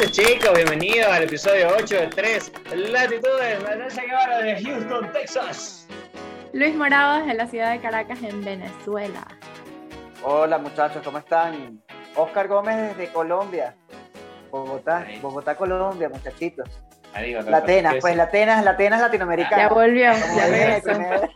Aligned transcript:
Listo, 0.00 0.22
chicos, 0.22 0.52
bienvenidos 0.54 1.08
al 1.08 1.24
episodio 1.24 1.70
8 1.76 1.96
de 1.96 2.06
3 2.08 2.52
Latitudes. 2.76 3.62
Vanessa 3.64 4.02
Guevara 4.02 4.38
de 4.42 4.62
Houston, 4.62 5.12
Texas. 5.12 5.88
Luis 6.52 6.74
Morado 6.76 7.18
desde 7.18 7.34
la 7.34 7.46
ciudad 7.48 7.72
de 7.72 7.80
Caracas, 7.80 8.22
en 8.22 8.44
Venezuela. 8.44 9.26
Hola 10.22 10.58
muchachos, 10.58 11.02
¿cómo 11.04 11.18
están? 11.18 11.82
Oscar 12.14 12.46
Gómez 12.46 12.96
desde 12.96 13.12
Colombia. 13.12 13.74
Bogotá, 14.52 15.04
Bogotá, 15.20 15.56
Colombia, 15.56 16.08
muchachitos. 16.08 16.68
La 17.46 17.56
Atenas, 17.58 17.96
pues 18.00 18.14
la 18.14 18.24
Atenas, 18.24 18.64
la 18.64 18.72
Atenas 18.72 19.00
latinoamericana. 19.00 19.62
Ya 19.62 19.68
volvió, 19.68 20.12
ya 20.12 21.28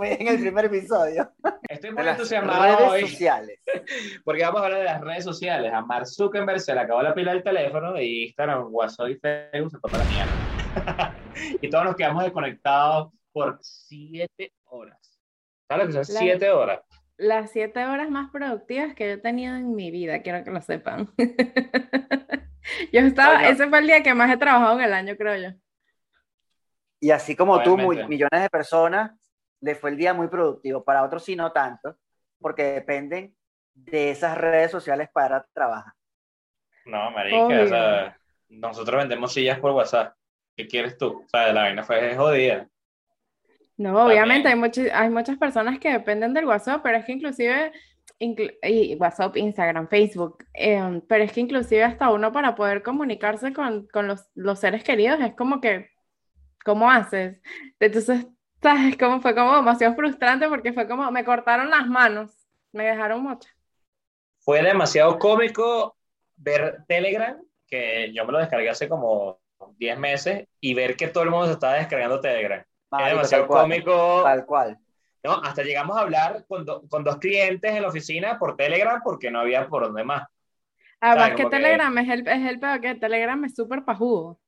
dije 0.00 0.14
en 0.22 0.28
el 0.28 0.34
regresó. 0.36 0.42
primer- 0.44 0.68
Como 0.68 0.82
dije 0.82 1.12
en 1.12 1.18
el 1.18 1.20
primer 1.20 1.28
episodio. 1.28 1.32
Estoy 1.68 1.90
De 1.90 1.94
muy 1.96 2.04
las 2.04 2.16
entusiasmado 2.16 2.62
redes 2.78 2.90
hoy 2.90 3.00
sociales. 3.02 3.60
porque 4.24 4.42
vamos 4.42 4.60
a 4.60 4.64
hablar 4.64 4.78
de 4.80 4.84
las 4.86 5.00
redes 5.00 5.24
sociales. 5.24 5.72
A 5.72 5.80
Mark 5.82 6.06
Zuckerberg 6.06 6.60
se 6.60 6.74
le 6.74 6.80
acabó 6.80 7.02
la 7.02 7.14
pila 7.14 7.32
del 7.32 7.42
teléfono 7.42 8.00
y 8.00 8.24
Instagram, 8.24 8.68
WhatsApp 8.70 9.08
y 9.08 9.14
Facebook 9.16 9.70
se 9.70 9.78
toma 9.80 9.98
la 9.98 10.04
mierda. 10.04 11.14
y 11.60 11.68
todos 11.70 11.84
nos 11.84 11.96
quedamos 11.96 12.22
desconectados 12.24 13.12
por 13.32 13.58
7 13.60 14.52
horas. 14.64 14.98
¿Sabes 15.68 15.86
lo 15.94 16.00
que 16.00 16.04
son. 16.04 16.16
7 16.16 16.50
horas? 16.50 16.80
Las 17.18 17.52
siete 17.52 17.84
horas 17.86 18.10
más 18.10 18.30
productivas 18.32 18.94
que 18.94 19.06
yo 19.06 19.12
he 19.12 19.18
tenido 19.18 19.54
en 19.54 19.74
mi 19.76 19.90
vida, 19.92 20.22
quiero 20.22 20.42
que 20.42 20.50
lo 20.50 20.60
sepan. 20.60 21.08
Yo 22.92 23.00
estaba, 23.00 23.48
ese 23.48 23.68
fue 23.68 23.78
el 23.80 23.86
día 23.86 24.02
que 24.02 24.14
más 24.14 24.30
he 24.32 24.36
trabajado 24.36 24.78
en 24.78 24.84
el 24.86 24.92
año, 24.92 25.16
creo 25.16 25.36
yo. 25.36 25.56
Y 27.00 27.10
así 27.10 27.34
como 27.36 27.60
tú, 27.62 27.76
muy- 27.76 28.04
millones 28.06 28.40
de 28.42 28.48
personas, 28.50 29.12
le 29.62 29.74
fue 29.74 29.90
el 29.90 29.96
día 29.96 30.12
muy 30.12 30.28
productivo. 30.28 30.84
Para 30.84 31.02
otros 31.02 31.24
sí, 31.24 31.34
no 31.34 31.52
tanto, 31.52 31.96
porque 32.38 32.64
dependen 32.64 33.34
de 33.72 34.10
esas 34.10 34.36
redes 34.36 34.70
sociales 34.70 35.08
para 35.12 35.46
trabajar. 35.54 35.94
No, 36.84 37.10
marica, 37.12 37.38
Obvio. 37.46 37.64
o 37.64 37.68
sea, 37.68 38.18
nosotros 38.50 38.98
vendemos 38.98 39.32
sillas 39.32 39.58
por 39.58 39.70
WhatsApp. 39.70 40.14
¿Qué 40.56 40.66
quieres 40.66 40.98
tú? 40.98 41.22
O 41.24 41.28
sea, 41.28 41.52
la 41.52 41.62
vaina 41.62 41.82
fue 41.82 42.14
jodida. 42.14 42.68
No, 43.78 44.04
obviamente 44.04 44.48
hay, 44.48 44.54
muchi- 44.54 44.90
hay 44.92 45.08
muchas 45.08 45.38
personas 45.38 45.78
que 45.78 45.90
dependen 45.92 46.34
del 46.34 46.44
WhatsApp, 46.44 46.82
pero 46.82 46.98
es 46.98 47.04
que 47.06 47.12
inclusive, 47.12 47.72
inclu- 48.20 48.54
y 48.62 48.94
WhatsApp, 48.96 49.36
Instagram, 49.36 49.88
Facebook, 49.88 50.44
em, 50.52 51.00
pero 51.08 51.24
es 51.24 51.32
que 51.32 51.40
inclusive 51.40 51.82
hasta 51.82 52.10
uno 52.10 52.30
para 52.32 52.54
poder 52.54 52.82
comunicarse 52.82 53.52
con, 53.54 53.86
con 53.88 54.06
los, 54.06 54.28
los 54.34 54.58
seres 54.60 54.84
queridos 54.84 55.20
es 55.20 55.34
como 55.34 55.60
que, 55.60 55.88
¿cómo 56.64 56.90
haces? 56.90 57.40
Entonces, 57.80 58.26
¿sabes? 58.62 58.96
Como, 58.96 59.20
fue 59.20 59.34
como 59.34 59.56
demasiado 59.56 59.94
frustrante 59.94 60.48
porque 60.48 60.72
fue 60.72 60.86
como, 60.88 61.10
me 61.10 61.24
cortaron 61.24 61.70
las 61.70 61.86
manos, 61.86 62.30
me 62.72 62.84
dejaron 62.84 63.22
mocha. 63.22 63.50
Fue 64.40 64.62
demasiado 64.62 65.18
cómico 65.18 65.96
ver 66.36 66.84
Telegram, 66.88 67.36
que 67.68 68.12
yo 68.12 68.24
me 68.24 68.32
lo 68.32 68.38
descargué 68.38 68.68
hace 68.70 68.88
como 68.88 69.38
10 69.78 69.98
meses, 69.98 70.48
y 70.60 70.74
ver 70.74 70.96
que 70.96 71.08
todo 71.08 71.24
el 71.24 71.30
mundo 71.30 71.46
se 71.46 71.52
estaba 71.52 71.74
descargando 71.74 72.20
Telegram. 72.20 72.58
Era 72.60 72.66
Marico, 72.90 73.10
demasiado 73.16 73.42
tal 73.44 73.48
cual, 73.48 73.62
cómico. 73.62 74.22
Tal 74.24 74.46
cual. 74.46 74.78
¿no? 75.24 75.32
Hasta 75.34 75.62
llegamos 75.62 75.96
a 75.96 76.00
hablar 76.00 76.44
con, 76.48 76.64
do- 76.64 76.82
con 76.88 77.04
dos 77.04 77.18
clientes 77.18 77.72
en 77.72 77.82
la 77.82 77.88
oficina 77.88 78.38
por 78.38 78.56
Telegram 78.56 79.00
porque 79.04 79.30
no 79.30 79.38
había 79.40 79.68
por 79.68 79.84
dónde 79.84 80.02
más. 80.02 80.26
Además 81.00 81.26
sea, 81.28 81.36
que 81.36 81.42
como 81.44 81.50
que- 81.50 81.56
Telegram 81.58 81.98
es 81.98 82.08
el, 82.08 82.28
es 82.28 82.50
el 82.50 82.58
peor 82.58 82.80
que 82.80 82.94
Telegram 82.96 83.44
es 83.44 83.54
súper 83.54 83.84
pajudo. 83.84 84.38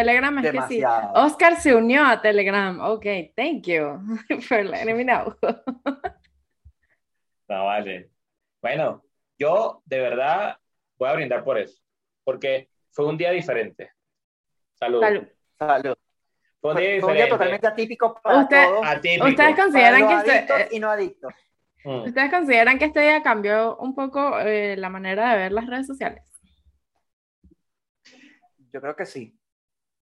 Telegram 0.00 0.38
es 0.38 0.50
que 0.52 0.62
sí. 0.62 0.82
Oscar 1.14 1.56
se 1.60 1.74
unió 1.74 2.04
a 2.06 2.20
Telegram. 2.20 2.78
Ok, 2.80 3.06
thank 3.34 3.64
you 3.66 3.98
for 4.48 4.64
letting 4.64 4.96
me 4.96 5.04
know. 5.04 5.34
No, 7.48 7.66
vale. 7.66 8.10
Bueno, 8.60 9.04
yo 9.38 9.80
de 9.84 10.00
verdad 10.00 10.58
voy 10.98 11.08
a 11.08 11.12
brindar 11.12 11.44
por 11.44 11.56
eso, 11.58 11.80
porque 12.24 12.68
fue 12.90 13.06
un 13.06 13.16
día 13.16 13.30
diferente. 13.30 13.92
Salud. 14.74 15.00
Salud. 15.00 15.28
Salud. 15.56 15.94
Fue 16.60 16.72
un 16.72 16.76
día 16.78 16.86
Fue, 16.88 17.00
fue 17.02 17.10
un 17.10 17.14
día 17.14 17.24
diferente. 17.26 17.28
totalmente 17.30 17.66
atípico 17.68 18.20
para 18.20 18.38
Usted- 18.40 18.64
todos. 18.64 18.86
Atípico. 18.86 19.26
¿Ustedes 19.28 19.50
Para 19.52 19.62
consideran 19.62 20.00
los 20.00 20.10
que 20.10 20.16
este, 20.16 20.52
adictos 20.52 20.72
y 20.72 20.80
no 20.80 20.90
adictos. 20.90 21.32
Mm. 21.84 22.02
¿ustedes 22.08 22.30
consideran 22.32 22.78
que 22.80 22.84
este 22.86 23.00
día 23.00 23.22
cambió 23.22 23.76
un 23.76 23.94
poco 23.94 24.40
eh, 24.40 24.76
la 24.76 24.88
manera 24.88 25.30
de 25.30 25.36
ver 25.38 25.52
las 25.52 25.66
redes 25.68 25.86
sociales? 25.86 26.24
Yo 28.72 28.80
creo 28.80 28.96
que 28.96 29.06
sí. 29.06 29.38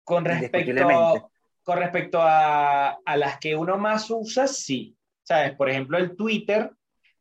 Con 0.04 0.24
respecto, 0.24 1.30
con 1.62 1.78
respecto 1.78 2.18
a, 2.20 2.98
a 3.04 3.16
las 3.16 3.38
que 3.38 3.54
uno 3.56 3.78
más 3.78 4.10
usa, 4.10 4.46
sí. 4.46 4.96
¿Sabes? 5.22 5.54
Por 5.54 5.70
ejemplo, 5.70 5.98
el 5.98 6.16
Twitter, 6.16 6.70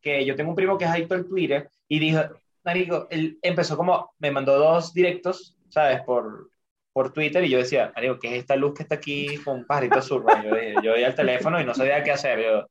que 0.01 0.25
yo 0.25 0.35
tengo 0.35 0.49
un 0.49 0.55
primo 0.55 0.77
que 0.77 0.85
es 0.85 0.91
adicto 0.91 1.13
al 1.13 1.27
Twitter, 1.27 1.69
y 1.87 1.99
dijo, 1.99 2.21
Marico, 2.63 3.07
él 3.11 3.37
empezó 3.41 3.77
como, 3.77 4.13
me 4.19 4.31
mandó 4.31 4.57
dos 4.57 4.93
directos, 4.93 5.55
¿sabes? 5.69 6.01
Por, 6.01 6.49
por 6.93 7.13
Twitter, 7.13 7.43
y 7.43 7.49
yo 7.49 7.59
decía, 7.59 7.91
Marico, 7.95 8.17
¿qué 8.19 8.29
es 8.29 8.33
esta 8.39 8.55
luz 8.55 8.73
que 8.73 8.83
está 8.83 8.95
aquí 8.95 9.37
con 9.37 9.57
un 9.59 9.65
pajarito 9.65 9.99
azul? 9.99 10.23
man?" 10.23 10.43
Yo, 10.43 10.55
dije- 10.55 10.75
yo 10.81 10.93
veía 10.93 11.07
el 11.07 11.15
teléfono 11.15 11.61
y 11.61 11.65
no 11.65 11.73
sabía 11.75 12.03
qué 12.03 12.11
hacer. 12.11 12.39
Yo, 12.43 12.67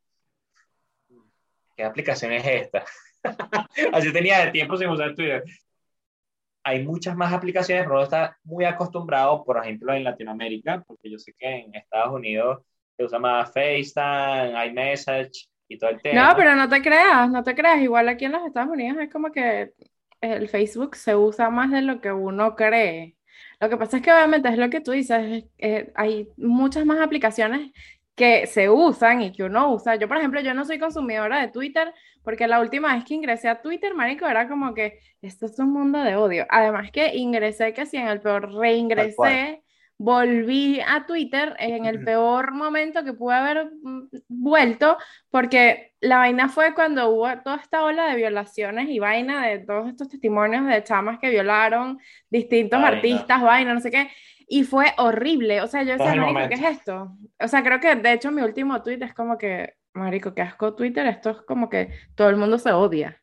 ¿qué 1.76 1.84
aplicación 1.84 2.32
es 2.32 2.44
esta? 2.46 2.84
Así 3.92 4.12
tenía 4.12 4.44
de 4.44 4.50
tiempo 4.50 4.76
sin 4.76 4.88
usar 4.88 5.14
Twitter. 5.14 5.44
Hay 6.62 6.84
muchas 6.84 7.16
más 7.16 7.32
aplicaciones, 7.32 7.84
pero 7.84 7.94
uno 7.94 8.04
está 8.04 8.36
muy 8.44 8.64
acostumbrado, 8.64 9.44
por 9.44 9.58
ejemplo, 9.58 9.94
en 9.94 10.04
Latinoamérica, 10.04 10.82
porque 10.86 11.10
yo 11.10 11.18
sé 11.18 11.32
que 11.38 11.48
en 11.48 11.74
Estados 11.74 12.12
Unidos 12.12 12.60
se 12.96 13.04
usa 13.04 13.18
más 13.18 13.52
FaceTime, 13.52 14.66
iMessage 14.66 15.48
y 15.68 15.78
todo 15.78 15.90
el 15.90 16.02
tema. 16.02 16.28
No, 16.28 16.36
pero 16.36 16.54
no 16.54 16.68
te 16.68 16.82
creas, 16.82 17.30
no 17.30 17.42
te 17.42 17.54
creas. 17.54 17.80
Igual 17.80 18.08
aquí 18.08 18.26
en 18.26 18.32
los 18.32 18.46
Estados 18.46 18.70
Unidos 18.70 18.98
es 19.00 19.10
como 19.10 19.32
que 19.32 19.72
el 20.20 20.48
Facebook 20.48 20.96
se 20.96 21.16
usa 21.16 21.48
más 21.50 21.70
de 21.70 21.82
lo 21.82 22.00
que 22.00 22.12
uno 22.12 22.54
cree. 22.54 23.16
Lo 23.58 23.68
que 23.68 23.76
pasa 23.76 23.98
es 23.98 24.02
que 24.02 24.12
obviamente 24.12 24.48
es 24.48 24.58
lo 24.58 24.70
que 24.70 24.80
tú 24.80 24.92
dices, 24.92 25.44
eh, 25.58 25.92
hay 25.94 26.28
muchas 26.36 26.84
más 26.84 27.00
aplicaciones 27.00 27.72
que 28.14 28.46
se 28.46 28.68
usan 28.68 29.22
y 29.22 29.32
que 29.32 29.44
uno 29.44 29.72
usa. 29.72 29.96
Yo, 29.96 30.08
por 30.08 30.18
ejemplo, 30.18 30.40
yo 30.40 30.52
no 30.52 30.64
soy 30.64 30.78
consumidora 30.78 31.40
de 31.40 31.48
Twitter 31.48 31.92
porque 32.22 32.46
la 32.46 32.60
última 32.60 32.94
vez 32.94 33.04
que 33.04 33.14
ingresé 33.14 33.48
a 33.48 33.62
Twitter, 33.62 33.94
marico, 33.94 34.26
era 34.26 34.48
como 34.48 34.74
que 34.74 34.98
esto 35.22 35.46
es 35.46 35.58
un 35.58 35.72
mundo 35.72 35.98
de 36.00 36.16
odio. 36.16 36.46
Además 36.48 36.90
que 36.90 37.16
ingresé 37.16 37.72
que 37.72 37.86
si 37.86 37.96
en 37.96 38.08
el 38.08 38.20
peor 38.20 38.52
reingresé, 38.54 39.62
volví 40.02 40.80
a 40.80 41.04
Twitter 41.06 41.54
en 41.58 41.84
el 41.84 42.02
peor 42.02 42.52
momento 42.52 43.04
que 43.04 43.12
pude 43.12 43.34
haber 43.34 43.70
mm, 43.82 44.08
vuelto 44.28 44.96
porque 45.30 45.92
la 46.00 46.16
vaina 46.16 46.48
fue 46.48 46.74
cuando 46.74 47.10
hubo 47.10 47.28
toda 47.42 47.56
esta 47.56 47.84
ola 47.84 48.06
de 48.06 48.16
violaciones 48.16 48.88
y 48.88 48.98
vaina 48.98 49.46
de 49.46 49.58
todos 49.58 49.88
estos 49.90 50.08
testimonios 50.08 50.66
de 50.66 50.82
chamas 50.82 51.18
que 51.18 51.28
violaron 51.28 51.98
distintos 52.30 52.80
Vaina. 52.80 52.96
artistas, 52.96 53.42
vaina, 53.42 53.74
no 53.74 53.80
sé 53.80 53.90
qué. 53.90 54.10
Y 54.48 54.64
fue 54.64 54.86
horrible. 54.96 55.60
O 55.60 55.66
sea, 55.66 55.82
yo 55.82 55.92
decía, 55.92 56.14
marico, 56.14 56.48
¿qué 56.48 56.54
es 56.54 56.78
esto? 56.78 57.14
O 57.38 57.46
sea, 57.46 57.62
creo 57.62 57.78
que 57.78 57.94
de 57.94 58.12
hecho 58.14 58.30
mi 58.30 58.40
último 58.40 58.82
tweet 58.82 59.00
es 59.02 59.12
como 59.12 59.36
que, 59.36 59.74
marico, 59.94 60.34
qué 60.34 60.42
asco 60.42 60.74
Twitter. 60.74 61.06
Esto 61.06 61.30
es 61.30 61.36
como 61.42 61.68
que 61.68 61.92
todo 62.14 62.28
el 62.28 62.36
mundo 62.36 62.58
se 62.58 62.72
odia. 62.72 63.20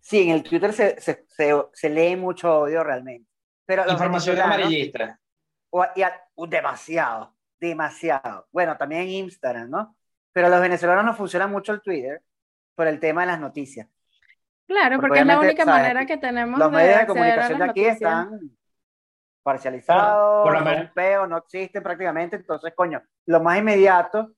Sí, 0.00 0.22
en 0.22 0.30
el 0.36 0.42
Twitter 0.42 0.72
se, 0.72 1.00
se, 1.00 1.24
se, 1.28 1.52
se 1.72 1.90
lee 1.90 2.16
mucho 2.16 2.60
odio 2.60 2.82
realmente. 2.82 3.28
Pero 3.66 3.84
los 3.84 3.92
Información 3.92 4.40
amarillista. 4.40 5.20
o- 5.70 5.86
y 5.94 6.02
a- 6.02 6.22
uh, 6.36 6.46
demasiado, 6.46 7.36
demasiado. 7.60 8.46
Bueno, 8.50 8.76
también 8.78 9.02
en 9.02 9.08
Instagram, 9.10 9.68
¿no? 9.68 9.96
Pero 10.32 10.48
los 10.48 10.60
venezolanos 10.60 11.04
no 11.04 11.14
funcionan 11.14 11.50
mucho 11.50 11.72
el 11.72 11.82
Twitter 11.82 12.22
por 12.74 12.86
el 12.86 12.98
tema 13.00 13.22
de 13.22 13.26
las 13.26 13.40
noticias. 13.40 13.86
Claro, 14.66 14.96
Porque 14.96 15.08
porque 15.08 15.20
es 15.20 15.26
la 15.26 15.40
única 15.40 15.64
¿sabes? 15.64 15.82
manera 15.82 16.06
que 16.06 16.16
tenemos 16.16 16.58
Los 16.58 16.70
de 16.70 16.76
medios 16.76 17.00
de 17.00 17.06
comunicación 17.06 17.58
de 17.58 17.64
aquí 17.64 17.80
noticias. 17.80 17.94
están 17.94 18.40
parcializados, 19.42 20.44
Por 20.44 20.54
no 21.26 21.36
existen 21.38 21.82
prácticamente. 21.82 22.36
Entonces, 22.36 22.72
coño, 22.74 23.02
lo 23.26 23.40
más 23.42 23.58
inmediato 23.58 24.32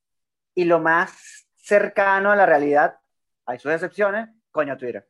y 0.61 0.65
lo 0.65 0.79
más 0.79 1.49
cercano 1.57 2.31
a 2.31 2.37
la 2.37 2.45
realidad, 2.45 2.99
hay 3.47 3.59
sus 3.59 3.73
excepciones, 3.73 4.29
coño, 4.51 4.77
Twitter. 4.77 5.09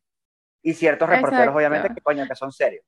Y 0.63 0.75
ciertos 0.75 1.09
reporteros, 1.09 1.41
Exacto. 1.41 1.57
obviamente, 1.57 1.89
que 1.93 2.01
coño, 2.01 2.25
que 2.29 2.37
son 2.37 2.53
serios. 2.53 2.85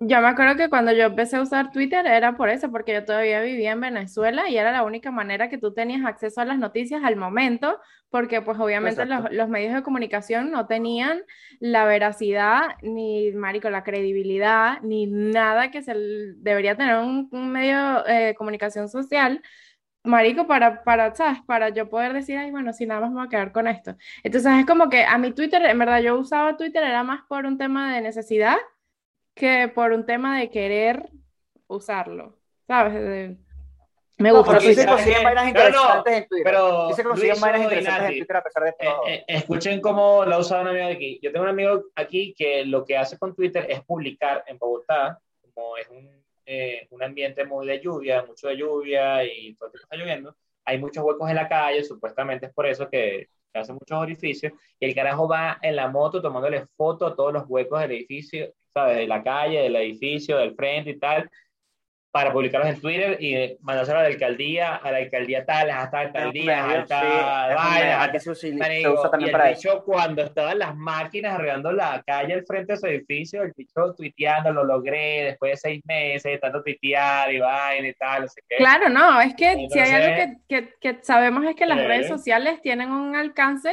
Yo 0.00 0.20
me 0.22 0.28
acuerdo 0.28 0.56
que 0.56 0.70
cuando 0.70 0.92
yo 0.92 1.04
empecé 1.04 1.36
a 1.36 1.42
usar 1.42 1.72
Twitter 1.72 2.06
era 2.06 2.36
por 2.38 2.48
eso, 2.48 2.70
porque 2.70 2.94
yo 2.94 3.04
todavía 3.04 3.42
vivía 3.42 3.72
en 3.72 3.80
Venezuela 3.82 4.48
y 4.48 4.56
era 4.56 4.72
la 4.72 4.82
única 4.82 5.10
manera 5.10 5.50
que 5.50 5.58
tú 5.58 5.74
tenías 5.74 6.06
acceso 6.06 6.40
a 6.40 6.46
las 6.46 6.58
noticias 6.58 7.02
al 7.04 7.16
momento, 7.16 7.80
porque 8.08 8.40
pues 8.40 8.58
obviamente 8.58 9.04
los, 9.04 9.48
medios 9.50 9.74
de 9.74 9.82
comunicación 9.82 10.50
no 10.50 10.66
tenían 10.66 11.22
la 11.60 11.84
veracidad, 11.84 12.76
ni, 12.80 13.32
marico, 13.32 13.68
la 13.68 13.84
credibilidad, 13.84 14.80
ni 14.80 15.06
nada 15.06 15.70
que 15.70 15.82
se 15.82 15.94
debería 16.36 16.76
tener 16.76 16.96
un, 16.96 17.28
un 17.30 17.52
medio 17.52 18.06
eh, 18.06 18.26
de 18.26 18.34
comunicación 18.34 18.88
social, 18.88 19.42
marico, 20.06 20.46
para, 20.46 20.82
para, 20.84 21.14
¿sabes? 21.14 21.40
Para 21.46 21.68
yo 21.70 21.88
poder 21.90 22.12
decir, 22.12 22.38
ay, 22.38 22.50
bueno, 22.50 22.72
si 22.72 22.86
nada 22.86 23.00
más 23.02 23.10
me 23.10 23.16
voy 23.16 23.26
a 23.26 23.30
quedar 23.30 23.52
con 23.52 23.68
esto. 23.68 23.96
Entonces 24.22 24.52
es 24.60 24.66
como 24.66 24.88
que 24.88 25.04
a 25.04 25.18
mi 25.18 25.32
Twitter, 25.32 25.64
en 25.64 25.78
verdad 25.78 26.00
yo 26.00 26.16
usaba 26.18 26.56
Twitter 26.56 26.82
era 26.84 27.02
más 27.04 27.22
por 27.28 27.44
un 27.46 27.58
tema 27.58 27.94
de 27.94 28.00
necesidad 28.00 28.56
que 29.34 29.68
por 29.68 29.92
un 29.92 30.06
tema 30.06 30.38
de 30.38 30.50
querer 30.50 31.10
usarlo, 31.66 32.38
¿sabes? 32.66 32.94
De- 32.94 33.36
me 34.18 34.30
No, 34.30 34.38
gusta 34.38 34.52
pero 34.52 34.60
sí 34.62 34.74
se 34.74 34.84
¿sabes 34.84 34.96
consiguen 34.96 35.24
vainas 35.24 35.44
No, 35.44 35.52
no, 35.52 35.58
interesantes 35.66 36.14
en 36.14 36.28
Twitter. 36.28 36.44
pero 36.44 36.88
sí 36.88 36.94
se 36.94 37.04
consiguen 37.04 37.40
vainas 37.40 37.62
interesantes 37.64 38.08
en 38.10 38.16
Twitter 38.18 38.36
a 38.36 38.42
pesar 38.42 38.62
de 38.64 38.70
Eh, 38.70 38.74
todo. 38.86 39.06
eh, 39.08 39.24
escuchen 39.28 39.80
cómo 39.82 40.24
lo 40.24 40.34
ha 40.34 40.38
usado 40.38 40.62
un 40.62 40.68
amigo 40.68 40.86
de 40.86 40.92
aquí. 40.94 41.18
Yo 41.22 41.32
tengo 41.32 41.44
un 41.44 41.50
amigo 41.50 41.84
aquí 41.94 42.34
que 42.36 42.64
lo 42.64 42.84
que 42.86 42.96
hace 42.96 43.18
con 43.18 43.34
Twitter 43.34 43.66
es 43.68 43.82
publicar 43.84 44.42
en 44.46 44.56
Bogotá, 44.58 45.20
como 45.42 45.76
es 45.76 45.86
un, 45.90 46.08
eh, 46.46 46.86
un 46.90 47.02
ambiente 47.02 47.44
muy 47.44 47.66
de 47.66 47.80
lluvia, 47.80 48.24
mucho 48.24 48.48
de 48.48 48.56
lluvia 48.56 49.24
y 49.24 49.54
todo 49.56 49.66
el 49.66 49.72
tiempo 49.72 49.84
está 49.84 49.96
lloviendo, 49.96 50.36
hay 50.64 50.78
muchos 50.78 51.04
huecos 51.04 51.28
en 51.28 51.36
la 51.36 51.48
calle, 51.48 51.84
supuestamente 51.84 52.46
es 52.46 52.52
por 52.52 52.66
eso 52.66 52.88
que 52.88 53.28
hace 53.52 53.72
muchos 53.72 53.98
orificios, 53.98 54.52
y 54.78 54.86
el 54.86 54.94
carajo 54.94 55.28
va 55.28 55.58
en 55.62 55.76
la 55.76 55.88
moto 55.88 56.20
tomándole 56.22 56.66
foto 56.76 57.06
a 57.06 57.16
todos 57.16 57.32
los 57.32 57.44
huecos 57.48 57.80
del 57.80 57.92
edificio, 57.92 58.52
¿sabes? 58.72 58.98
De 58.98 59.06
la 59.06 59.22
calle, 59.22 59.62
del 59.62 59.76
edificio, 59.76 60.38
del 60.38 60.54
frente 60.54 60.90
y 60.90 60.98
tal, 60.98 61.30
para 62.16 62.32
publicarlos 62.32 62.70
en 62.70 62.80
Twitter 62.80 63.18
y 63.20 63.58
mandárselo 63.60 63.98
a 63.98 64.04
la 64.04 64.08
alcaldía, 64.08 64.76
a 64.76 64.90
la 64.90 64.96
alcaldía 64.96 65.44
tal, 65.44 65.68
hasta 65.68 65.98
alcaldía, 65.98 66.64
hasta 66.64 67.54
vaya, 67.54 68.10
que 68.10 68.20
se, 68.20 68.30
usa 68.30 69.10
también 69.10 69.20
y 69.20 69.24
el 69.26 69.32
para 69.32 69.82
cuando 69.84 70.22
estaban 70.22 70.58
las 70.58 70.74
máquinas 70.74 71.34
arreglando 71.34 71.72
la 71.72 72.02
calle 72.06 72.32
al 72.32 72.46
frente 72.46 72.72
de 72.72 72.78
su 72.78 72.86
edificio, 72.86 73.42
el 73.42 73.52
bicho 73.54 73.92
tuiteando, 73.94 74.50
lo 74.50 74.64
logré 74.64 75.24
después 75.24 75.52
de 75.52 75.56
seis 75.58 75.82
meses, 75.84 76.40
tanto 76.40 76.62
tuitear 76.62 77.30
y 77.34 77.38
vaina 77.38 77.88
y 77.88 77.92
tal, 77.92 78.22
no 78.22 78.28
sé 78.28 78.40
qué. 78.48 78.56
Claro, 78.56 78.88
no, 78.88 79.20
es 79.20 79.34
que 79.34 79.68
si 79.70 79.78
hay 79.78 79.90
algo 79.90 80.36
que, 80.48 80.70
que, 80.80 80.98
sabemos 81.02 81.44
es 81.44 81.54
que 81.54 81.66
las 81.66 81.84
redes 81.86 82.08
sociales 82.08 82.62
tienen 82.62 82.92
un 82.92 83.14
alcance 83.14 83.70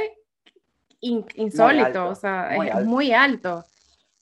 insólito, 1.00 2.10
o 2.10 2.16
sea, 2.16 2.58
es 2.58 2.84
muy 2.84 3.14
alto. 3.14 3.64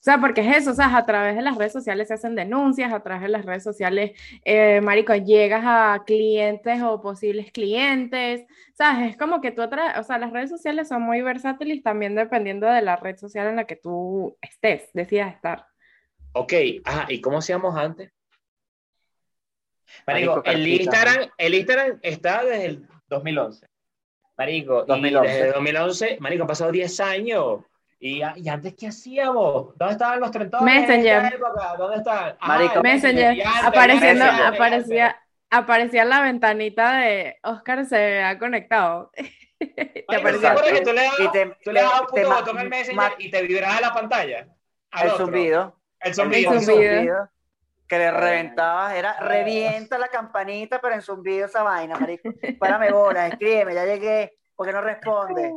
O 0.02 0.04
sea, 0.04 0.18
porque 0.18 0.40
es 0.40 0.56
eso, 0.56 0.72
o 0.72 0.74
sea, 0.74 0.96
a 0.96 1.06
través 1.06 1.36
de 1.36 1.42
las 1.42 1.56
redes 1.56 1.72
sociales 1.72 2.08
se 2.08 2.14
hacen 2.14 2.34
denuncias, 2.34 2.92
a 2.92 3.04
través 3.04 3.22
de 3.22 3.28
las 3.28 3.46
redes 3.46 3.62
sociales, 3.62 4.18
eh, 4.44 4.80
Marico, 4.80 5.14
llegas 5.14 5.62
a 5.64 6.02
clientes 6.04 6.82
o 6.82 7.00
posibles 7.00 7.52
clientes, 7.52 8.44
¿sabes? 8.74 9.10
Es 9.10 9.16
como 9.16 9.40
que 9.40 9.52
tú, 9.52 9.62
o 9.62 10.02
sea, 10.02 10.18
las 10.18 10.32
redes 10.32 10.50
sociales 10.50 10.88
son 10.88 11.02
muy 11.02 11.22
versátiles 11.22 11.84
también 11.84 12.16
dependiendo 12.16 12.66
de 12.66 12.82
la 12.82 12.96
red 12.96 13.16
social 13.16 13.46
en 13.46 13.54
la 13.54 13.64
que 13.64 13.76
tú 13.76 14.36
estés, 14.40 14.90
decidas 14.92 15.36
estar. 15.36 15.66
Ok, 16.32 16.52
ajá, 16.82 17.06
¿y 17.08 17.20
cómo 17.20 17.38
hacíamos 17.38 17.76
antes? 17.76 18.10
Marico, 20.04 20.42
el, 20.46 20.66
Instagram, 20.66 21.30
el 21.38 21.54
Instagram 21.54 22.00
está 22.02 22.42
desde 22.42 22.66
el 22.66 22.88
2011. 23.06 23.68
Marico, 24.36 24.84
2011. 24.84 25.28
desde 25.32 25.52
2011, 25.52 26.16
Marico, 26.18 26.42
han 26.42 26.48
pasado 26.48 26.72
10 26.72 26.98
años. 26.98 27.60
¿Y, 28.04 28.20
¿Y, 28.34 28.48
antes 28.48 28.74
qué 28.74 28.88
hacíamos? 28.88 29.78
¿Dónde 29.78 29.92
estaban 29.92 30.18
los 30.18 30.32
trentones? 30.32 30.64
Messenger. 30.64 31.38
¿Dónde 31.78 31.98
estaban? 31.98 32.36
Messenger. 32.82 33.46
apareciendo, 33.64 34.24
aparecía, 34.24 35.22
aparecía 35.48 36.04
la 36.04 36.20
ventanita 36.22 36.96
de 36.96 37.38
Oscar 37.44 37.86
se 37.86 38.20
ha 38.20 38.40
conectado. 38.40 39.12
te 39.60 40.16
aparecía. 40.16 40.56
que 40.56 40.80
tú 40.80 40.92
le 40.92 41.02
dabas, 41.04 41.20
y 41.20 41.30
te, 41.30 41.56
tú 41.62 41.70
le 41.70 41.80
dabas 41.80 42.00
un 42.00 42.06
puto 42.08 42.28
botón 42.28 42.58
al 42.58 42.68
Messenger 42.68 43.12
y 43.18 43.30
te 43.30 43.42
vibraba 43.42 43.80
la 43.80 43.94
pantalla? 43.94 44.48
El 45.00 45.10
zumbido. 45.12 45.80
El 46.00 46.12
zumbido. 46.12 46.52
El 46.54 46.60
zumbido. 46.60 47.30
Que 47.86 47.98
le 47.98 48.10
reventabas, 48.10 48.94
era 48.94 49.20
revienta 49.20 49.96
la 49.96 50.08
campanita, 50.08 50.80
pero 50.80 50.94
en 50.94 51.02
zumbido 51.02 51.46
esa 51.46 51.62
vaina, 51.62 51.96
marico. 52.00 52.30
Párame 52.58 52.90
bola, 52.90 53.28
escríbeme, 53.28 53.74
ya 53.74 53.84
llegué, 53.84 54.38
porque 54.56 54.72
no 54.72 54.80
responde. 54.80 55.52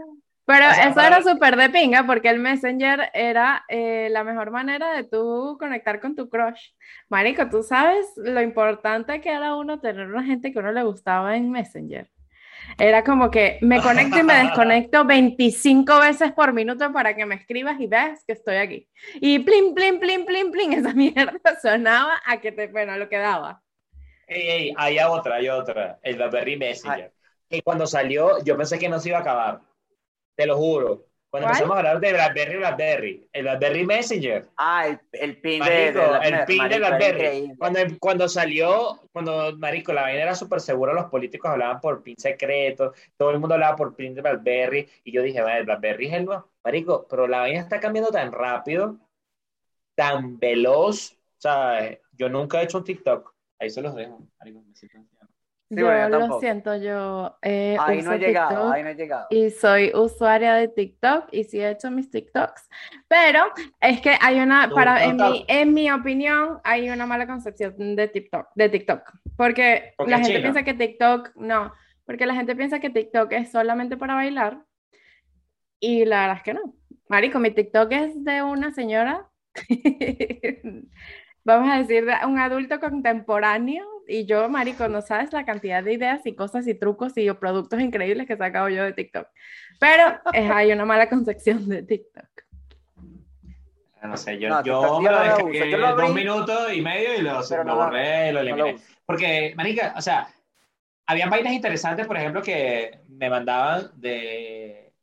Pero 0.45 0.65
eso 0.69 1.01
era 1.01 1.23
súper 1.23 1.55
de 1.55 1.69
pinga 1.69 2.05
porque 2.05 2.29
el 2.29 2.39
Messenger 2.39 3.09
era 3.13 3.65
eh, 3.67 4.09
la 4.11 4.23
mejor 4.23 4.51
manera 4.51 4.93
de 4.93 5.03
tú 5.03 5.57
conectar 5.59 5.99
con 5.99 6.15
tu 6.15 6.29
crush. 6.29 6.69
Marico, 7.09 7.49
tú 7.49 7.63
sabes 7.63 8.05
lo 8.15 8.41
importante 8.41 9.21
que 9.21 9.31
era 9.31 9.55
uno 9.55 9.79
tener 9.79 10.07
una 10.07 10.23
gente 10.23 10.53
que 10.53 10.59
uno 10.59 10.71
le 10.71 10.83
gustaba 10.83 11.35
en 11.35 11.49
Messenger. 11.49 12.11
Era 12.77 13.03
como 13.03 13.31
que 13.31 13.57
me 13.61 13.81
conecto 13.81 14.19
y 14.19 14.23
me 14.23 14.33
desconecto 14.43 15.03
25 15.03 15.99
veces 15.99 16.31
por 16.33 16.53
minuto 16.53 16.91
para 16.93 17.15
que 17.15 17.25
me 17.25 17.35
escribas 17.35 17.79
y 17.79 17.87
veas 17.87 18.23
que 18.25 18.33
estoy 18.33 18.57
aquí. 18.57 18.87
Y 19.15 19.39
plin, 19.39 19.73
plin, 19.73 19.99
plin, 19.99 20.25
plin, 20.25 20.51
plin, 20.51 20.73
esa 20.73 20.93
mierda 20.93 21.39
sonaba 21.59 22.21
a 22.23 22.39
que 22.39 22.51
te, 22.51 22.67
bueno, 22.67 22.95
lo 22.97 23.09
que 23.09 23.17
daba. 23.17 23.63
Ey, 24.27 24.49
ey, 24.49 24.73
hay 24.77 24.99
otra, 24.99 25.35
hay 25.35 25.49
otra, 25.49 25.99
el 26.03 26.17
BlackBerry 26.17 26.55
Messenger. 26.57 27.11
Y 27.49 27.61
cuando 27.61 27.87
salió, 27.87 28.43
yo 28.43 28.57
pensé 28.57 28.77
que 28.77 28.89
no 28.89 28.99
se 28.99 29.09
iba 29.09 29.19
a 29.19 29.21
acabar 29.21 29.61
te 30.35 30.45
lo 30.45 30.57
juro. 30.57 31.05
Cuando 31.35 31.49
empezamos 31.49 31.75
a 31.75 31.79
hablar 31.79 31.99
de 31.99 32.13
BlackBerry, 32.13 32.57
BlackBerry, 32.57 33.29
el 33.33 33.43
BlackBerry 33.43 33.85
Messenger. 33.85 34.47
Ah, 34.55 34.87
el, 34.87 34.99
el 35.11 35.41
pin 35.41 35.61
de, 35.61 35.87
El 35.89 36.45
pin 36.45 36.69
de 36.69 36.77
BlackBerry. 36.77 37.55
Cuando, 37.57 37.79
cuando 37.99 38.29
salió, 38.29 39.01
cuando, 39.11 39.57
marico, 39.57 39.91
la 39.91 40.03
vaina 40.03 40.21
era 40.21 40.35
súper 40.35 40.61
segura, 40.61 40.93
los 40.93 41.07
políticos 41.07 41.51
hablaban 41.51 41.81
por 41.81 42.01
pin 42.01 42.15
secreto, 42.17 42.93
todo 43.17 43.31
el 43.31 43.39
mundo 43.39 43.55
hablaba 43.55 43.75
por 43.75 43.97
pin 43.97 44.15
de 44.15 44.21
BlackBerry, 44.21 44.87
y 45.03 45.11
yo 45.11 45.21
dije, 45.21 45.41
vale, 45.41 45.59
el 45.59 45.65
BlackBerry 45.65 46.07
es 46.07 46.13
el 46.13 46.25
nuevo. 46.25 46.49
Marico, 46.63 47.05
pero 47.09 47.27
la 47.27 47.39
vaina 47.39 47.59
está 47.59 47.81
cambiando 47.81 48.11
tan 48.11 48.31
rápido, 48.31 48.97
tan 49.93 50.39
veloz, 50.39 51.11
o 51.11 51.41
sea, 51.41 51.99
yo 52.13 52.29
nunca 52.29 52.61
he 52.61 52.63
hecho 52.63 52.77
un 52.77 52.85
TikTok, 52.85 53.35
ahí 53.59 53.69
se 53.69 53.81
los 53.81 53.93
dejo, 53.93 54.21
marico, 54.39 54.61
me 54.61 54.73
siento 54.73 55.14
yo 55.69 56.09
lo 56.09 56.39
siento, 56.39 56.75
yo 56.75 57.37
eh, 57.41 57.75
ahí 57.79 58.01
no 58.01 58.13
he 58.13 58.19
llegado, 58.19 58.71
ahí 58.71 58.83
no 58.83 58.89
he 58.89 58.95
llegado. 58.95 59.27
Y 59.29 59.49
soy 59.49 59.91
usuaria 59.93 60.53
de 60.53 60.67
TikTok 60.67 61.29
y 61.31 61.43
sí 61.43 61.59
he 61.59 61.71
hecho 61.71 61.89
mis 61.89 62.09
TikToks, 62.11 62.69
pero 63.07 63.45
es 63.81 63.99
que 64.01 64.15
hay 64.21 64.39
una, 64.39 64.69
para, 64.69 65.03
en, 65.05 65.17
mi, 65.17 65.45
en 65.47 65.73
mi 65.73 65.91
opinión, 65.91 66.59
hay 66.63 66.89
una 66.89 67.05
mala 67.05 67.25
concepción 67.25 67.95
de 67.95 68.07
TikTok, 68.07 68.47
de 68.55 68.69
TikTok, 68.69 69.11
porque, 69.35 69.93
la 70.05 70.19
gente 70.19 70.39
piensa 70.39 70.63
que 70.63 70.73
TikTok, 70.73 71.35
no, 71.35 71.73
porque 72.05 72.25
la 72.25 72.35
gente 72.35 72.55
piensa 72.55 72.79
que 72.79 72.89
TikTok 72.91 73.31
es 73.31 73.51
solamente 73.51 73.97
para 73.97 74.15
bailar 74.15 74.61
y 75.79 76.05
la 76.05 76.21
verdad 76.21 76.37
es 76.37 76.43
que 76.43 76.53
no. 76.53 76.75
Marico, 77.09 77.39
mi 77.39 77.51
TikTok 77.51 77.91
es 77.91 78.23
de 78.23 78.43
una 78.43 78.71
señora, 78.71 79.29
vamos 81.43 81.69
a 81.71 81.77
decir, 81.77 82.05
de 82.05 82.13
un 82.25 82.39
adulto 82.39 82.79
contemporáneo 82.79 83.94
y 84.07 84.25
yo, 84.25 84.49
marico, 84.49 84.87
no 84.87 85.01
sabes 85.01 85.33
la 85.33 85.45
cantidad 85.45 85.83
de 85.83 85.93
ideas 85.93 86.25
y 86.25 86.35
cosas 86.35 86.67
y 86.67 86.73
trucos 86.75 87.13
y 87.17 87.31
productos 87.33 87.79
increíbles 87.79 88.27
que 88.27 88.33
he 88.33 88.37
sacado 88.37 88.69
yo 88.69 88.83
de 88.83 88.93
TikTok. 88.93 89.27
Pero 89.79 90.19
es, 90.33 90.49
hay 90.49 90.71
una 90.71 90.85
mala 90.85 91.09
concepción 91.09 91.67
de 91.67 91.83
TikTok. 91.83 92.25
No 94.03 94.17
sé, 94.17 94.37
yo, 94.37 94.61
yo 94.63 95.01
me 95.01 95.09
lo 95.09 95.19
dejé 95.19 95.77
dos 95.77 96.13
minutos 96.13 96.73
y 96.73 96.81
medio 96.81 97.15
y 97.15 97.21
lo, 97.21 97.41
lo 97.63 97.75
borré, 97.75 98.31
lo 98.31 98.41
eliminé. 98.41 98.77
Porque, 99.05 99.53
marica, 99.55 99.95
o 99.97 100.01
sea, 100.01 100.27
había 101.07 101.27
vainas 101.27 101.53
interesantes, 101.53 102.05
por 102.05 102.17
ejemplo, 102.17 102.41
que 102.41 102.99
me 103.07 103.29
mandaban 103.29 103.89
de 103.95 104.93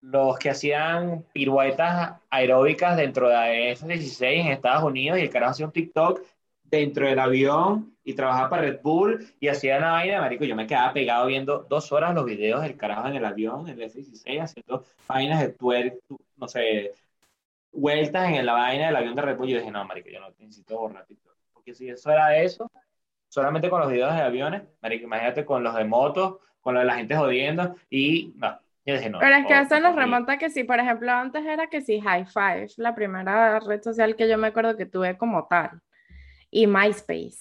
los 0.00 0.38
que 0.38 0.50
hacían 0.50 1.24
piruetas 1.32 2.14
aeróbicas 2.30 2.96
dentro 2.96 3.28
de 3.28 3.72
F-16 3.72 4.22
en 4.22 4.46
Estados 4.48 4.84
Unidos 4.84 5.18
y 5.18 5.22
el 5.22 5.30
carajo 5.30 5.52
hacía 5.52 5.66
un 5.66 5.72
TikTok 5.72 6.20
dentro 6.70 7.06
del 7.06 7.18
avión 7.18 7.96
y 8.04 8.14
trabajaba 8.14 8.50
para 8.50 8.62
Red 8.62 8.80
Bull 8.82 9.26
y 9.40 9.48
hacía 9.48 9.80
la 9.80 9.92
vaina, 9.92 10.20
marico, 10.20 10.44
yo 10.44 10.56
me 10.56 10.66
quedaba 10.66 10.92
pegado 10.92 11.26
viendo 11.26 11.66
dos 11.68 11.90
horas 11.92 12.14
los 12.14 12.24
videos 12.24 12.62
del 12.62 12.76
carajo 12.76 13.08
en 13.08 13.16
el 13.16 13.24
avión, 13.24 13.68
en 13.68 13.80
el 13.80 13.82
F-16, 13.82 14.42
haciendo 14.42 14.84
vainas 15.08 15.40
de 15.40 15.48
tuer, 15.50 15.98
no 16.36 16.48
sé, 16.48 16.92
vueltas 17.72 18.30
en 18.30 18.46
la 18.46 18.52
vaina 18.52 18.86
del 18.86 18.96
avión 18.96 19.14
de 19.16 19.22
Red 19.22 19.36
Bull. 19.36 19.48
Yo 19.48 19.58
dije, 19.58 19.70
no, 19.70 19.84
marico, 19.84 20.08
yo 20.08 20.20
no 20.20 20.28
necesito 20.38 20.78
borrar 20.78 21.04
TikTok. 21.06 21.34
Porque 21.52 21.74
si 21.74 21.88
eso 21.88 22.10
era 22.10 22.36
eso, 22.36 22.70
solamente 23.28 23.68
con 23.68 23.80
los 23.80 23.90
videos 23.90 24.14
de 24.14 24.22
aviones, 24.22 24.62
marico, 24.82 25.04
imagínate 25.04 25.44
con 25.44 25.62
los 25.62 25.74
de 25.74 25.84
motos, 25.84 26.36
con 26.60 26.74
lo 26.74 26.80
de 26.80 26.86
la 26.86 26.96
gente 26.96 27.16
jodiendo 27.16 27.74
y 27.90 28.34
no. 28.36 28.58
Yo 28.84 28.94
dije, 28.94 29.10
no, 29.10 29.18
Pero 29.18 29.34
es 29.34 29.46
que 29.46 29.58
eso 29.58 29.80
nos 29.80 29.96
remonta 29.96 30.38
que 30.38 30.48
sí, 30.48 30.62
por 30.62 30.78
ejemplo, 30.78 31.10
antes 31.10 31.44
era 31.44 31.66
que 31.66 31.80
sí, 31.80 32.00
High 32.00 32.26
Five, 32.26 32.68
la 32.76 32.94
primera 32.94 33.58
red 33.58 33.82
social 33.82 34.14
que 34.14 34.28
yo 34.28 34.38
me 34.38 34.46
acuerdo 34.46 34.76
que 34.76 34.86
tuve 34.86 35.18
como 35.18 35.48
tal 35.48 35.82
y 36.50 36.66
MySpace. 36.66 37.38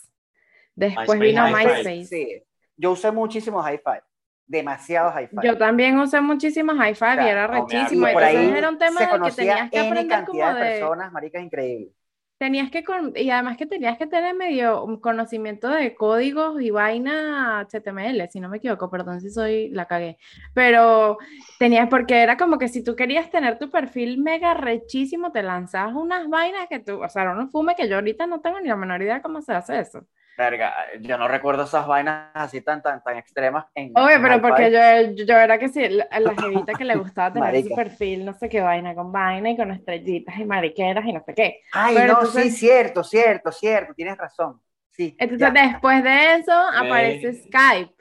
Después 0.75 1.19
vino 1.19 1.47
MySpace. 1.47 2.05
Sí. 2.05 2.43
Yo 2.77 2.91
usé 2.91 3.11
muchísimo 3.11 3.61
Hi-Fi. 3.61 3.99
Demasiado 4.47 5.11
Hi-Fi. 5.17 5.47
Yo 5.47 5.57
también 5.57 5.97
usé 5.97 6.21
muchísimo 6.21 6.73
Hi-Fi 6.73 7.23
y 7.23 7.27
era 7.27 7.47
rechísimo. 7.47 8.07
por 8.11 8.23
ahí 8.23 8.49
era 8.49 8.69
un 8.69 8.77
tema 8.77 9.01
de 9.01 9.07
que 9.07 9.31
tenías 9.31 9.71
que 9.71 9.79
aprender 9.79 10.25
como 10.25 10.53
de... 10.53 10.61
personas, 10.61 11.11
maricas, 11.11 11.41
increíble. 11.41 11.91
Tenías 12.37 12.69
que, 12.69 12.83
y 13.15 13.29
además 13.29 13.55
que 13.55 13.65
tenías 13.65 13.97
que 13.97 14.07
tener 14.07 14.35
medio 14.35 14.85
conocimiento 15.01 15.69
de 15.69 15.95
códigos 15.95 16.61
y 16.61 16.69
vaina 16.69 17.59
HTML, 17.61 18.27
si 18.29 18.41
no 18.41 18.49
me 18.49 18.57
equivoco, 18.57 18.89
perdón 18.91 19.21
si 19.21 19.29
soy, 19.29 19.69
la 19.69 19.85
cagué. 19.87 20.17
Pero 20.53 21.17
tenías, 21.59 21.87
porque 21.89 22.21
era 22.21 22.35
como 22.35 22.57
que 22.57 22.67
si 22.67 22.83
tú 22.83 22.95
querías 22.95 23.29
tener 23.31 23.57
tu 23.57 23.69
perfil 23.69 24.17
mega 24.17 24.53
rechísimo, 24.53 25.31
te 25.31 25.43
lanzabas 25.43 25.95
unas 25.95 26.27
vainas 26.29 26.67
que 26.69 26.79
tú, 26.79 27.01
o 27.01 27.09
sea, 27.09 27.23
no 27.33 27.47
fume 27.49 27.75
que 27.75 27.87
yo 27.87 27.95
ahorita 27.95 28.27
no 28.27 28.41
tengo 28.41 28.59
ni 28.59 28.67
la 28.67 28.75
menor 28.75 29.01
idea 29.01 29.21
cómo 29.21 29.41
se 29.41 29.53
hace 29.53 29.79
eso. 29.79 30.05
Verga, 30.37 30.73
yo 30.99 31.17
no 31.17 31.27
recuerdo 31.27 31.63
esas 31.63 31.87
vainas 31.87 32.29
así 32.33 32.59
tan, 32.61 32.81
tan, 32.81 33.01
tan 33.01 33.17
extremas. 33.17 33.65
En, 33.73 33.91
Obvio, 33.95 34.21
pero 34.21 34.41
porque 34.41 34.69
yo, 34.69 35.23
yo, 35.25 35.37
era 35.37 35.57
que 35.57 35.69
sí, 35.69 35.87
la, 35.87 36.07
la 36.19 36.35
jevita 36.35 36.73
que 36.73 36.83
le 36.83 36.95
gustaba 36.97 37.31
tener 37.31 37.63
su 37.63 37.73
perfil, 37.73 38.25
no 38.25 38.33
sé 38.33 38.49
qué 38.49 38.59
vaina, 38.59 38.93
con 38.93 39.11
vaina 39.11 39.51
y 39.51 39.57
con 39.57 39.71
estrellitas 39.71 40.37
y 40.37 40.45
mariqueras 40.45 41.05
y 41.05 41.13
no 41.13 41.23
sé 41.25 41.33
qué. 41.33 41.61
Ay, 41.71 41.97
no, 42.07 42.25
sí, 42.25 42.51
cierto, 42.51 43.03
cierto, 43.03 43.51
cierto, 43.51 43.93
tienes 43.93 44.17
razón. 44.17 44.59
Sí. 44.91 45.15
Entonces, 45.19 45.53
después 45.53 46.03
de 46.03 46.35
eso, 46.35 46.53
aparece 46.53 47.33
Skype. 47.33 47.93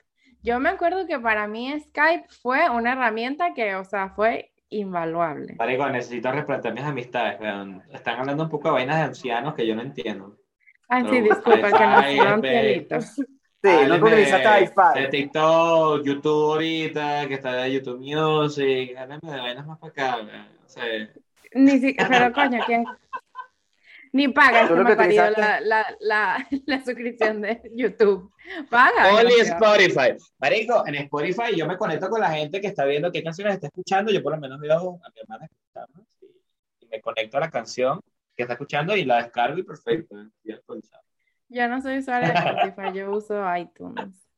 Yo 0.43 0.61
me 0.61 0.71
acuerdo 0.71 1.07
que 1.07 1.19
para 1.19 1.47
mí 1.47 1.75
Skype 1.89 2.27
fue 2.43 2.69
una 2.69 2.93
herramienta 2.93 3.55
que, 3.55 3.77
o 3.77 3.85
sea, 3.85 4.11
fue 4.11 4.53
invaluable. 4.69 5.55
Marico, 5.57 5.89
necesito 5.89 6.31
replantear 6.33 6.75
mis 6.75 6.85
amistades, 6.85 7.39
Están 7.93 8.21
hablando 8.21 8.45
un 8.45 8.51
poco 8.51 8.69
de 8.69 8.75
vainas 8.75 8.97
de 8.97 9.03
ancianos 9.03 9.55
que 9.55 9.67
yo 9.67 9.75
no 9.75 9.83
entiendo. 9.83 10.37
Ay, 10.89 11.05
sí, 11.11 11.21
disculpa, 11.21 11.73
que 11.73 11.87
no 11.87 12.25
son 12.25 12.43
cielitos. 12.43 13.05
Sí, 13.15 13.71
no 13.89 13.95
utilizaste 13.95 14.65
iPad. 14.65 14.95
De 14.95 15.09
TikTok, 15.09 16.05
YouTube 16.05 16.53
ahorita, 16.53 17.27
que 17.29 17.35
está 17.35 17.53
de 17.55 17.73
YouTube 17.73 17.99
Music, 17.99 18.97
háblame 18.97 19.21
de 19.23 19.41
vainas 19.41 19.67
más 19.67 19.79
para 19.79 19.91
acá, 19.91 20.19
o 20.21 20.69
sea... 20.69 20.85
Ni 21.55 21.79
si, 21.79 21.95
pero 21.95 22.33
coño, 22.33 22.61
¿quién, 22.67 22.85
ni 24.15 24.29
paga 24.29 24.63
este 24.63 24.75
marido 24.75 25.29
la, 25.37 25.61
la, 25.61 25.97
la, 25.99 26.49
la, 26.67 26.85
suscripción 26.85 27.43
de 27.43 27.61
YouTube. 27.75 28.33
Paga. 28.71 29.13
Only 29.13 29.41
Spotify. 29.41 30.15
Marico, 30.39 30.87
en 30.87 30.95
Spotify 30.95 31.57
yo 31.57 31.67
me 31.67 31.77
conecto 31.77 32.09
con 32.09 32.21
la 32.21 32.31
gente 32.31 32.61
que 32.61 32.69
está 32.69 32.85
viendo 32.85 33.11
qué 33.11 33.25
canciones 33.25 33.55
está 33.55 33.67
escuchando. 33.67 34.13
Yo 34.13 34.23
por 34.23 34.33
lo 34.33 34.39
menos 34.39 34.61
veo 34.61 35.01
a 35.05 35.11
mi 35.11 35.21
hermana 35.21 35.47
escuchando 35.47 36.07
y, 36.81 36.87
me 36.87 37.01
conecto 37.01 37.39
a 37.39 37.41
la 37.41 37.51
canción 37.51 38.01
que 38.37 38.43
está 38.43 38.55
escuchando 38.55 38.97
y 38.97 39.05
la 39.05 39.23
descargo 39.23 39.59
y 39.59 39.63
perfecto. 39.63 40.17
Yo 41.49 41.69
no 41.69 41.81
soy 41.81 41.99
usuario 41.99 42.29
de 42.29 42.35
Spotify, 42.35 42.99
yo 42.99 43.11
uso 43.13 43.57
iTunes. 43.57 44.29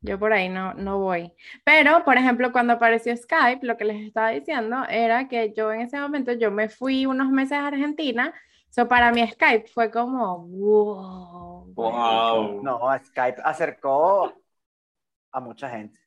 Yo 0.00 0.18
por 0.18 0.32
ahí 0.32 0.48
no, 0.48 0.74
no 0.74 0.98
voy. 1.00 1.32
Pero, 1.64 2.04
por 2.04 2.16
ejemplo, 2.16 2.52
cuando 2.52 2.74
apareció 2.74 3.16
Skype, 3.16 3.66
lo 3.66 3.76
que 3.76 3.84
les 3.84 4.06
estaba 4.06 4.30
diciendo 4.30 4.84
era 4.88 5.26
que 5.26 5.52
yo 5.52 5.72
en 5.72 5.80
ese 5.80 5.98
momento, 5.98 6.32
yo 6.32 6.50
me 6.52 6.68
fui 6.68 7.04
unos 7.04 7.30
meses 7.30 7.58
a 7.58 7.66
Argentina 7.66 8.32
So, 8.70 8.86
para 8.86 9.10
mí 9.12 9.26
Skype 9.26 9.68
fue 9.68 9.90
como, 9.90 10.46
wow. 10.46 11.72
Wow. 11.74 12.62
No, 12.62 12.80
Skype 13.04 13.40
acercó 13.42 14.32
a 15.32 15.40
mucha 15.40 15.70
gente. 15.70 15.98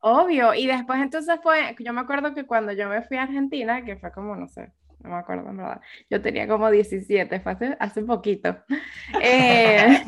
Obvio, 0.00 0.52
y 0.54 0.66
después 0.66 1.00
entonces 1.00 1.38
fue, 1.42 1.76
yo 1.78 1.92
me 1.92 2.00
acuerdo 2.00 2.34
que 2.34 2.44
cuando 2.44 2.72
yo 2.72 2.88
me 2.88 3.02
fui 3.02 3.16
a 3.16 3.22
Argentina, 3.22 3.84
que 3.84 3.96
fue 3.96 4.12
como, 4.12 4.34
no 4.36 4.48
sé, 4.48 4.72
no 5.02 5.10
me 5.10 5.16
acuerdo 5.16 5.48
en 5.50 5.56
verdad, 5.56 5.80
yo 6.08 6.22
tenía 6.22 6.46
como 6.46 6.70
17, 6.70 7.40
fue 7.40 7.52
hace, 7.52 7.76
hace 7.78 8.02
poquito. 8.02 8.56
Eh, 9.22 10.02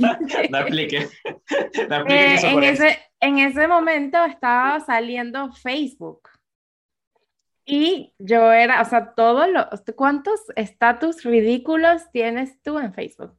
no 0.51 0.59
aplique, 0.59 1.09
no 1.89 1.97
aplique 1.97 2.35
eh, 2.35 2.39
en, 2.43 2.63
ese, 2.65 2.99
en 3.21 3.39
ese 3.39 3.69
momento 3.69 4.25
estaba 4.25 4.81
saliendo 4.81 5.53
Facebook. 5.53 6.29
Y 7.67 8.15
yo 8.19 8.53
era, 8.53 8.83
o 8.83 8.85
sea, 8.85 9.15
todos 9.15 9.49
los, 9.49 9.67
¿cuántos 9.97 10.41
estatus 10.57 11.23
ridículos 11.25 12.11
tienes 12.13 12.61
tú 12.63 12.79
en 12.79 12.93
Facebook? 12.93 13.37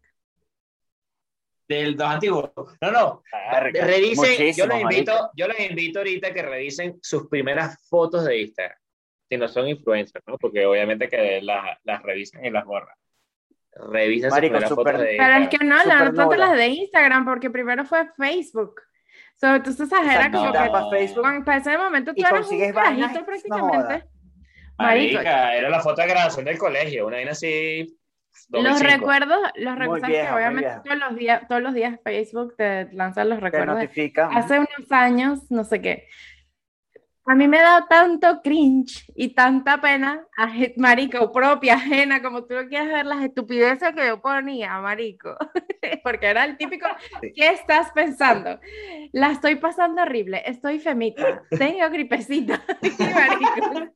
Del 1.68 1.96
dos 1.96 2.08
antiguos. 2.08 2.52
No, 2.82 2.92
no. 2.92 3.24
revisen, 3.62 4.54
yo 4.54 4.68
les 4.68 4.82
invito, 4.82 5.32
yo 5.36 5.48
les 5.48 5.70
invito 5.70 6.00
ahorita 6.00 6.34
que 6.34 6.42
revisen 6.42 7.00
sus 7.02 7.28
primeras 7.28 7.88
fotos 7.88 8.26
de 8.26 8.42
Instagram. 8.42 8.78
Si 9.30 9.38
no 9.38 9.48
son 9.48 9.68
influencers, 9.68 10.24
¿no? 10.28 10.38
Porque 10.38 10.66
obviamente 10.66 11.10
que 11.10 11.42
las, 11.42 11.78
las 11.84 12.02
revisen 12.04 12.46
y 12.46 12.52
las 12.52 12.66
borran. 12.66 12.96
Primeras 13.76 14.70
fotos 14.70 15.00
de 15.00 15.16
Pero 15.18 15.34
es 15.34 15.50
que 15.50 15.66
no, 15.66 15.84
no 15.84 16.14
tanto 16.14 16.36
las 16.36 16.56
de 16.56 16.68
Instagram, 16.68 17.26
porque 17.26 17.50
primero 17.50 17.84
fue 17.86 18.08
Facebook. 18.18 18.82
So, 19.36 19.56
entonces, 19.56 19.90
era 19.92 20.32
como 20.32 20.52
que 20.52 20.58
para, 20.58 20.90
Facebook, 20.90 21.44
para 21.44 21.58
ese 21.58 21.78
momento 21.78 22.14
tú 22.14 22.22
eras 22.26 22.50
un 22.50 22.72
carajito 22.72 23.26
prácticamente. 23.26 24.06
Marica, 24.78 25.56
era 25.56 25.70
la 25.70 25.82
foto 25.82 26.02
de 26.02 26.08
graduación 26.08 26.46
del 26.46 26.58
colegio, 26.58 27.08
una 27.08 27.18
vaina 27.18 27.32
así. 27.32 27.98
Los 28.50 28.82
recuerdos, 28.82 29.40
los 29.56 29.78
recuerdos 29.78 30.10
que 30.10 30.30
obviamente 30.30 30.70
todos 30.84 30.98
los 30.98 31.16
días, 31.16 31.48
todos 31.48 31.62
los 31.62 31.74
días 31.74 32.00
Facebook 32.04 32.56
te 32.58 32.92
lanza 32.92 33.24
los 33.24 33.40
recuerdos. 33.40 33.78
hace 34.32 34.60
unos 34.60 34.92
años, 34.92 35.40
no 35.50 35.64
sé 35.64 35.82
qué. 35.82 36.08
A 37.28 37.34
mí 37.34 37.48
me 37.48 37.58
da 37.58 37.88
tanto 37.88 38.42
cringe 38.44 39.12
y 39.16 39.34
tanta 39.34 39.82
pena, 39.82 40.28
marico, 40.78 41.32
propia, 41.32 41.74
ajena, 41.74 42.22
como 42.22 42.46
tú 42.46 42.54
lo 42.54 42.68
quieras 42.68 42.88
ver, 42.90 43.06
las 43.08 43.24
estupideces 43.24 43.96
que 43.96 44.06
yo 44.06 44.22
ponía, 44.22 44.80
marico. 44.80 45.36
Porque 46.04 46.28
era 46.28 46.46
el 46.46 46.56
típico, 46.56 46.88
¿qué 47.34 47.50
estás 47.50 47.92
pensando? 47.94 48.60
La 49.12 49.32
estoy 49.32 49.56
pasando 49.56 50.04
horrible, 50.04 50.44
estoy 50.46 50.80
femita, 50.80 51.42
tengo 51.58 51.90
gripecita. 51.90 52.62
marico. 53.00 53.90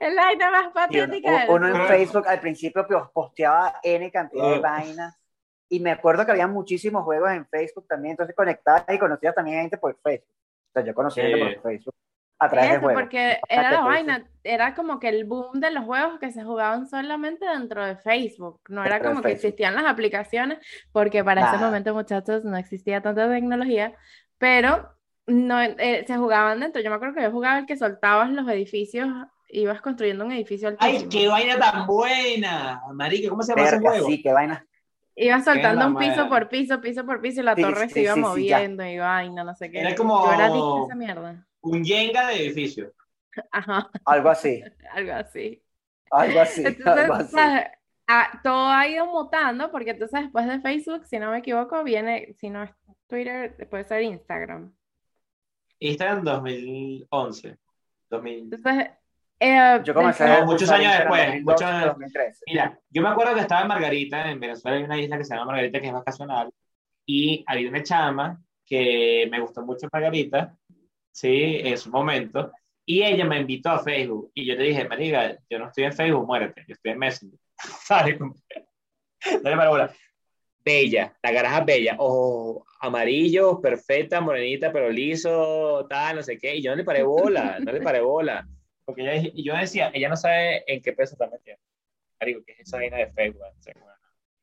Es 0.00 0.14
la 0.14 0.24
vaina 0.24 0.50
más 0.50 0.68
patética. 0.72 1.46
Uno, 1.50 1.68
en 1.68 1.86
Facebook 1.86 2.26
al 2.26 2.40
principio 2.40 2.86
posteaba 3.12 3.80
N 3.82 4.10
cantidad 4.10 4.48
de 4.48 4.56
ah. 4.56 4.60
vainas. 4.60 5.18
Y 5.68 5.80
me 5.80 5.90
acuerdo 5.90 6.24
que 6.24 6.32
había 6.32 6.46
muchísimos 6.46 7.04
juegos 7.04 7.30
en 7.32 7.46
Facebook 7.46 7.86
también, 7.86 8.12
entonces 8.12 8.34
conectaba 8.34 8.86
y 8.88 8.98
conocía 8.98 9.34
también 9.34 9.60
gente 9.60 9.76
por 9.76 9.94
Facebook. 10.02 10.38
Sea, 10.78 10.86
yo 10.86 10.94
conocí 10.94 11.20
gente 11.20 11.38
por 11.38 11.62
Facebook 11.62 11.94
a 12.38 12.48
través 12.48 12.70
de 12.70 12.78
juegos. 12.78 13.02
Porque 13.02 13.40
era 13.48 13.72
la 13.72 13.80
vaina, 13.80 14.24
era 14.44 14.74
como 14.74 14.98
que 14.98 15.08
el 15.08 15.24
boom 15.24 15.60
de 15.60 15.70
los 15.70 15.84
juegos 15.84 16.18
que 16.18 16.30
se 16.30 16.44
jugaban 16.44 16.86
solamente 16.86 17.46
dentro 17.46 17.84
de 17.84 17.96
Facebook. 17.96 18.60
No 18.68 18.84
era 18.84 19.00
como 19.00 19.22
que 19.22 19.32
existían 19.32 19.74
las 19.74 19.84
aplicaciones, 19.84 20.58
porque 20.92 21.24
para 21.24 21.48
ese 21.48 21.58
momento, 21.58 21.94
muchachos, 21.94 22.44
no 22.44 22.56
existía 22.56 23.02
tanta 23.02 23.28
tecnología, 23.28 23.94
pero 24.38 24.88
no, 25.26 25.60
eh, 25.60 26.04
se 26.06 26.16
jugaban 26.16 26.60
dentro. 26.60 26.80
Yo 26.80 26.90
me 26.90 26.96
acuerdo 26.96 27.14
que 27.14 27.22
yo 27.22 27.30
jugaba 27.30 27.58
el 27.58 27.66
que 27.66 27.76
soltabas 27.76 28.30
los 28.30 28.48
edificios, 28.48 29.08
ibas 29.48 29.80
construyendo 29.80 30.24
un 30.24 30.32
edificio 30.32 30.68
altísimo. 30.68 30.98
¡Ay, 31.00 31.08
qué 31.08 31.28
vaina 31.28 31.58
tan 31.58 31.86
buena! 31.86 32.82
Marica, 32.92 33.28
¿cómo 33.30 33.42
se 33.42 33.52
llama 33.52 33.68
ese 33.68 33.78
juego? 33.80 34.06
Sí, 34.06 34.22
qué 34.22 34.32
vaina. 34.32 34.64
Ibas 35.20 35.44
soltando 35.44 35.86
un 35.88 35.96
piso 35.96 36.28
por 36.28 36.48
piso, 36.48 36.80
piso 36.80 37.04
por 37.04 37.20
piso, 37.20 37.40
y 37.40 37.44
la 37.44 37.56
torre 37.56 37.88
se 37.88 38.02
iba 38.02 38.14
moviendo, 38.14 38.84
y 38.84 38.98
vaina, 38.98 39.42
no 39.42 39.54
sé 39.54 39.70
qué. 39.70 39.80
Era 39.80 39.94
como 39.94 40.24
yo 40.24 40.32
era 40.32 40.46
esa 40.46 40.94
mierda. 40.94 41.46
un 41.60 41.82
yenga 41.82 42.28
de 42.28 42.36
edificio. 42.36 42.92
Ajá. 43.50 43.90
Algo 44.04 44.30
así. 44.30 44.62
algo 44.92 45.12
así. 45.12 45.62
Algo 46.10 46.40
así. 46.40 46.64
algo 46.84 47.14
así. 47.14 47.36
todo 48.42 48.68
ha 48.68 48.88
ido 48.88 49.06
mutando, 49.06 49.70
porque 49.70 49.90
entonces 49.90 50.22
después 50.22 50.46
de 50.46 50.60
Facebook, 50.60 51.04
si 51.04 51.18
no 51.18 51.30
me 51.30 51.38
equivoco, 51.38 51.82
viene, 51.82 52.34
si 52.38 52.48
no 52.48 52.62
es 52.62 52.70
Twitter, 53.08 53.68
puede 53.68 53.84
ser 53.84 54.02
Instagram. 54.02 54.72
Instagram 55.80 56.24
2011. 56.24 57.58
2000. 58.10 58.38
Entonces, 58.38 58.90
eh, 59.40 59.80
yo 59.84 59.94
comencé 59.94 60.42
muchos 60.44 60.68
años 60.70 60.92
después. 60.98 61.42
Mira, 62.46 62.78
yo 62.90 63.02
me 63.02 63.08
acuerdo 63.08 63.34
que 63.34 63.40
estaba 63.40 63.62
en 63.62 63.68
Margarita, 63.68 64.30
en 64.30 64.40
Venezuela 64.40 64.76
hay 64.76 64.84
una 64.84 64.98
isla 64.98 65.18
que 65.18 65.24
se 65.24 65.34
llama 65.34 65.46
Margarita 65.46 65.80
que 65.80 65.86
es 65.86 65.92
vacacional, 65.92 66.50
y 67.06 67.44
había 67.46 67.68
una 67.68 67.82
chama 67.82 68.42
que 68.66 69.28
me 69.30 69.40
gustó 69.40 69.62
mucho 69.62 69.88
Margarita, 69.92 70.54
sí, 71.12 71.60
en 71.62 71.78
su 71.78 71.90
momento, 71.90 72.52
y 72.84 73.02
ella 73.02 73.24
me 73.24 73.40
invitó 73.40 73.70
a 73.70 73.78
Facebook, 73.78 74.30
y 74.34 74.44
yo 74.44 74.54
le 74.54 74.64
dije, 74.64 74.88
Mariga, 74.88 75.36
yo 75.48 75.58
no 75.58 75.68
estoy 75.68 75.84
en 75.84 75.92
Facebook, 75.92 76.26
muérete, 76.26 76.64
yo 76.66 76.74
estoy 76.74 76.92
en 76.92 76.98
Messenger. 76.98 77.38
Dale 79.42 79.56
para 79.56 79.70
bola. 79.70 79.94
Bella, 80.64 81.16
la 81.22 81.30
garaja 81.30 81.64
bella, 81.64 81.96
o 81.98 82.64
amarillo, 82.80 83.60
perfecta, 83.60 84.20
morenita, 84.20 84.70
pero 84.72 84.90
liso, 84.90 85.86
tal, 85.88 86.16
no 86.16 86.22
sé 86.22 86.36
qué, 86.36 86.56
y 86.56 86.62
yo 86.62 86.72
no 86.72 86.76
le 86.76 86.84
paré 86.84 87.02
bola, 87.02 87.58
no 87.60 87.72
le 87.72 87.80
paré 87.80 88.00
bola, 88.00 88.46
porque 88.88 89.02
ella, 89.02 89.30
y 89.34 89.44
yo 89.44 89.54
decía, 89.54 89.90
ella 89.92 90.08
no 90.08 90.16
sabe 90.16 90.64
en 90.66 90.80
qué 90.80 90.94
peso 90.94 91.12
está 91.12 91.28
metiendo. 91.28 91.62
Marico, 92.18 92.40
¿qué 92.42 92.52
es 92.52 92.60
esa 92.60 92.78
vaina 92.78 92.96
de 92.96 93.12
Facebook? 93.12 93.44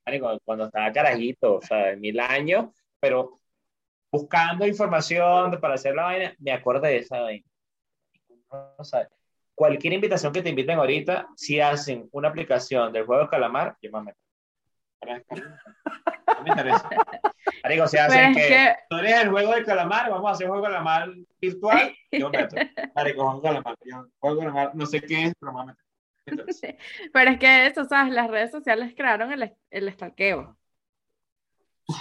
Marico, 0.05 0.39
cuando 0.45 0.65
estaba 0.65 0.91
carajito, 0.91 1.55
o 1.55 1.61
sea, 1.63 1.87
de 1.87 1.95
mil 1.95 2.19
años, 2.19 2.67
pero 2.99 3.39
buscando 4.11 4.67
información 4.67 5.59
para 5.59 5.73
hacer 5.73 5.95
la 5.95 6.03
vaina, 6.03 6.35
me 6.37 6.51
acuerdo 6.51 6.81
de 6.81 6.97
esa 6.97 7.21
vaina. 7.21 7.43
No 8.51 8.75
Cualquier 9.55 9.93
invitación 9.93 10.31
que 10.31 10.43
te 10.43 10.49
inviten 10.49 10.77
ahorita, 10.77 11.27
si 11.35 11.59
hacen 11.59 12.07
una 12.11 12.27
aplicación 12.27 12.93
del 12.93 13.07
juego 13.07 13.23
de 13.23 13.29
calamar, 13.29 13.75
yo 13.81 13.91
me 13.93 14.03
meto. 14.03 14.19
No 16.37 16.43
me 16.43 16.49
interesa. 16.49 16.89
Marico, 17.63 17.87
si 17.87 17.97
hacen 17.97 18.33
pues 18.33 18.47
que, 18.47 18.75
tú 18.89 18.97
eres 18.97 19.23
el 19.23 19.29
juego 19.29 19.53
de 19.53 19.63
calamar, 19.63 20.09
vamos 20.09 20.27
a 20.27 20.31
hacer 20.31 20.47
un 20.47 20.51
juego 20.51 20.67
de 20.67 20.73
calamar 20.73 21.09
virtual, 21.39 21.95
yo 22.11 22.29
meto. 22.29 22.55
Marico, 22.95 23.23
juego 23.23 23.41
de 23.41 23.47
calamar, 23.47 23.75
yo 23.83 24.07
juego 24.19 24.35
de 24.35 24.41
calamar, 24.41 24.75
no 24.75 24.85
sé 24.85 25.01
qué 25.01 25.25
es, 25.25 25.33
pero 25.39 25.53
me 25.53 25.65
meto. 25.65 25.79
Pero 27.13 27.31
es 27.31 27.37
que 27.37 27.67
eso, 27.67 27.85
¿sabes? 27.85 28.11
Las 28.11 28.29
redes 28.29 28.49
sociales 28.49 28.93
crearon 28.97 29.31
el, 29.31 29.53
el 29.69 29.87
estalqueo. 29.87 30.57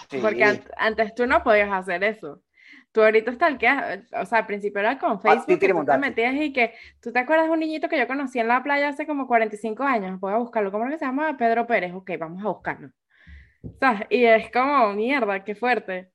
Porque 0.08 0.62
antes 0.76 1.14
tú 1.14 1.26
no 1.26 1.42
podías 1.42 1.70
hacer 1.70 2.02
eso. 2.04 2.42
Tú 2.92 3.02
ahorita 3.02 3.32
estalqueas, 3.32 4.04
o 4.12 4.24
sea, 4.24 4.38
al 4.38 4.46
principio 4.46 4.80
era 4.80 4.98
con 4.98 5.20
Facebook, 5.20 5.58
tú 5.58 5.84
te 5.84 5.98
metías 5.98 6.34
y 6.36 6.52
que, 6.52 6.74
¿tú 7.02 7.12
te 7.12 7.18
acuerdas 7.18 7.46
de 7.46 7.52
un 7.52 7.58
niñito 7.58 7.88
que 7.88 7.98
yo 7.98 8.06
conocí 8.06 8.38
en 8.38 8.48
la 8.48 8.62
playa 8.62 8.88
hace 8.88 9.06
como 9.06 9.26
45 9.26 9.82
años? 9.82 10.20
Voy 10.20 10.32
a 10.32 10.36
buscarlo, 10.36 10.70
¿cómo 10.70 10.86
es 10.86 10.92
que 10.92 10.98
se 10.98 11.04
llama? 11.04 11.36
Pedro 11.36 11.66
Pérez, 11.66 11.92
ok, 11.92 12.12
vamos 12.18 12.44
a 12.44 12.48
buscarlo. 12.48 12.90
Y 14.10 14.24
es 14.24 14.50
como, 14.50 14.92
mierda, 14.92 15.44
qué 15.44 15.54
fuerte. 15.54 16.10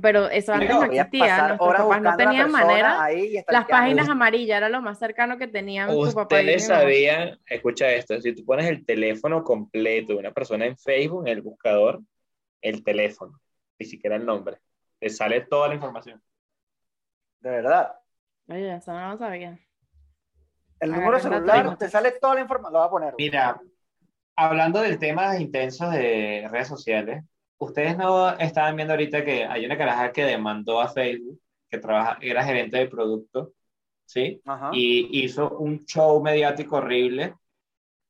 Pero 0.00 0.28
eso 0.30 0.54
antes 0.54 0.70
no 0.70 0.84
existía, 0.84 1.48
nuestros 1.48 1.74
papás 1.74 2.00
no 2.02 2.16
tenían 2.16 2.50
manera. 2.50 3.08
Las 3.48 3.66
páginas 3.66 4.08
amarillas 4.08 4.56
era 4.56 4.68
lo 4.70 4.80
más 4.80 4.98
cercano 4.98 5.36
que 5.36 5.48
tenían 5.48 5.90
tu 5.90 6.04
papá. 6.14 6.22
Ustedes 6.22 6.66
sabían, 6.66 7.38
escucha 7.46 7.90
esto, 7.90 8.18
si 8.20 8.34
tú 8.34 8.44
pones 8.44 8.66
el 8.66 8.86
teléfono 8.86 9.44
completo 9.44 10.14
de 10.14 10.18
una 10.18 10.32
persona 10.32 10.64
en 10.64 10.78
Facebook, 10.78 11.26
en 11.26 11.34
el 11.34 11.42
buscador, 11.42 12.00
el 12.62 12.82
teléfono, 12.82 13.38
ni 13.78 13.86
siquiera 13.86 14.16
el 14.16 14.24
nombre, 14.24 14.58
te 14.98 15.10
sale 15.10 15.42
toda 15.42 15.68
la 15.68 15.74
información. 15.74 16.22
De 17.40 17.50
verdad. 17.50 17.92
Oye, 18.48 18.74
eso 18.74 18.92
no 18.92 19.10
lo 19.10 19.18
sabía. 19.18 19.58
El 20.80 20.90
número 20.90 21.18
celular, 21.20 21.76
te 21.76 21.90
sale 21.90 22.12
toda 22.12 22.36
la 22.36 22.40
información, 22.40 22.72
lo 22.72 22.78
voy 22.78 22.86
a 22.86 22.90
poner. 22.90 23.14
Mira, 23.18 23.60
hablando 24.36 24.80
del 24.80 24.98
tema 24.98 25.38
intensos 25.38 25.92
de 25.92 26.48
redes 26.50 26.68
sociales, 26.68 27.24
ustedes 27.58 27.96
no 27.96 28.30
estaban 28.38 28.76
viendo 28.76 28.94
ahorita 28.94 29.24
que 29.24 29.44
hay 29.44 29.64
una 29.64 29.78
caraja 29.78 30.12
que 30.12 30.24
demandó 30.24 30.80
a 30.80 30.88
Facebook, 30.88 31.40
que 31.70 31.78
trabaja, 31.78 32.18
era 32.20 32.44
gerente 32.44 32.78
de 32.78 32.88
producto, 32.88 33.52
¿sí? 34.04 34.40
Y 34.72 35.24
hizo 35.24 35.58
un 35.58 35.84
show 35.84 36.22
mediático 36.22 36.76
horrible 36.76 37.34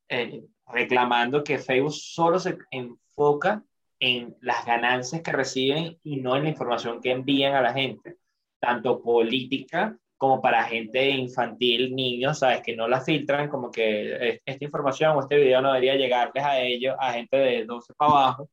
eh, 0.08 0.44
reclamando 0.66 1.44
que 1.44 1.58
Facebook 1.58 1.92
solo 1.92 2.38
se 2.38 2.58
enfoca 2.70 3.62
en 4.00 4.36
las 4.40 4.66
ganancias 4.66 5.22
que 5.22 5.32
reciben 5.32 5.98
y 6.02 6.16
no 6.16 6.36
en 6.36 6.44
la 6.44 6.50
información 6.50 7.00
que 7.00 7.12
envían 7.12 7.54
a 7.54 7.62
la 7.62 7.72
gente, 7.72 8.16
tanto 8.58 9.00
política 9.00 9.96
como 10.22 10.40
para 10.40 10.62
gente 10.62 11.10
infantil, 11.10 11.96
niños, 11.96 12.38
¿sabes? 12.38 12.62
Que 12.62 12.76
no 12.76 12.86
la 12.86 13.00
filtran, 13.00 13.48
como 13.48 13.72
que 13.72 14.40
esta 14.46 14.64
información 14.64 15.16
o 15.16 15.20
este 15.20 15.34
video 15.34 15.60
no 15.60 15.72
debería 15.72 15.96
llegarles 15.96 16.44
a 16.44 16.60
ellos, 16.60 16.94
a 17.00 17.14
gente 17.14 17.36
de 17.36 17.64
12 17.64 17.92
para 17.94 18.10
abajo, 18.12 18.48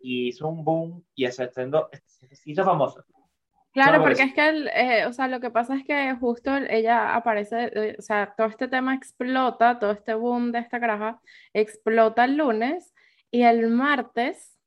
y 0.00 0.28
hizo 0.28 0.48
un 0.48 0.64
boom 0.64 1.04
y 1.14 1.30
se 1.30 1.50
hizo 2.46 2.64
famoso. 2.64 3.04
Claro, 3.74 4.02
porque 4.02 4.22
es 4.22 4.32
que, 4.32 4.70
eh, 4.74 5.04
o 5.04 5.12
sea, 5.12 5.28
lo 5.28 5.38
que 5.38 5.50
pasa 5.50 5.76
es 5.76 5.84
que 5.84 6.14
justo 6.14 6.56
ella 6.56 7.14
aparece, 7.14 7.70
eh, 7.74 7.96
o 7.98 8.00
sea, 8.00 8.32
todo 8.34 8.46
este 8.46 8.68
tema 8.68 8.94
explota, 8.94 9.78
todo 9.78 9.90
este 9.90 10.14
boom 10.14 10.50
de 10.50 10.60
esta 10.60 10.78
graja 10.78 11.20
explota 11.52 12.24
el 12.24 12.38
lunes 12.38 12.94
y 13.30 13.42
el 13.42 13.68
martes, 13.68 14.58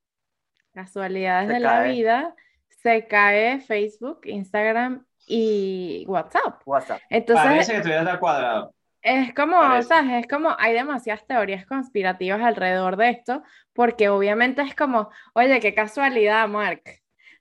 casualidades 0.76 1.50
de 1.50 1.60
la 1.60 1.82
vida, 1.82 2.36
se 2.70 3.08
cae 3.08 3.62
Facebook, 3.62 4.22
Instagram 4.26 5.08
y 5.32 6.06
WhatsApp. 6.08 6.62
WhatsApp. 6.66 7.00
Entonces, 7.10 7.46
Parece 7.46 7.82
que 7.82 7.98
está 7.98 8.20
cuadrado. 8.20 8.74
Es 9.02 9.34
como, 9.34 9.58
o 9.58 9.82
sea, 9.82 10.20
es 10.20 10.28
como, 10.28 10.56
hay 10.60 10.74
demasiadas 10.74 11.26
teorías 11.26 11.66
conspirativas 11.66 12.42
alrededor 12.42 12.98
de 12.98 13.10
esto, 13.10 13.42
porque 13.74 14.10
obviamente 14.10 14.62
es 14.62 14.76
como, 14.76 15.10
oye, 15.34 15.60
qué 15.60 15.74
casualidad, 15.74 16.48
Mark. 16.48 16.84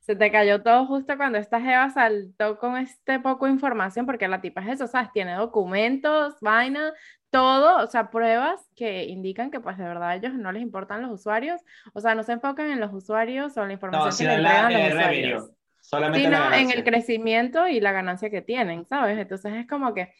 Se 0.00 0.16
te 0.16 0.32
cayó 0.32 0.62
todo 0.62 0.86
justo 0.86 1.16
cuando 1.18 1.36
esta 1.38 1.60
Jeva 1.60 1.90
saltó 1.90 2.58
con 2.58 2.78
este 2.78 3.20
poco 3.20 3.46
información, 3.46 4.06
porque 4.06 4.26
la 4.26 4.40
tipa 4.40 4.62
es 4.62 4.68
eso, 4.68 4.86
¿sabes? 4.86 5.12
Tiene 5.12 5.34
documentos, 5.34 6.36
vaina, 6.40 6.92
todo, 7.28 7.84
o 7.84 7.86
sea, 7.86 8.10
pruebas 8.10 8.60
que 8.74 9.04
indican 9.04 9.50
que 9.50 9.60
pues 9.60 9.76
de 9.76 9.84
verdad 9.84 10.10
a 10.10 10.14
ellos 10.16 10.32
no 10.32 10.52
les 10.52 10.62
importan 10.62 11.02
los 11.02 11.10
usuarios, 11.10 11.60
o 11.92 12.00
sea, 12.00 12.14
no 12.14 12.22
se 12.22 12.32
enfocan 12.32 12.70
en 12.70 12.80
los 12.80 12.92
usuarios 12.92 13.56
o 13.56 13.66
la 13.66 13.72
información 13.72 14.16
que 14.16 14.24
le 14.24 14.34
entregan 14.34 14.72
los 14.72 14.92
usuarios, 14.92 15.50
solamente 15.90 16.28
sino 16.28 16.52
en 16.54 16.70
el 16.70 16.84
crecimiento 16.84 17.66
y 17.66 17.80
la 17.80 17.90
ganancia 17.90 18.30
que 18.30 18.42
tienen, 18.42 18.86
¿sabes? 18.86 19.18
Entonces 19.18 19.52
es 19.54 19.66
como 19.66 19.92
que, 19.92 20.14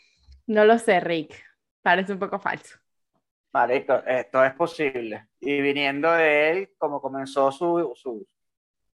no 0.49 0.65
lo 0.65 0.77
sé, 0.79 0.99
Rick, 0.99 1.33
parece 1.81 2.12
un 2.12 2.19
poco 2.19 2.41
falso. 2.41 2.77
Marico, 3.53 4.03
esto 4.05 4.45
es 4.45 4.53
posible. 4.55 5.29
Y 5.39 5.61
viniendo 5.61 6.11
de 6.11 6.50
él, 6.50 6.71
como 6.77 7.00
comenzó 7.00 7.53
su, 7.53 7.93
su, 7.95 8.27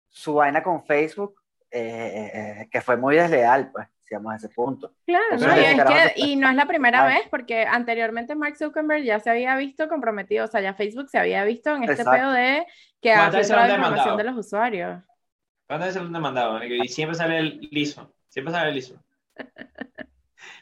su 0.07 0.35
vaina 0.35 0.63
con 0.63 0.85
Facebook, 0.85 1.41
eh, 1.71 2.31
eh, 2.35 2.69
que 2.71 2.83
fue 2.83 2.99
muy 2.99 3.17
desleal, 3.17 3.71
pues 3.73 3.89
digamos, 4.09 4.35
a 4.35 4.37
ese 4.37 4.51
punto. 4.51 4.93
Claro, 5.05 5.25
no, 5.39 5.59
y, 5.59 5.65
es 5.65 5.83
que, 5.83 6.13
y, 6.17 6.37
no 6.37 6.49
es 6.49 6.55
la 6.55 6.67
primera 6.67 7.07
vez, 7.07 7.23
porque 7.31 7.65
anteriormente 7.65 8.35
Mark 8.35 8.57
Zuckerberg 8.57 9.03
ya 9.03 9.19
se 9.19 9.31
había 9.31 9.57
visto 9.57 9.89
comprometido, 9.89 10.45
o 10.45 10.49
sea, 10.49 10.61
ya 10.61 10.75
Facebook 10.75 11.09
se 11.09 11.19
había 11.19 11.43
visto 11.45 11.75
en 11.75 11.85
este 11.85 12.05
pedo 12.05 12.31
de 12.33 12.67
que 13.01 13.13
ha 13.13 13.33
filtrado 13.33 13.67
la 13.67 13.75
información 13.75 14.17
de 14.17 14.25
los 14.25 14.37
usuarios. 14.37 15.03
¿Cuántas 15.67 15.89
veces 15.89 16.03
lo 16.03 16.07
han 16.07 16.13
demandado? 16.13 16.63
Y 16.65 16.89
siempre 16.89 17.17
sale 17.17 17.39
el 17.39 17.69
liso, 17.71 18.15
siempre 18.29 18.53
sale 18.53 18.69
el 18.69 18.75
liso. 18.77 19.03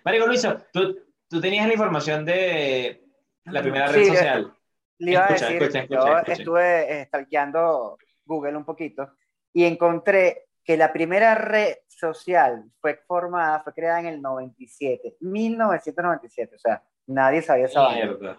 Marico 0.04 0.26
Luiso, 0.26 0.56
¿tú, 0.72 0.98
tú 1.28 1.40
tenías 1.40 1.66
la 1.66 1.72
información 1.74 2.24
de 2.24 3.04
la 3.44 3.62
primera 3.62 3.88
red 3.88 4.06
social. 4.06 4.54
Le 4.98 5.12
iba 5.12 5.26
a 5.26 5.32
decir, 5.32 5.88
yo 5.90 6.18
estuve 6.26 7.04
stalkeando 7.06 7.98
Google 8.24 8.56
un 8.56 8.64
poquito 8.64 9.10
y 9.52 9.64
encontré 9.64 10.46
que 10.62 10.76
la 10.76 10.92
primera 10.92 11.34
red 11.34 11.76
social 11.88 12.64
fue 12.80 13.00
formada, 13.06 13.60
fue 13.60 13.74
creada 13.74 14.00
en 14.00 14.06
el 14.06 14.22
97, 14.22 15.16
1997, 15.20 16.54
o 16.54 16.58
sea, 16.58 16.82
nadie 17.06 17.42
sabía 17.42 17.66
esa 17.66 17.82
vaina. 17.82 18.38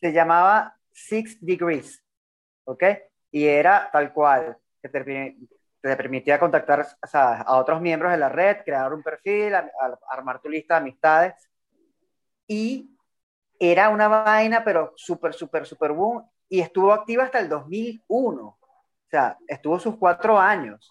Se 0.00 0.12
llamaba 0.12 0.76
Six 0.92 1.44
Degrees, 1.44 2.02
¿ok? 2.64 2.84
Y 3.30 3.44
era 3.44 3.90
tal 3.92 4.12
cual, 4.12 4.56
que 4.80 4.88
te, 5.80 5.96
permitía 5.96 6.38
contactar 6.38 6.86
a 7.12 7.56
otros 7.56 7.80
miembros 7.80 8.12
de 8.12 8.18
la 8.18 8.28
red, 8.28 8.58
crear 8.64 8.92
un 8.92 9.02
perfil, 9.02 9.54
armar 10.10 10.40
tu 10.40 10.48
lista 10.48 10.74
de 10.74 10.80
amistades. 10.80 11.50
Y 12.46 12.90
era 13.58 13.88
una 13.88 14.08
vaina, 14.08 14.64
pero 14.64 14.92
súper, 14.96 15.34
súper, 15.34 15.66
súper 15.66 15.92
boom, 15.92 16.24
y 16.48 16.60
estuvo 16.60 16.92
activa 16.92 17.24
hasta 17.24 17.40
el 17.40 17.48
2001. 17.48 18.42
O 18.42 18.58
sea, 19.10 19.36
estuvo 19.46 19.78
sus 19.78 19.96
cuatro 19.96 20.38
años. 20.38 20.90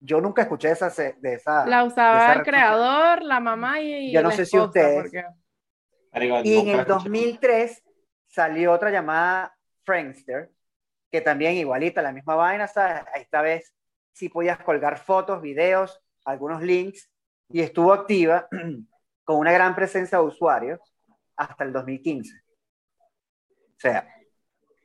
Yo 0.00 0.20
nunca 0.20 0.42
escuché 0.42 0.70
esa, 0.70 0.88
de 0.90 1.34
esa. 1.34 1.64
La 1.66 1.84
usaba 1.84 2.32
el 2.32 2.42
creador, 2.42 3.22
la 3.22 3.38
mamá 3.38 3.80
y. 3.80 4.12
Yo 4.12 4.22
no 4.22 4.30
sé 4.32 4.44
si 4.44 4.58
ustedes. 4.58 5.12
Y 6.44 6.58
en 6.58 6.80
el 6.80 6.84
2003 6.84 7.82
salió 8.26 8.72
otra 8.72 8.90
llamada 8.90 9.56
Friendster, 9.84 10.50
que 11.10 11.20
también 11.20 11.54
igualita, 11.54 12.02
la 12.02 12.12
misma 12.12 12.34
vaina, 12.34 12.66
¿sabes? 12.66 13.04
Esta 13.14 13.42
vez 13.42 13.72
sí 14.12 14.28
podías 14.28 14.58
colgar 14.60 14.98
fotos, 14.98 15.40
videos, 15.42 16.00
algunos 16.24 16.62
links, 16.62 17.10
y 17.48 17.60
estuvo 17.60 17.92
activa 17.92 18.48
con 19.24 19.36
una 19.36 19.52
gran 19.52 19.74
presencia 19.74 20.18
de 20.18 20.24
usuarios 20.24 20.80
hasta 21.36 21.64
el 21.64 21.72
2015. 21.72 22.34
O 22.34 23.80
sea, 23.82 24.08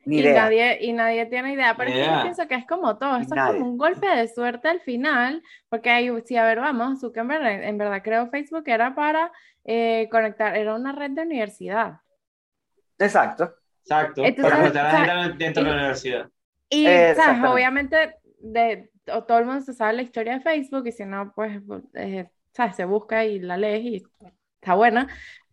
y 0.04 0.22
nadie, 0.22 0.78
y 0.80 0.92
nadie 0.92 1.26
tiene 1.26 1.52
idea, 1.52 1.76
pero 1.76 1.90
yo 1.90 2.22
pienso 2.22 2.48
que 2.48 2.54
es 2.54 2.66
como 2.66 2.96
todo, 2.96 3.16
esto 3.18 3.34
es 3.34 3.42
como 3.42 3.66
un 3.66 3.78
golpe 3.78 4.06
de 4.08 4.26
suerte 4.28 4.68
al 4.68 4.80
final, 4.80 5.42
porque 5.68 5.90
hay, 5.90 6.10
si 6.24 6.36
a 6.36 6.44
ver, 6.44 6.60
vamos, 6.60 7.00
Zuckerberg, 7.00 7.44
en, 7.46 7.62
en 7.62 7.78
verdad 7.78 8.02
creo 8.02 8.30
Facebook 8.30 8.64
era 8.66 8.94
para 8.94 9.30
eh, 9.64 10.08
conectar, 10.10 10.56
era 10.56 10.74
una 10.74 10.92
red 10.92 11.10
de 11.10 11.22
universidad. 11.22 12.00
Exacto. 12.98 13.54
Exacto, 13.82 14.22
para 14.42 14.56
conectar 14.56 15.36
dentro 15.36 15.64
de 15.64 15.70
la 15.70 15.76
universidad. 15.76 16.28
Y, 16.68 16.84
¿sabes? 16.84 17.50
Obviamente, 17.50 18.16
de, 18.38 18.90
todo 19.26 19.38
el 19.38 19.46
mundo 19.46 19.60
se 19.62 19.74
sabe 19.74 19.94
la 19.94 20.02
historia 20.02 20.34
de 20.34 20.40
Facebook, 20.40 20.86
y 20.86 20.92
si 20.92 21.04
no, 21.04 21.32
pues, 21.34 21.60
eh, 21.94 22.28
¿sabes? 22.52 22.76
Se 22.76 22.84
busca 22.84 23.24
y 23.24 23.38
la 23.38 23.56
lees 23.56 23.84
y 23.84 24.02
está 24.60 24.74
buena, 24.74 25.08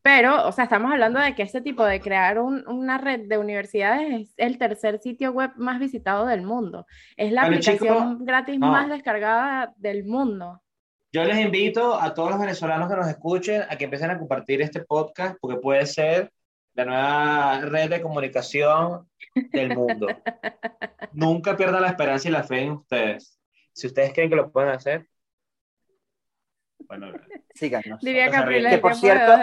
pero, 0.06 0.48
o 0.48 0.52
sea, 0.52 0.66
estamos 0.66 0.92
hablando 0.92 1.20
de 1.20 1.34
que 1.34 1.42
este 1.42 1.62
tipo 1.62 1.84
de 1.84 2.00
crear 2.00 2.38
una 2.38 3.00
red 3.00 3.22
de 3.28 3.40
universidades 3.40 4.14
es 4.14 4.34
el 4.38 4.60
tercer 4.60 5.00
sitio 5.00 5.32
web 5.32 5.50
más 5.56 5.80
visitado 5.80 6.28
del 6.28 6.44
mundo. 6.44 6.86
Es 7.18 7.32
la 7.32 7.42
aplicación 7.42 8.24
gratis 8.24 8.60
más 8.60 8.88
descargada 8.88 9.74
del 9.78 10.06
mundo. 10.06 10.62
Yo 11.12 11.24
les 11.24 11.40
invito 11.40 12.00
a 12.00 12.14
todos 12.14 12.30
los 12.30 12.40
venezolanos 12.40 12.88
que 12.88 12.96
nos 12.98 13.08
escuchen 13.08 13.64
a 13.68 13.76
que 13.78 13.86
empiecen 13.86 14.12
a 14.12 14.20
compartir 14.20 14.62
este 14.62 14.84
podcast 14.84 15.38
porque 15.42 15.60
puede 15.60 15.88
ser 15.88 16.32
la 16.76 16.86
nueva 16.86 17.62
red 17.62 17.90
de 17.90 18.02
comunicación 18.02 19.10
del 19.34 19.76
mundo. 19.76 20.06
Nunca 21.14 21.58
pierdan 21.58 21.82
la 21.82 21.88
esperanza 21.88 22.28
y 22.28 22.32
la 22.32 22.44
fe 22.44 22.62
en 22.62 22.72
ustedes. 22.74 23.35
Si 23.76 23.88
ustedes 23.88 24.14
creen 24.14 24.30
que 24.30 24.38
lo 24.38 24.50
pueden 24.50 24.70
hacer, 24.70 25.06
bueno, 26.88 27.12
síganos. 27.54 28.00
Diría 28.00 28.30
Capriles. 28.30 28.74
Que 28.74 28.78
por 28.80 28.96
cierto, 28.96 29.34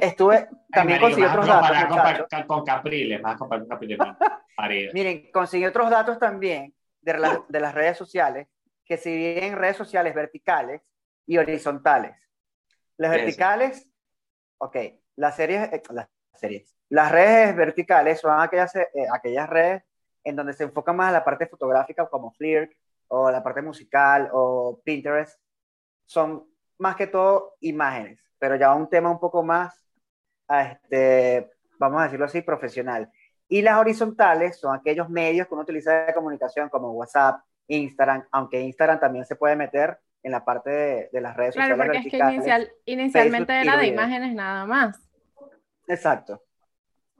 estuve, 0.00 0.48
también 0.72 1.00
conseguí 1.00 1.26
otros 1.26 1.46
datos. 1.46 2.46
Con, 2.46 2.64
Capriles, 2.64 3.20
más 3.20 3.36
con 3.36 3.66
Capriles. 3.66 3.98
Miren, 4.94 5.30
conseguí 5.30 5.66
otros 5.66 5.90
datos 5.90 6.18
también 6.18 6.74
de, 7.02 7.40
de 7.48 7.60
las 7.60 7.74
redes 7.74 7.98
sociales, 7.98 8.46
que 8.84 8.96
se 8.96 9.10
dividen 9.10 9.44
en 9.44 9.58
redes 9.58 9.76
sociales 9.76 10.14
verticales 10.14 10.80
y 11.26 11.36
horizontales. 11.36 12.16
Las 12.96 13.10
verticales, 13.10 13.86
ok, 14.56 14.76
las 15.16 15.36
series, 15.36 15.72
eh, 15.72 15.82
las 15.90 16.08
series, 16.34 16.74
las 16.88 17.12
redes 17.12 17.54
verticales 17.54 18.18
son 18.18 18.40
aquellas, 18.40 18.74
eh, 18.76 18.88
aquellas 19.12 19.48
redes 19.48 19.82
en 20.24 20.36
donde 20.36 20.54
se 20.54 20.64
enfocan 20.64 20.96
más 20.96 21.10
a 21.10 21.12
la 21.12 21.24
parte 21.24 21.46
fotográfica 21.46 22.06
como 22.08 22.32
Flickr 22.32 22.74
o 23.08 23.30
la 23.30 23.42
parte 23.42 23.62
musical 23.62 24.28
o 24.32 24.80
Pinterest. 24.84 25.40
Son 26.06 26.44
más 26.78 26.96
que 26.96 27.06
todo 27.06 27.56
imágenes, 27.60 28.22
pero 28.38 28.56
ya 28.56 28.74
un 28.74 28.88
tema 28.88 29.10
un 29.10 29.18
poco 29.18 29.42
más, 29.42 29.84
este, 30.48 31.50
vamos 31.78 32.00
a 32.00 32.04
decirlo 32.04 32.26
así, 32.26 32.42
profesional. 32.42 33.10
Y 33.48 33.62
las 33.62 33.78
horizontales 33.78 34.58
son 34.58 34.74
aquellos 34.74 35.08
medios 35.08 35.46
que 35.46 35.54
uno 35.54 35.62
utiliza 35.62 36.04
de 36.04 36.14
comunicación 36.14 36.68
como 36.68 36.92
WhatsApp, 36.92 37.40
Instagram, 37.66 38.26
aunque 38.30 38.60
Instagram 38.60 39.00
también 39.00 39.24
se 39.24 39.36
puede 39.36 39.56
meter 39.56 39.98
en 40.22 40.32
la 40.32 40.44
parte 40.44 41.08
de, 41.12 41.20
las 41.20 41.36
redes 41.36 41.54
sociales. 41.54 41.76
Claro, 41.76 41.92
porque 41.92 42.08
es 42.08 42.10
que 42.10 42.92
inicialmente 42.92 43.60
era 43.60 43.76
de 43.76 43.86
imágenes 43.86 44.34
nada 44.34 44.66
más. 44.66 44.98
Exacto. 45.86 46.42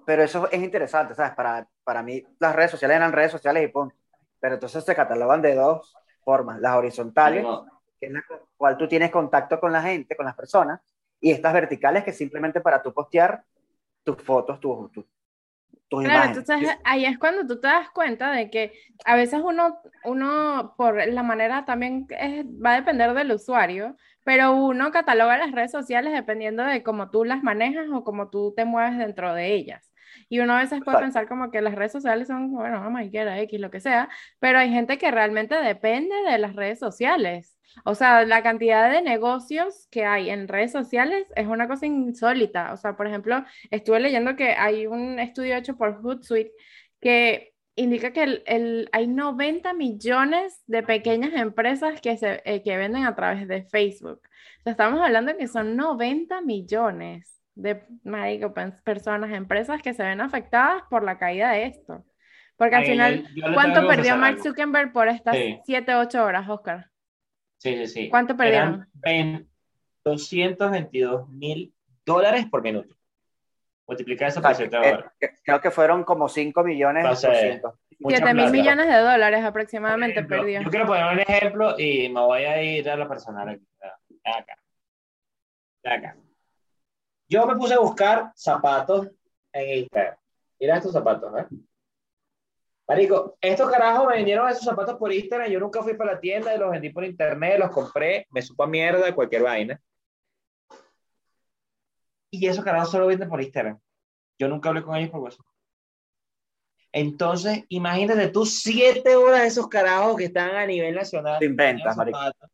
Pero 0.04 0.22
eso 0.22 0.50
es 0.50 0.62
interesante, 0.62 1.14
¿sabes? 1.14 1.32
Para, 1.32 1.68
para 1.84 2.02
mí 2.02 2.22
las 2.38 2.54
redes 2.54 2.70
sociales 2.70 2.96
eran 2.96 3.12
redes 3.12 3.32
sociales 3.32 3.64
y 3.64 3.68
punto. 3.68 3.94
Pero 4.40 4.54
entonces 4.54 4.84
se 4.84 4.94
catalogan 4.94 5.42
de 5.42 5.54
dos 5.54 5.94
formas, 6.24 6.60
las 6.60 6.76
horizontales, 6.76 7.44
que 8.00 8.06
es 8.06 8.12
la 8.12 8.22
cual 8.56 8.76
tú 8.78 8.88
tienes 8.88 9.10
contacto 9.10 9.58
con 9.60 9.72
la 9.72 9.82
gente, 9.82 10.16
con 10.16 10.26
las 10.26 10.36
personas, 10.36 10.80
y 11.20 11.32
estas 11.32 11.52
verticales 11.52 12.04
que 12.04 12.12
simplemente 12.12 12.60
para 12.60 12.82
tú 12.82 12.92
postear 12.92 13.42
tus 14.04 14.22
fotos, 14.22 14.60
tus, 14.60 14.90
tus 15.88 16.04
Claro, 16.04 16.06
imágenes. 16.12 16.38
entonces 16.38 16.70
ahí 16.84 17.04
es 17.06 17.18
cuando 17.18 17.46
tú 17.46 17.60
te 17.60 17.66
das 17.66 17.90
cuenta 17.90 18.30
de 18.30 18.50
que 18.50 18.72
a 19.04 19.16
veces 19.16 19.40
uno, 19.44 19.78
uno 20.04 20.74
por 20.76 21.04
la 21.08 21.22
manera 21.24 21.64
también 21.64 22.06
es- 22.10 22.46
va 22.46 22.72
a 22.72 22.76
depender 22.76 23.12
del 23.14 23.32
usuario, 23.32 23.96
pero 24.24 24.54
uno 24.54 24.92
cataloga 24.92 25.36
las 25.38 25.50
redes 25.52 25.72
sociales 25.72 26.12
dependiendo 26.12 26.62
de 26.62 26.82
cómo 26.84 27.10
tú 27.10 27.24
las 27.24 27.42
manejas 27.42 27.86
o 27.92 28.04
cómo 28.04 28.30
tú 28.30 28.54
te 28.56 28.64
mueves 28.64 28.96
dentro 28.96 29.34
de 29.34 29.52
ellas. 29.54 29.90
Y 30.28 30.40
uno 30.40 30.54
a 30.54 30.58
veces 30.62 30.80
puede 30.84 30.98
pensar 30.98 31.28
como 31.28 31.50
que 31.50 31.60
las 31.60 31.74
redes 31.74 31.92
sociales 31.92 32.28
son, 32.28 32.52
bueno, 32.52 32.82
no 32.82 32.90
me 32.90 33.10
quiera 33.10 33.38
X, 33.40 33.60
lo 33.60 33.70
que 33.70 33.80
sea, 33.80 34.08
pero 34.38 34.58
hay 34.58 34.70
gente 34.70 34.98
que 34.98 35.10
realmente 35.10 35.54
depende 35.56 36.14
de 36.30 36.38
las 36.38 36.54
redes 36.56 36.78
sociales. 36.78 37.58
O 37.84 37.94
sea, 37.94 38.24
la 38.24 38.42
cantidad 38.42 38.90
de 38.90 39.02
negocios 39.02 39.86
que 39.90 40.04
hay 40.04 40.30
en 40.30 40.48
redes 40.48 40.72
sociales 40.72 41.26
es 41.36 41.46
una 41.46 41.68
cosa 41.68 41.86
insólita. 41.86 42.72
O 42.72 42.76
sea, 42.76 42.96
por 42.96 43.06
ejemplo, 43.06 43.44
estuve 43.70 44.00
leyendo 44.00 44.36
que 44.36 44.52
hay 44.52 44.86
un 44.86 45.18
estudio 45.18 45.56
hecho 45.56 45.76
por 45.76 46.00
Hootsuite 46.02 46.52
que 47.00 47.52
indica 47.76 48.12
que 48.12 48.22
el- 48.24 48.42
el- 48.46 48.88
hay 48.92 49.06
90 49.06 49.72
millones 49.72 50.62
de 50.66 50.82
pequeñas 50.82 51.32
empresas 51.34 52.00
que, 52.00 52.16
se, 52.16 52.42
eh, 52.44 52.62
que 52.62 52.76
venden 52.76 53.04
a 53.04 53.14
través 53.14 53.46
de 53.46 53.62
Facebook. 53.64 54.20
O 54.60 54.62
sea, 54.64 54.72
estamos 54.72 55.00
hablando 55.00 55.36
que 55.36 55.46
son 55.48 55.76
90 55.76 56.40
millones 56.40 57.37
de 57.58 57.82
marico, 58.04 58.54
personas, 58.84 59.32
empresas 59.32 59.82
que 59.82 59.92
se 59.92 60.02
ven 60.04 60.20
afectadas 60.20 60.82
por 60.88 61.02
la 61.02 61.18
caída 61.18 61.50
de 61.50 61.64
esto. 61.66 62.04
Porque 62.56 62.76
al 62.76 62.82
Ahí 62.82 62.90
final, 62.90 63.22
yo- 63.22 63.28
yo 63.34 63.48
le 63.48 63.54
¿cuánto 63.54 63.86
perdió 63.86 64.16
Mark 64.16 64.32
algo. 64.38 64.42
Zuckerberg 64.44 64.92
por 64.92 65.08
estas 65.08 65.36
Sí. 65.36 65.60
7, 65.64 65.94
8 65.96 66.24
horas, 66.24 66.48
Oscar? 66.48 66.90
Sí, 67.58 67.76
sí, 67.78 67.86
sí. 67.86 68.08
¿Cuánto 68.10 68.36
perdieron? 68.36 68.68
Eran 68.68 68.88
ven- 68.94 69.48
222 70.04 71.28
mil 71.28 71.74
dólares 72.06 72.46
por 72.46 72.62
minuto. 72.62 72.94
Multiplica 73.86 74.26
eso 74.28 74.38
O 74.40 74.42
por 74.42 74.54
7 74.54 74.76
eh, 74.76 74.78
horas. 74.94 75.12
creo 75.44 75.60
que 75.60 75.70
fueron 75.70 76.04
como 76.04 76.28
5 76.28 76.62
millones 76.62 77.04
No 77.04 77.16
sé. 77.16 77.26
200. 77.28 77.74
Mucha 78.00 78.16
7 78.18 78.34
mil 78.34 78.50
millones 78.52 78.86
de 78.86 78.98
dólares 78.98 79.44
aproximadamente 79.44 80.20
ejemplo, 80.20 80.38
perdió. 80.38 80.62
Yo 80.62 80.70
quiero 80.70 80.86
poner 80.86 81.12
un 81.12 81.20
ejemplo 81.20 81.74
y 81.78 82.08
me 82.08 82.20
voy 82.20 82.42
a 82.44 82.62
ir 82.62 82.88
a 82.88 82.96
la 82.96 83.08
personal 83.08 83.48
aquí. 83.48 83.66
Acá. 84.24 84.56
Acá. 85.84 86.16
Yo 87.28 87.46
me 87.46 87.56
puse 87.56 87.74
a 87.74 87.78
buscar 87.78 88.32
zapatos 88.34 89.08
en 89.52 89.78
Instagram. 89.80 90.16
Mira 90.58 90.76
estos 90.76 90.92
zapatos, 90.92 91.32
¿eh? 91.38 91.46
Marico, 92.88 93.36
estos 93.40 93.70
carajos 93.70 94.06
me 94.06 94.14
vendieron 94.14 94.48
esos 94.48 94.64
zapatos 94.64 94.96
por 94.96 95.12
Instagram. 95.12 95.50
Yo 95.50 95.60
nunca 95.60 95.82
fui 95.82 95.94
para 95.94 96.14
la 96.14 96.20
tienda, 96.20 96.56
los 96.56 96.70
vendí 96.70 96.88
por 96.88 97.04
internet, 97.04 97.58
los 97.58 97.70
compré, 97.70 98.26
me 98.30 98.40
supo 98.40 98.64
a 98.64 98.66
mierda, 98.66 99.14
cualquier 99.14 99.42
vaina. 99.42 99.80
Y 102.30 102.46
esos 102.46 102.64
carajos 102.64 102.90
solo 102.90 103.06
venden 103.06 103.28
por 103.28 103.42
Instagram. 103.42 103.78
Yo 104.38 104.48
nunca 104.48 104.70
hablé 104.70 104.82
con 104.82 104.96
ellos 104.96 105.10
por 105.10 105.20
WhatsApp. 105.20 105.44
Entonces, 106.92 107.64
imagínate 107.68 108.28
tú 108.28 108.46
siete 108.46 109.16
horas 109.16 109.42
de 109.42 109.46
esos 109.48 109.68
carajos 109.68 110.16
que 110.16 110.24
están 110.24 110.56
a 110.56 110.64
nivel 110.64 110.94
nacional. 110.94 111.38
Sin 111.38 111.54
ventas, 111.54 111.94
vendiendo 111.94 112.18
marico. 112.18 112.48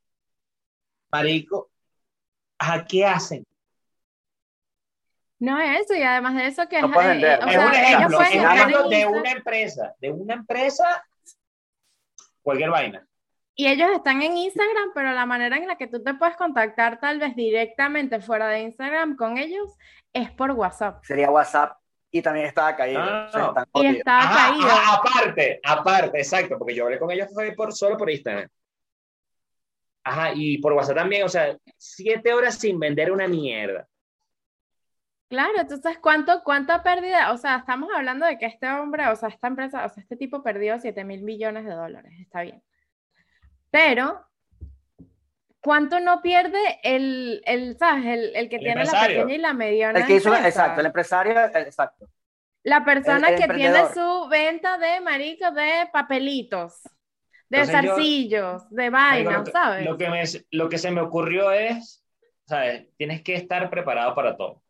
Marico, 1.13 1.71
¿a 2.59 2.85
qué 2.85 3.05
hacen? 3.05 3.47
No 5.45 5.61
es 5.61 5.81
eso, 5.83 5.95
y 5.95 6.03
además 6.03 6.35
de 6.37 6.47
eso 6.47 6.69
que 6.69 6.81
No 6.81 6.89
es, 7.01 7.23
eh, 7.23 7.39
es 7.47 7.53
sea, 7.53 7.67
un 7.67 7.75
ellos 7.75 7.85
ejemplo, 7.91 8.21
es 8.23 8.91
de 8.91 9.07
una 9.07 9.31
empresa, 9.33 9.95
de 10.01 10.11
una 10.11 10.35
empresa, 10.35 11.05
cualquier 12.43 12.71
vaina. 12.71 13.07
y 13.57 13.67
ellos 13.69 13.89
están 13.95 14.23
en 14.23 14.37
Instagram, 14.37 14.91
pero 14.95 15.13
la 15.13 15.27
manera 15.27 15.57
en 15.57 15.67
la 15.69 15.77
que 15.77 15.87
tú 15.87 16.03
te 16.03 16.15
puedes 16.15 16.37
contactar 16.37 16.99
tal 17.01 17.19
vez 17.19 17.37
directamente 17.37 18.21
fuera 18.21 18.49
de 18.49 18.61
Instagram 18.63 19.17
con 19.17 19.39
ellos 19.39 19.71
es 20.13 20.31
por 20.33 20.51
WhatsApp. 20.53 21.05
Sería 21.05 21.31
WhatsApp 21.31 21.79
y 22.11 22.23
también 22.23 22.47
estaba 22.47 22.75
caído. 22.77 23.01
Ah, 23.03 23.27
o 23.29 23.33
sea, 23.33 23.41
no. 23.43 23.49
están 23.49 23.67
Y 23.75 23.79
jodidos. 23.79 23.97
está 23.99 24.19
Ajá, 24.19 24.49
caído. 24.49 24.67
ajá, 24.69 24.95
aparte, 24.97 25.61
aparte, 25.63 26.19
exacto, 26.19 26.59
porque 26.59 26.75
yo 26.75 26.85
hablé 26.85 26.99
con 26.99 27.11
ellos 27.11 27.29
fue 27.33 27.53
por, 27.53 27.73
solo 27.73 27.97
por 27.97 28.11
Instagram. 28.11 28.49
Ajá, 30.05 30.33
y 30.35 30.59
por 30.59 30.73
WhatsApp 30.75 30.97
también, 30.97 31.25
o 31.25 31.29
sea, 31.29 31.57
siete 31.77 32.33
horas 32.33 32.57
sin 32.59 32.79
vender 32.79 33.11
una 33.13 33.27
mierda. 33.27 33.87
Claro, 35.29 35.53
entonces, 35.59 35.99
¿cuánto, 35.99 36.43
cuánta 36.45 36.83
pérdida? 36.83 37.33
O 37.33 37.39
sea, 37.39 37.57
estamos 37.57 37.89
hablando 37.95 38.27
de 38.27 38.39
que 38.39 38.47
este 38.47 38.69
hombre, 38.69 39.09
o 39.09 39.17
sea, 39.17 39.29
esta 39.31 39.49
empresa, 39.49 39.85
o 39.85 39.89
sea, 39.89 40.03
este 40.03 40.17
tipo 40.17 40.43
perdió 40.43 40.79
7 40.79 41.03
mil 41.05 41.23
millones 41.23 41.65
de 41.65 41.73
dólares, 41.73 42.13
está 42.21 42.43
bien. 42.43 42.63
Pero, 43.71 44.25
¿cuánto 45.61 45.99
no 46.01 46.23
pierde 46.23 46.61
el, 46.83 47.43
el 47.47 47.77
¿sabes? 47.79 48.05
El, 48.05 48.37
el 48.37 48.49
que 48.49 48.57
El 48.57 48.63
tiene 48.63 48.75
la 48.77 48.83
empresario. 48.83 49.17
pequeña 49.23 49.35
y 49.35 49.39
la 49.39 49.53
mediana 49.55 49.99
El 50.01 50.07
que 50.07 50.15
hizo, 50.17 50.29
empresa? 50.29 50.49
exacto, 50.49 50.81
el 50.81 50.87
empresario, 50.87 51.33
el- 51.33 51.63
exacto. 51.63 52.09
La 52.63 52.85
persona 52.85 53.29
el 53.31 53.39
que 53.41 53.49
tiene 53.53 53.89
su 53.93 54.29
venta 54.31 54.79
de 54.79 55.01
marico 55.01 55.51
de 55.51 55.89
papelitos, 55.93 56.83
de 57.51 57.59
Entonces 57.59 57.83
yo- 57.83 57.89
zarcillos, 57.95 58.71
de 58.71 58.91
Marico, 58.91 59.31
vainas, 59.31 59.39
lo, 59.39 59.45
que, 59.45 59.51
¿sabes? 59.51 59.85
lo 59.87 59.99
que 59.99 60.09
me, 60.09 60.23
lo 60.51 60.69
que 60.71 60.79
se 60.79 60.91
me 60.91 61.01
ocurrió 61.03 61.51
es, 61.53 62.03
¿sabes? 62.47 62.87
Tienes 62.97 63.23
que 63.23 63.35
estar 63.35 63.69
preparado 63.69 64.15
para 64.15 64.37
todo. 64.37 64.63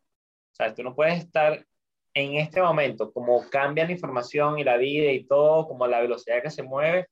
¿Sabes? 0.57 0.73
Tú 0.75 0.83
no 0.83 0.95
puedes 0.95 1.17
estar 1.19 1.65
en 2.13 2.35
este 2.35 2.61
momento, 2.61 3.11
como 3.11 3.49
cambia 3.49 3.85
la 3.85 3.91
información 3.91 4.57
y 4.57 4.63
la 4.63 4.77
vida 4.77 5.11
y 5.11 5.25
todo, 5.25 5.67
como 5.67 5.85
la 5.85 5.99
velocidad 5.99 6.41
que 6.41 6.49
se 6.49 6.63
mueve, 6.63 7.07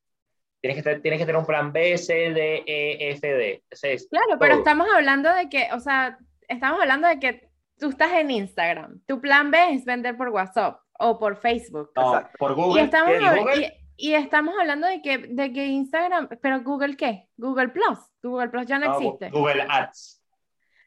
tienes 0.61 0.75
que, 0.81 0.89
estar- 0.89 1.01
tienes 1.01 1.19
que 1.19 1.25
tener 1.25 1.39
un 1.39 1.45
plan 1.45 1.73
B, 1.73 1.97
C, 1.97 2.13
D, 2.31 2.63
E, 2.65 3.09
F, 3.11 3.27
D. 3.27 3.63
Ese 3.69 3.93
es 3.93 4.07
Claro, 4.07 4.37
pero 4.39 4.53
todo. 4.55 4.59
estamos 4.63 4.87
hablando 4.95 5.33
de 5.33 5.49
que, 5.49 5.67
o 5.73 5.79
sea, 5.81 6.17
estamos 6.47 6.79
hablando 6.79 7.07
de 7.09 7.19
que 7.19 7.49
tú 7.77 7.89
estás 7.89 8.13
en 8.13 8.31
Instagram, 8.31 9.01
tu 9.05 9.19
plan 9.19 9.51
B 9.51 9.57
es 9.73 9.83
vender 9.83 10.15
por 10.15 10.29
WhatsApp 10.29 10.79
o 10.99 11.19
por 11.19 11.35
Facebook. 11.35 11.91
No, 11.97 12.13
Exacto. 12.15 12.37
por 12.39 12.51
Y 12.51 12.55
Google. 12.55 12.81
estamos, 12.83 13.09
¿Y 13.11 13.23
hab- 13.25 13.39
Google? 13.39 13.73
y, 13.97 14.11
y 14.11 14.13
estamos 14.13 14.55
hablando 14.57 14.87
de 14.87 15.01
que, 15.01 15.17
de 15.17 15.51
que 15.51 15.65
Instagram, 15.65 16.29
pero 16.41 16.61
Google 16.61 16.95
qué? 16.95 17.27
Google 17.35 17.67
Plus. 17.69 17.99
Google 18.21 18.47
Plus 18.47 18.65
ya 18.67 18.79
no, 18.79 18.85
No, 18.85 18.95
existe. 18.99 19.29
Google 19.31 19.65
Ads. 19.67 20.23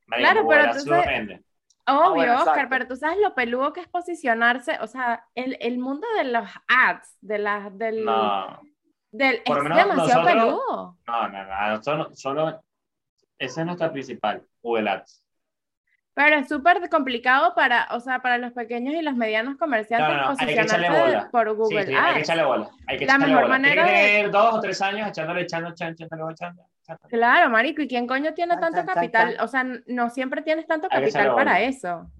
Claro, 0.06 0.42
Google 0.44 0.56
pero 0.58 0.70
Ads 0.70 0.86
entonces-. 0.86 1.40
Obvio, 1.88 2.10
bueno, 2.14 2.36
Oscar, 2.38 2.68
pero 2.68 2.86
tú 2.88 2.96
sabes 2.96 3.18
lo 3.18 3.34
peludo 3.34 3.72
que 3.72 3.80
es 3.80 3.88
posicionarse, 3.88 4.78
o 4.80 4.86
sea, 4.86 5.24
el, 5.34 5.56
el 5.60 5.78
mundo 5.78 6.06
de 6.16 6.24
los 6.24 6.48
ads, 6.68 7.16
de 7.20 7.38
la, 7.38 7.70
del, 7.72 8.04
No, 8.04 8.60
del 9.12 9.42
por 9.44 9.58
es 9.58 9.62
menos 9.64 9.78
demasiado 9.78 10.22
nosotros- 10.22 10.26
peludo. 10.64 10.98
no, 11.06 11.28
no, 11.28 11.44
no. 11.44 11.82
Solo, 11.82 12.10
solo, 12.14 12.62
esa 13.38 13.60
es 13.60 13.66
nuestra 13.66 13.92
principal, 13.92 14.42
Google 14.62 14.90
Ads. 14.90 15.22
Pero 16.14 16.36
es 16.36 16.48
súper 16.48 16.88
complicado 16.88 17.54
para, 17.54 17.88
o 17.90 18.00
sea, 18.00 18.20
para 18.22 18.38
los 18.38 18.52
pequeños 18.52 18.94
y 18.94 19.02
los 19.02 19.14
medianos 19.14 19.56
comerciantes 19.58 20.08
No, 20.08 20.14
no, 20.14 20.22
no, 20.22 20.30
hay 20.30 20.56
posicionarse 20.56 21.28
por 21.30 21.48
Sí, 21.50 21.54
Google 21.54 21.86
sí, 21.86 21.92
hay 21.94 21.94
que 21.94 21.96
Ads. 21.98 22.18
echarle 22.20 22.44
bola. 22.44 22.70
Hay 22.86 22.96
que 22.98 23.04
La 23.06 23.12
echarle 23.12 23.26
mejor 23.26 23.42
bola. 23.42 23.54
manera 23.54 23.84
Tiene 23.84 23.98
que 24.00 24.02
de- 24.06 24.12
tener 24.14 24.30
dos 24.30 24.54
o 24.54 24.60
tres 24.60 24.80
años 24.82 25.08
echándole, 25.08 25.42
echando, 25.42 25.68
echando, 25.70 26.04
echando, 26.04 26.30
echando. 26.30 26.62
Claro, 27.08 27.50
marico, 27.50 27.82
¿y 27.82 27.88
quién 27.88 28.06
coño 28.06 28.34
tiene 28.34 28.54
Chan, 28.54 28.60
tanto 28.72 28.92
capital? 28.92 29.36
chan. 29.36 29.44
O 29.44 29.48
sea, 29.48 29.64
no 29.86 30.10
siempre 30.10 30.42
tienes 30.42 30.66
tanto 30.66 30.88
capital 30.88 31.34
para 31.34 31.60
eso. 31.60 32.10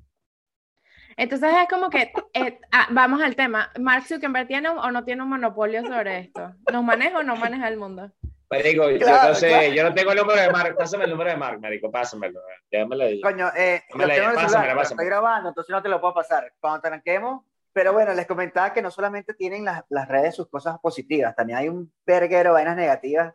Entonces 1.17 1.51
es 1.63 1.69
como 1.69 1.89
que, 1.89 2.13
eh, 2.35 2.61
ah, 2.73 2.89
vamos 2.91 3.23
al 3.23 3.35
tema, 3.37 3.71
¿Mark 3.81 4.05
Zuckerberg 4.07 4.47
tiene 4.49 4.69
o 4.69 4.91
no 4.91 5.03
tiene 5.05 5.23
un 5.23 5.31
monopolio 5.31 5.83
sobre 5.87 6.19
esto? 6.19 6.53
¿Nos 6.71 6.85
maneja 6.85 7.19
o 7.19 7.23
no 7.23 7.37
maneja 7.37 7.69
el 7.69 7.79
mundo? 7.79 8.13
Marico, 8.51 8.91
yo 8.91 8.99
Claro, 8.99 9.31
no 9.31 9.35
sé, 9.35 9.49
claro. 9.49 9.73
yo 9.73 9.83
no 9.83 9.95
tengo 9.95 10.13
el 10.13 10.19
número 10.19 10.41
de 10.41 10.51
Mark. 10.51 10.77
Pásame 10.77 11.05
el 11.05 11.11
número 11.11 11.31
de 11.31 11.37
Mark, 11.37 11.59
marico, 11.61 11.91
pásamelo. 11.91 12.41
Déjamelo 12.71 13.05
ahí. 13.05 13.21
Coño, 13.21 13.49
eh, 13.57 13.83
yo 13.91 13.97
pero 14.07 14.35
pásamela. 14.35 14.83
estoy 14.83 15.07
grabando, 15.07 15.49
entonces 15.49 15.73
no 15.73 15.83
te 15.83 15.89
lo 15.89 16.01
puedo 16.01 16.15
pasar. 16.15 16.53
Cuando 16.61 16.81
tranquemos, 16.83 17.45
pero 17.73 17.93
bueno, 17.93 18.13
les 18.15 18.27
comentaba 18.27 18.73
que 18.73 18.83
no 18.83 18.91
solamente 18.91 19.35
tienen 19.35 19.65
las, 19.65 19.83
las 19.89 20.07
redes 20.09 20.37
sus 20.37 20.49
cosas 20.49 20.79
positivas, 20.81 21.35
también 21.35 21.59
hay 21.59 21.69
un 21.69 21.93
verguero 22.07 22.51
de 22.51 22.55
vainas 22.55 22.77
negativas 22.77 23.35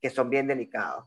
que 0.00 0.10
son 0.10 0.30
bien 0.30 0.46
delicados. 0.46 1.06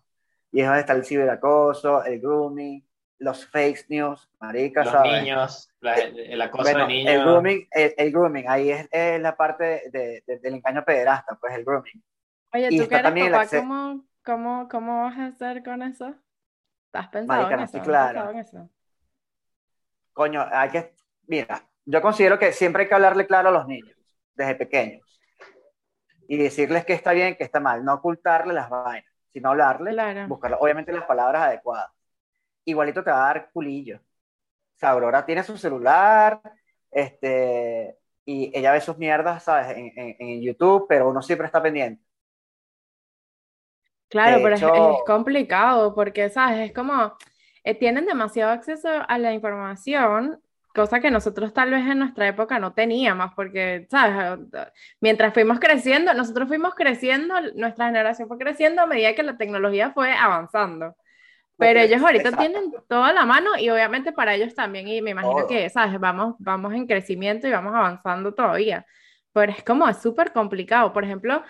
Y 0.52 0.62
es 0.62 0.68
donde 0.68 0.82
está 0.82 0.94
el 0.94 1.06
ciberacoso, 1.06 2.04
el 2.04 2.20
grooming, 2.20 2.86
los 3.20 3.46
fake 3.48 3.86
news, 3.90 4.30
marica, 4.40 4.84
Los 4.84 4.94
¿sabes? 4.94 5.24
niños, 5.24 5.70
la, 5.80 5.96
el 6.00 6.42
acoso 6.42 6.64
Bueno, 6.64 6.80
de 6.80 6.88
niños. 6.88 7.14
el 7.14 7.22
grooming, 7.22 7.68
el, 7.72 7.94
el 7.98 8.12
grooming, 8.12 8.46
ahí 8.48 8.72
es, 8.72 8.88
es 8.92 9.22
la 9.22 9.36
parte 9.36 9.90
de- 9.92 10.24
de- 10.28 10.40
del 10.40 10.56
engaño 10.56 10.84
pederasta, 10.86 11.38
pues 11.40 11.54
el 11.56 11.64
grooming. 11.66 12.04
Oye, 12.54 12.72
Y 12.72 12.78
tú 12.78 12.88
que 12.88 12.96
eres 12.96 13.16
papá, 13.18 13.50
acce- 13.50 13.52
¿cómo, 13.52 14.06
cómo, 14.24 14.68
¿cómo 14.70 15.04
vas 15.04 15.18
a 15.18 15.26
hacer 15.28 15.64
con 15.64 15.82
eso? 15.82 16.16
¿Has 16.94 17.10
pensado 17.10 17.50
Marica, 17.50 17.56
en 17.56 17.60
eso? 17.62 17.78
estoy 17.78 17.82
¿Has 17.82 17.90
claro. 17.90 17.98
pensado 17.98 18.32
en 18.32 18.40
eso? 18.40 18.70
Coño, 20.14 20.46
hay 20.52 20.70
que, 20.70 20.94
mira, 21.28 21.68
yo 21.86 22.02
considero 22.02 22.38
que 22.40 22.54
siempre 22.54 22.84
hay 22.84 22.90
que 22.90 22.96
hablarle 22.96 23.28
claro 23.28 23.50
a 23.50 23.52
los 23.52 23.68
niños, 23.68 23.96
desde 24.36 24.56
pequeños, 24.56 25.11
y 26.32 26.38
decirles 26.38 26.86
que 26.86 26.94
está 26.94 27.13
bien, 27.13 27.36
que 27.38 27.44
está 27.44 27.60
mal, 27.60 27.84
no 27.86 27.96
ocultarle 27.96 28.54
las 28.54 28.70
vainas, 28.70 29.06
sino 29.34 29.50
hablarle, 29.50 29.91
Claro. 29.94 30.28
buscar 30.30 30.58
obviamente 30.60 30.94
las 30.94 31.06
palabras 31.06 31.44
adecuadas. 31.44 31.91
Igualito 32.65 33.04
te 33.04 33.12
va 33.12 33.24
a 33.26 33.34
dar 33.34 33.52
culillo. 33.54 33.98
O 33.98 34.80
sea, 34.80 34.91
Aurora 34.91 35.26
tiene 35.26 35.44
su 35.44 35.58
celular, 35.58 36.41
este, 36.91 37.98
y 38.26 38.52
ella 38.58 38.74
ve 38.74 38.82
sus 38.82 38.98
mierdas, 38.98 39.44
¿sabes? 39.44 39.78
En, 39.78 39.91
en- 39.98 40.17
en 40.20 40.41
YouTube, 40.44 40.86
pero 40.89 41.10
uno 41.10 41.22
siempre 41.24 41.48
está 41.48 41.62
pendiente. 41.63 42.04
Claro, 44.10 44.38
De 44.38 44.44
pero 44.44 44.56
es, 44.56 45.04
complicado 45.06 45.96
porque, 45.96 46.30
¿sabes? 46.30 46.70
Es 46.70 46.74
como, 46.76 47.15
eh, 47.63 47.76
tienen 47.76 48.06
demasiado 48.06 48.52
acceso 48.52 48.89
a 49.08 49.17
la 49.17 49.34
información 49.34 50.41
cosa 50.74 51.00
que 51.00 51.12
nosotros 51.12 51.54
tal 51.54 51.72
vez 51.72 51.86
en 51.86 52.00
nuestra 52.00 52.28
época 52.28 52.60
no 52.60 52.74
teníamos, 52.74 53.32
porque, 53.36 53.88
¿sabes? 53.90 54.40
Mientras 55.00 55.34
fuimos 55.34 55.60
creciendo, 55.60 56.14
nosotros 56.14 56.48
fuimos 56.48 56.76
creciendo, 56.76 57.36
nuestra 57.56 57.88
generación 57.88 58.28
fue 58.28 58.38
creciendo 58.38 58.82
a 58.82 58.88
medida 58.88 59.16
que 59.16 59.24
la 59.24 59.38
tecnología 59.38 59.92
fue 59.92 60.14
avanzando. 60.14 60.96
Pero 61.58 61.80
ellos 61.80 62.02
ahorita 62.02 62.32
tienen 62.38 62.74
toda 62.88 63.14
la 63.14 63.24
mano 63.26 63.52
y 63.58 63.70
obviamente 63.70 64.12
para 64.12 64.34
ellos 64.34 64.56
también, 64.56 64.88
y 64.88 65.02
me 65.02 65.12
imagino 65.12 65.46
que, 65.48 65.70
¿sabes? 65.70 66.00
Vamos, 66.00 66.36
vamos 66.40 66.74
en 66.74 66.88
crecimiento 66.88 67.48
y 67.48 67.52
vamos 67.52 67.76
avanzando 67.76 68.34
todavía. 68.34 68.86
Pero 69.34 69.52
es 69.52 69.64
como, 69.64 69.88
es 69.88 70.02
súper 70.02 70.34
complicado. 70.34 70.92
Por 70.92 71.04
ejemplo, 71.04 71.44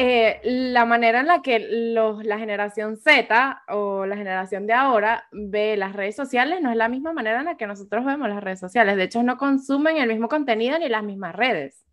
eh, 0.00 0.40
la 0.44 0.84
manera 0.84 1.18
en 1.18 1.26
la 1.26 1.42
que 1.42 1.58
los, 1.58 2.24
la 2.24 2.38
generación 2.38 2.98
Z 2.98 3.64
o 3.66 4.06
la 4.06 4.16
generación 4.16 4.64
de 4.64 4.72
ahora 4.72 5.26
ve 5.32 5.76
las 5.76 5.92
redes 5.92 6.14
sociales 6.14 6.60
no 6.62 6.70
es 6.70 6.76
la 6.76 6.88
misma 6.88 7.12
manera 7.12 7.40
en 7.40 7.46
la 7.46 7.56
que 7.56 7.66
nosotros 7.66 8.04
vemos 8.04 8.28
las 8.28 8.40
redes 8.40 8.60
sociales. 8.60 8.96
De 8.96 9.02
hecho, 9.02 9.24
no 9.24 9.36
consumen 9.36 9.96
el 9.96 10.08
mismo 10.08 10.28
contenido 10.28 10.78
ni 10.78 10.88
las 10.88 11.02
mismas 11.02 11.34
redes. 11.34 11.84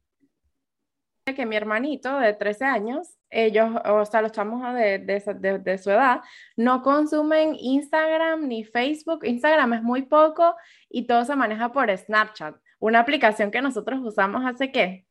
Que 1.25 1.47
mi 1.47 1.55
hermanito 1.55 2.19
de 2.19 2.33
13 2.33 2.65
años, 2.65 3.17
ellos, 3.31 3.71
o 3.85 4.05
sea, 4.05 4.21
los 4.21 4.31
chamos 4.31 4.61
de, 4.75 4.99
de, 4.99 5.77
su 5.79 5.89
edad, 5.89 6.21
no 6.55 6.83
consumen 6.83 7.55
Instagram 7.59 8.47
ni 8.47 8.65
Facebook. 8.65 9.25
Instagram 9.25 9.73
es 9.73 9.81
muy 9.81 10.03
poco 10.03 10.55
y 10.89 11.07
todo 11.07 11.25
se 11.25 11.35
maneja 11.35 11.71
por 11.71 11.89
Snapchat, 11.89 12.55
una 12.77 12.99
aplicación 12.99 13.49
que 13.49 13.63
nosotros 13.63 13.99
usamos 14.03 14.45
hace 14.45 14.71
qué? 14.71 15.07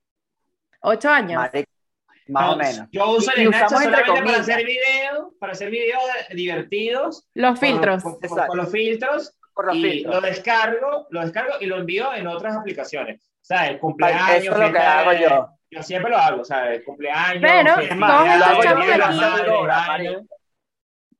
¿Ocho 0.80 1.10
años? 1.10 1.42
Más 2.26 2.54
o 2.54 2.56
menos. 2.56 2.88
Yo 2.90 3.10
uso 3.10 3.30
el 3.36 3.48
Snapchat 3.48 3.82
solamente 3.82 4.22
para 4.22 4.38
hacer 4.38 4.64
videos, 4.64 5.34
para 5.38 5.52
hacer 5.52 5.70
videos 5.70 6.02
divertidos. 6.34 7.28
Los 7.34 7.58
filtros. 7.60 8.02
Con, 8.02 8.56
los 8.56 8.70
filtros. 8.70 9.36
y 9.72 10.04
lo 10.04 10.20
descargo, 10.20 11.06
lo 11.10 11.20
descargo 11.20 11.54
y 11.60 11.66
lo 11.66 11.76
envío 11.76 12.14
en 12.14 12.26
otras 12.26 12.56
aplicaciones. 12.56 13.20
O 13.20 13.44
sea, 13.44 13.68
el 13.68 13.78
cumpleaños. 13.78 14.44
Eso 14.44 14.52
es 14.52 14.58
lo 14.58 14.72
que 14.72 14.78
hago 14.78 15.12
yo. 15.12 15.48
Yo 15.70 15.82
siempre 15.82 16.10
lo 16.10 16.16
hago, 16.16 16.40
o 16.42 16.44
sea, 16.44 16.72
el 16.72 16.84
cumpleaños. 16.84 17.42
Pero 17.42 17.74
todos 17.74 18.28
estos 18.28 19.68
aquí. 19.88 20.16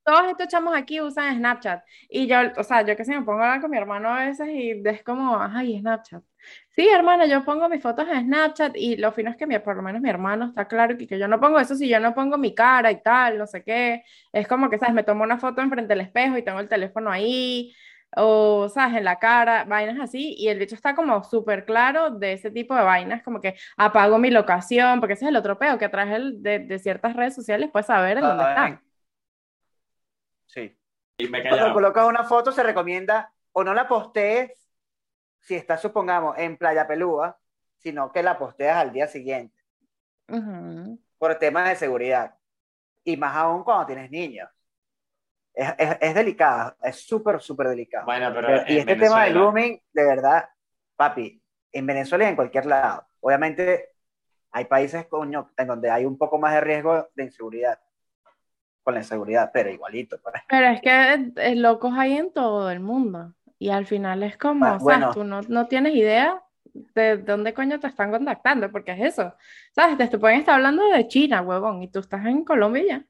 Todos 0.05 0.27
estos 0.29 0.49
chamos 0.49 0.77
aquí 0.77 1.01
usan 1.01 1.37
Snapchat. 1.37 1.83
Y 2.11 2.27
yo, 2.27 2.37
o 2.59 2.63
sea, 2.63 2.83
yo 2.83 2.95
que 2.97 3.05
sé, 3.05 3.19
me 3.19 3.25
pongo 3.25 3.41
a 3.41 3.45
hablar 3.45 3.61
con 3.63 3.71
mi 3.71 3.79
hermano 3.79 4.11
a 4.11 4.27
veces 4.27 4.49
y 4.49 4.83
es 4.85 5.03
como, 5.03 5.39
ay, 5.41 5.79
Snapchat. 5.81 6.23
Sí, 6.77 6.87
hermana, 6.89 7.25
yo 7.27 7.43
pongo 7.45 7.69
mis 7.69 7.83
fotos 7.83 8.07
en 8.09 8.25
Snapchat 8.27 8.77
y 8.77 8.97
lo 8.97 9.13
fino 9.13 9.31
es 9.31 9.37
que 9.37 9.47
mi, 9.47 9.59
por 9.61 9.77
lo 9.77 9.83
menos 9.83 10.03
mi 10.03 10.11
hermano 10.11 10.47
está 10.47 10.67
claro 10.67 10.99
que, 10.99 11.07
que 11.07 11.19
yo 11.19 11.27
no 11.27 11.41
pongo 11.41 11.59
eso 11.59 11.75
si 11.75 11.89
yo 11.89 12.01
no 12.01 12.15
pongo 12.15 12.37
mi 12.37 12.55
cara 12.55 12.91
y 12.91 13.01
tal, 13.03 13.39
no 13.39 13.47
sé 13.47 13.63
qué. 13.65 14.05
Es 14.33 14.47
como 14.47 14.69
que, 14.69 14.79
¿sabes? 14.79 14.95
Me 14.95 15.05
tomo 15.05 15.25
una 15.25 15.39
foto 15.39 15.63
enfrente 15.63 15.95
del 15.95 16.03
espejo 16.03 16.37
y 16.37 16.43
tengo 16.43 16.61
el 16.61 16.69
teléfono 16.69 17.11
ahí, 17.11 17.75
o, 18.17 18.69
¿sabes? 18.69 18.99
En 18.99 19.05
la 19.05 19.19
cara, 19.19 19.65
vainas 19.65 19.99
así. 20.01 20.35
Y 20.39 20.49
el 20.49 20.59
bicho 20.59 20.75
está 20.75 20.95
como 20.95 21.25
súper 21.25 21.65
claro 21.65 22.11
de 22.11 22.35
ese 22.35 22.51
tipo 22.51 22.75
de 22.75 22.83
vainas, 22.83 23.23
como 23.23 23.41
que 23.41 23.55
apago 23.77 24.19
mi 24.19 24.31
locación, 24.31 25.01
porque 25.01 25.15
ese 25.15 25.25
es 25.27 25.29
el 25.31 25.37
otro 25.37 25.59
peo 25.59 25.79
que 25.79 25.89
traes 25.89 26.43
de, 26.43 26.59
de, 26.61 26.79
ciertas 26.79 27.15
redes 27.17 27.35
sociales, 27.35 27.71
puedes 27.73 27.87
saber 27.87 28.19
en 28.19 28.25
dónde 28.25 28.45
están. 28.45 28.81
Sí. 31.19 31.27
Y 31.27 31.29
me 31.29 31.47
Cuando 31.49 31.73
colocas 31.73 32.07
una 32.07 32.25
foto 32.25 32.53
se 32.53 32.63
recomienda 32.63 33.33
o 33.53 33.63
no 33.63 33.73
la 33.75 33.87
postees 33.87 34.65
si 35.45 35.55
estás, 35.55 35.83
supongamos, 35.83 36.37
en 36.39 36.57
Playa 36.57 36.87
Pelúa, 36.87 37.39
sino 37.77 38.11
que 38.11 38.23
la 38.23 38.39
posteas 38.39 38.79
al 38.79 38.93
día 38.93 39.07
siguiente. 39.07 39.63
Por 41.19 41.35
temas 41.35 41.69
de 41.69 41.77
seguridad. 41.77 42.35
Y 43.05 43.17
más 43.19 43.37
aún 43.37 43.63
cuando 43.63 43.87
tienes 43.87 44.11
niños. 44.11 44.49
Es, 45.53 45.73
es, 45.79 45.99
es 46.01 46.15
delicado, 46.15 46.75
es 46.83 46.97
súper, 46.97 47.41
súper 47.41 47.69
delicado. 47.69 48.07
Bueno, 48.07 48.33
pero 48.35 48.63
y 48.67 48.79
este 48.79 48.97
tema 48.97 49.25
del 49.25 49.35
grooming, 49.35 49.81
de 49.93 50.05
verdad, 50.05 50.49
papi, 50.97 51.41
en 51.71 51.87
Venezuela 51.87 52.25
y 52.25 52.29
en 52.29 52.37
cualquier 52.37 52.67
lado. 52.67 53.07
Obviamente, 53.21 53.91
hay 54.51 54.65
países, 54.65 55.07
coño, 55.07 55.53
en 55.57 55.67
donde 55.67 55.91
hay 55.91 56.07
un 56.07 56.17
poco 56.17 56.39
más 56.39 56.55
de 56.55 56.61
riesgo 56.63 57.09
de 57.15 57.25
inseguridad 57.25 57.79
con 58.85 58.95
la 58.95 59.01
inseguridad, 59.01 59.51
pero 59.53 59.71
igualito. 59.71 60.21
Pues. 60.21 60.35
Pero 60.49 60.67
es 60.69 60.81
que 60.81 61.55
locos 61.57 61.93
hay 61.97 62.19
en 62.19 62.33
todo 62.33 62.71
el 62.71 62.81
mundo. 62.81 63.35
Y 63.59 63.71
al 63.71 63.87
final 63.87 64.23
es 64.23 64.37
como, 64.37 64.67
ah, 64.67 64.79
¿sabes? 64.79 65.15
Tú 65.15 65.25
no, 65.25 65.41
no, 65.43 65.67
tienes 65.67 65.95
idea 65.95 66.43
de 66.73 67.19
dónde 67.19 67.55
coño 67.55 67.81
te 67.81 67.87
están 67.87 68.11
contactando, 68.11 68.71
porque 68.71 68.93
es 68.93 69.01
eso. 69.01 69.35
¿Sabes? 69.73 70.11
Te, 70.11 70.19
pueden 70.19 70.41
estar 70.41 70.57
hablando 70.57 70.87
de 70.91 71.09
China, 71.09 71.41
huevón, 71.41 71.83
y 71.83 71.89
tú 71.89 72.01
estás 72.01 72.27
en 72.27 72.45
Colombia 72.45 72.85
ya. 72.87 73.05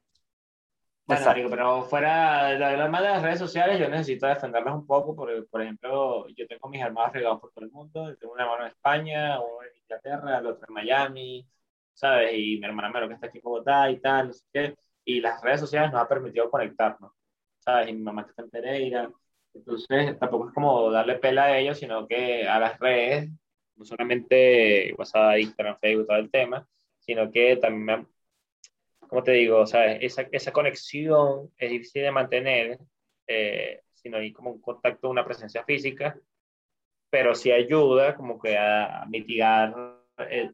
Bueno, 1.07 1.49
pero 1.51 1.83
fuera 1.83 2.47
de 2.47 2.57
de 2.57 2.77
las 2.89 3.21
redes 3.21 3.37
sociales, 3.37 3.79
yo 3.79 3.87
necesito 3.87 4.25
defenderlas 4.25 4.73
un 4.73 4.87
poco, 4.87 5.15
porque, 5.15 5.43
por 5.43 5.61
ejemplo, 5.61 6.27
yo 6.29 6.47
tengo 6.47 6.67
mis 6.67 6.81
hermanos 6.81 7.13
regados 7.13 7.39
por 7.39 7.51
todo 7.51 7.65
el 7.65 7.71
mundo, 7.71 8.15
tengo 8.15 8.33
un 8.33 8.39
hermano 8.39 8.63
en 8.63 8.69
España, 8.69 9.39
uno 9.39 9.61
en 9.61 9.77
Inglaterra, 9.81 10.39
el 10.39 10.47
otro 10.47 10.65
en 10.67 10.73
Miami, 10.73 11.47
¿sabes? 11.93 12.31
Y 12.33 12.57
mi 12.57 12.65
hermana 12.65 12.89
menor 12.89 13.09
que 13.09 13.15
está 13.15 13.27
aquí 13.27 13.37
en 13.37 13.43
Bogotá 13.43 13.89
y 13.91 13.99
tal, 13.99 14.27
no 14.27 14.33
sé 14.33 14.45
qué, 14.51 14.75
y 15.05 15.21
las 15.21 15.41
redes 15.41 15.61
sociales 15.61 15.91
nos 15.91 16.01
han 16.01 16.07
permitido 16.07 16.49
conectarnos, 16.49 17.13
¿sabes? 17.59 17.89
Y 17.89 17.93
mi 17.93 18.01
mamá 18.01 18.25
está 18.27 18.41
en 18.41 18.49
Pereira, 18.49 19.11
entonces, 19.55 20.19
tampoco 20.19 20.49
es 20.49 20.53
como 20.53 20.91
darle 20.91 21.15
pela 21.15 21.45
a 21.45 21.57
ellos, 21.57 21.79
sino 21.79 22.07
que 22.07 22.47
a 22.47 22.59
las 22.59 22.77
redes, 22.79 23.29
no 23.75 23.85
solamente 23.85 24.93
WhatsApp, 24.97 25.37
Instagram, 25.39 25.77
Facebook, 25.79 26.07
todo 26.07 26.17
el 26.17 26.29
tema, 26.31 26.67
sino 26.99 27.31
que 27.31 27.55
también, 27.57 28.07
como 28.99 29.23
te 29.23 29.31
digo, 29.31 29.65
sea, 29.65 29.93
esa, 29.93 30.23
esa 30.31 30.51
conexión 30.51 31.51
es 31.57 31.69
difícil 31.71 32.03
de 32.03 32.11
mantener 32.11 32.79
eh, 33.27 33.81
si 33.93 34.09
no 34.09 34.17
hay 34.17 34.33
como 34.33 34.51
un 34.51 34.61
contacto, 34.61 35.09
una 35.09 35.25
presencia 35.25 35.63
física, 35.63 36.19
pero 37.09 37.33
sí 37.33 37.51
ayuda 37.51 38.15
como 38.15 38.39
que 38.39 38.57
a, 38.57 39.05
mitigar 39.07 39.73
eh, 40.29 40.51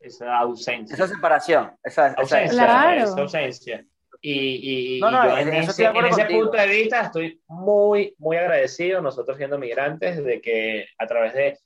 esa 0.00 0.38
ausencia. 0.38 0.94
Esa 0.94 1.06
separación, 1.06 1.72
esa, 1.84 2.12
ausencia, 2.14 2.96
esa 2.96 3.20
ausencia. 3.20 3.84
Y, 4.22 4.96
y, 4.96 5.00
yo 5.00 5.08
en, 5.08 5.48
ese, 5.54 5.84
en 5.84 6.04
ese, 6.04 6.24
punto 6.26 6.52
de 6.52 6.66
vista 6.66 7.00
estoy 7.02 7.40
muy, 7.46 8.14
muy 8.18 8.36
agradecido, 8.36 9.00
nosotros 9.00 9.38
siendo 9.38 9.58
migrantes, 9.58 10.22
de 10.22 10.40
que 10.42 10.88
a 10.98 11.06
través 11.06 11.32
de, 11.32 11.58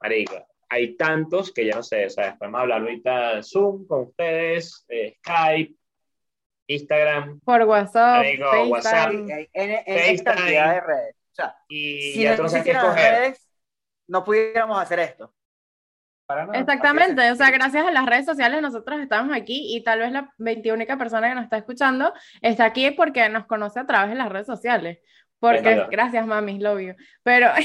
marica, 0.00 0.46
hay 0.70 0.96
tantos 0.96 1.52
que 1.52 1.66
ya 1.66 1.74
no 1.74 1.82
sé, 1.82 2.06
o 2.06 2.10
sea, 2.10 2.36
podemos 2.38 2.62
hablar 2.62 2.80
ahorita 2.80 3.42
Zoom 3.42 3.86
con 3.86 4.02
ustedes, 4.04 4.86
eh, 4.88 5.16
Skype, 5.18 5.74
Instagram. 6.66 7.40
Por 7.40 7.62
WhatsApp, 7.64 8.22
Facebook 8.22 8.70
WhatsApp, 8.70 9.12
en, 9.12 9.30
en, 9.52 9.74
esta 9.86 10.34
cantidad 10.34 10.74
de 10.74 10.80
redes. 10.80 11.16
O 11.32 11.34
sea, 11.34 11.56
y 11.68 12.12
si 12.12 12.22
ya 12.22 12.36
no 12.36 12.64
qué 12.64 12.72
Redes, 12.72 13.50
no 14.06 14.24
pudiéramos 14.24 14.80
hacer 14.80 14.98
esto. 15.00 15.32
Exactamente, 16.52 17.30
o 17.30 17.34
sea, 17.36 17.50
gracias 17.50 17.86
a 17.86 17.90
las 17.90 18.04
redes 18.04 18.26
sociales 18.26 18.60
nosotros 18.60 19.00
estamos 19.00 19.34
aquí 19.34 19.74
y 19.74 19.82
tal 19.82 20.00
vez 20.00 20.12
la 20.12 20.30
21 20.36 20.84
persona 20.98 21.26
que 21.30 21.34
nos 21.34 21.44
está 21.44 21.56
escuchando 21.56 22.12
está 22.42 22.66
aquí 22.66 22.90
porque 22.90 23.30
nos 23.30 23.46
conoce 23.46 23.80
a 23.80 23.86
través 23.86 24.10
de 24.10 24.16
las 24.16 24.28
redes 24.28 24.46
sociales. 24.46 24.98
Porque, 25.40 25.86
gracias 25.90 26.26
mami, 26.26 26.58
love 26.58 26.80
you. 26.80 26.94
Pero 27.22 27.48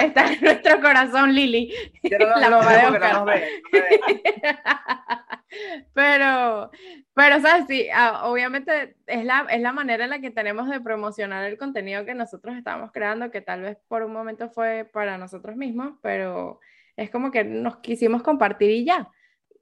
está 0.00 0.32
en 0.32 0.40
nuestro 0.40 0.80
corazón 0.80 1.32
Lili, 1.34 1.72
la 2.02 2.50
mamá 2.50 2.72
de 2.74 2.86
Oscar. 2.86 3.24
pero, 5.94 6.70
pero, 7.14 7.40
¿sabes? 7.40 7.66
Sí, 7.68 7.88
ah, 7.92 8.28
obviamente 8.28 8.96
es 9.06 9.24
la, 9.24 9.46
es 9.50 9.60
la 9.60 9.72
manera 9.72 10.04
en 10.04 10.10
la 10.10 10.20
que 10.20 10.30
tenemos 10.30 10.68
de 10.68 10.80
promocionar 10.80 11.44
el 11.44 11.58
contenido 11.58 12.04
que 12.04 12.14
nosotros 12.14 12.56
estamos 12.56 12.92
creando, 12.92 13.30
que 13.30 13.40
tal 13.40 13.62
vez 13.62 13.78
por 13.88 14.02
un 14.02 14.12
momento 14.12 14.50
fue 14.50 14.88
para 14.92 15.18
nosotros 15.18 15.56
mismos, 15.56 15.94
pero 16.02 16.60
es 16.96 17.10
como 17.10 17.30
que 17.30 17.44
nos 17.44 17.78
quisimos 17.78 18.22
compartir 18.22 18.70
y 18.70 18.84
ya 18.84 19.10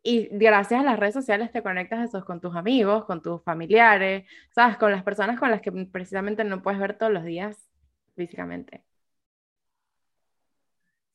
y 0.06 0.28
gracias 0.30 0.80
a 0.80 0.84
las 0.84 1.00
redes 1.00 1.14
sociales 1.14 1.50
te 1.50 1.64
conectas 1.64 2.08
eso 2.08 2.24
con 2.24 2.40
tus 2.40 2.54
amigos, 2.54 3.04
con 3.06 3.20
tus 3.22 3.42
familiares, 3.42 4.24
¿sabes? 4.54 4.76
Con 4.76 4.92
las 4.92 5.02
personas 5.02 5.36
con 5.36 5.50
las 5.50 5.60
que 5.60 5.72
precisamente 5.72 6.44
no 6.44 6.62
puedes 6.62 6.78
ver 6.78 6.96
todos 6.96 7.10
los 7.10 7.24
días 7.24 7.68
físicamente. 8.14 8.84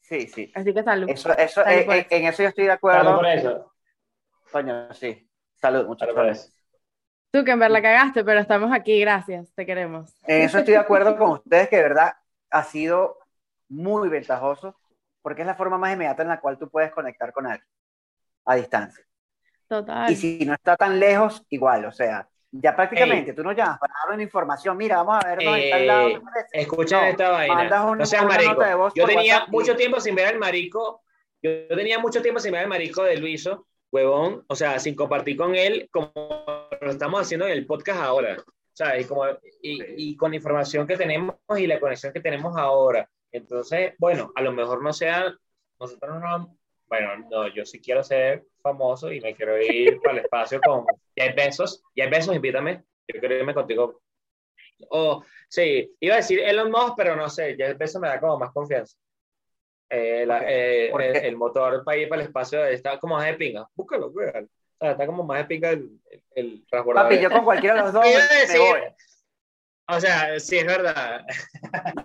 Sí, 0.02 0.28
sí. 0.28 0.52
Así 0.54 0.74
que 0.74 0.84
salud. 0.84 1.10
Eso, 1.10 1.32
eso, 1.38 1.66
eh, 1.66 1.88
eh, 1.90 2.08
en 2.10 2.26
eso 2.26 2.44
yo 2.44 2.50
estoy 2.50 2.66
de 2.66 2.72
acuerdo. 2.72 3.04
Salud 3.04 3.16
por 3.16 3.28
eso. 3.28 3.71
Coño, 4.52 4.94
sí. 4.94 5.30
Salud, 5.56 5.86
muchas 5.86 6.14
gracias. 6.14 6.58
Tú 7.32 7.46
que 7.46 7.52
en 7.52 7.60
ver 7.60 7.72
la 7.72 7.82
cagaste, 7.82 8.24
pero 8.26 8.40
estamos 8.40 8.74
aquí, 8.74 9.00
gracias, 9.00 9.54
te 9.54 9.66
queremos. 9.66 10.14
En 10.28 10.42
eso 10.42 10.58
estoy 10.58 10.74
de 10.74 10.80
acuerdo 10.80 11.18
con 11.18 11.32
ustedes, 11.32 11.70
que 11.70 11.78
de 11.78 11.84
verdad 11.84 12.14
ha 12.50 12.64
sido 12.64 13.18
muy 13.70 14.10
ventajoso, 14.10 14.76
porque 15.22 15.42
es 15.42 15.48
la 15.48 15.56
forma 15.56 15.78
más 15.78 15.94
inmediata 15.94 16.24
en 16.24 16.28
la 16.28 16.42
cual 16.42 16.58
tú 16.58 16.70
puedes 16.70 16.92
conectar 16.92 17.32
con 17.32 17.46
alguien 17.46 17.68
a 18.46 18.56
distancia. 18.56 19.06
Total. 19.68 20.12
Y 20.12 20.16
si 20.16 20.46
no 20.46 20.54
está 20.54 20.76
tan 20.76 21.00
lejos, 21.00 21.46
igual, 21.50 21.86
o 21.86 21.92
sea, 21.94 22.28
ya 22.52 22.76
prácticamente 22.76 23.32
tú 23.32 23.44
no 23.44 23.54
llamas 23.54 23.80
para 23.80 23.94
dar 24.04 24.14
una 24.14 24.24
información, 24.24 24.76
mira, 24.76 24.98
vamos 24.98 25.24
a 25.24 25.28
ver 25.30 25.40
dónde 25.42 25.64
está 25.64 25.78
el 25.78 25.88
lado. 25.88 26.10
Eh, 26.10 26.22
escuchen 26.52 27.04
esta 27.06 27.30
vaina. 27.30 27.96
no 27.96 28.06
seas 28.06 28.26
marico. 28.26 28.92
Yo 28.94 29.06
tenía 29.06 29.46
mucho 29.48 29.76
tiempo 29.78 30.02
sin 30.02 30.16
ver 30.16 30.28
al 30.28 30.40
marico, 30.40 31.02
yo, 31.42 31.68
tenía 31.70 31.98
mucho 32.00 32.22
tiempo 32.22 32.42
sin 32.42 32.52
ver 32.52 32.64
al 32.64 32.68
marico 32.68 33.04
de 33.04 33.18
Luiso, 33.18 33.68
huevón, 33.92 34.44
o 34.48 34.56
sea, 34.56 34.80
sin 34.80 34.96
compartir 34.96 35.38
con 35.38 35.56
él 35.56 35.90
como 35.92 36.12
lo 36.80 36.92
estamos 36.92 37.22
haciendo 37.22 37.46
en 37.46 37.54
el 37.54 37.66
podcast 37.66 38.00
ahora. 38.02 38.38
¿sabes? 38.74 39.06
Y, 39.06 39.08
como, 39.08 39.26
y, 39.62 40.12
y, 40.12 40.16
con 40.16 40.32
la 40.32 40.38
información 40.38 40.88
que 40.88 40.98
tenemos 40.98 41.36
y 41.58 41.68
la 41.68 41.80
conexión 41.80 42.14
que 42.14 42.22
tenemos 42.22 42.56
ahora. 42.58 43.10
Entonces, 43.32 43.94
bueno, 43.98 44.32
a 44.36 44.42
lo 44.42 44.52
mejor 44.52 44.82
no 44.82 44.94
sea, 44.94 45.34
nosotros 45.80 46.20
no, 46.20 46.58
bueno, 46.88 47.26
no, 47.30 47.48
yo 47.48 47.66
sí 47.66 47.80
quiero 47.80 48.04
ser 48.04 48.46
famoso 48.62 49.12
y 49.12 49.22
me 49.22 49.34
quiero 49.34 49.62
ir 49.62 50.00
para 50.04 50.20
el 50.20 50.26
espacio 50.26 50.60
con, 50.62 50.86
besos, 51.36 51.84
y 51.96 52.02
hay 52.02 52.10
besos, 52.10 52.36
invítame, 52.36 52.84
yo 53.08 53.20
quiero 53.20 53.36
irme 53.36 53.54
contigo. 53.54 54.02
Oh, 54.90 55.24
sí, 55.48 55.96
iba 56.00 56.16
a 56.16 56.18
decir 56.18 56.40
Elon 56.40 56.72
Musk, 56.72 56.96
pero 56.98 57.16
no 57.16 57.30
sé, 57.30 57.52
el 57.52 57.76
beso 57.76 58.00
me 58.00 58.08
da 58.08 58.20
como 58.20 58.38
más 58.38 58.52
confianza. 58.52 58.98
Eh, 59.94 60.26
eh, 60.48 61.22
el, 61.28 61.36
motor 61.36 61.84
para 61.84 61.98
ir 61.98 62.08
para 62.08 62.22
el 62.22 62.28
espacio 62.30 62.64
está 62.64 62.98
como 62.98 63.16
más 63.16 63.26
de 63.26 63.34
pinga. 63.34 63.68
Búscalo, 63.76 64.10
güey. 64.10 64.30
está 64.80 65.06
como 65.06 65.24
más 65.24 65.40
de 65.40 65.46
pinga 65.46 65.72
el, 65.72 66.00
el, 66.34 66.66
transbordador. 66.70 67.10
Papi, 67.10 67.22
yo 67.22 67.30
con 67.30 67.44
cualquiera 67.44 67.76
de 67.76 67.82
los 67.82 67.94
dos 67.94 68.06
me 68.06 68.60
voy. 68.60 68.80
O 69.90 70.00
sea, 70.00 70.40
sí 70.40 70.60
es 70.60 70.66
verdad. 70.66 71.26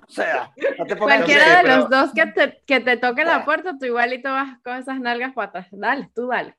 O 0.09 0.11
sea, 0.11 0.53
no 0.77 0.87
te 0.87 0.97
Cualquiera 0.97 1.63
de 1.63 1.69
los 1.69 1.89
dos 1.89 2.11
que 2.13 2.27
te, 2.27 2.61
que 2.67 2.81
te 2.81 2.97
toque 2.97 3.25
la 3.25 3.45
puerta, 3.45 3.77
tú 3.79 3.87
igualito 3.87 4.31
vas 4.31 4.61
con 4.65 4.77
esas 4.77 4.99
nalgas 4.99 5.35
patas. 5.35 5.69
Dale, 5.71 6.11
tú 6.13 6.27
dale. 6.27 6.57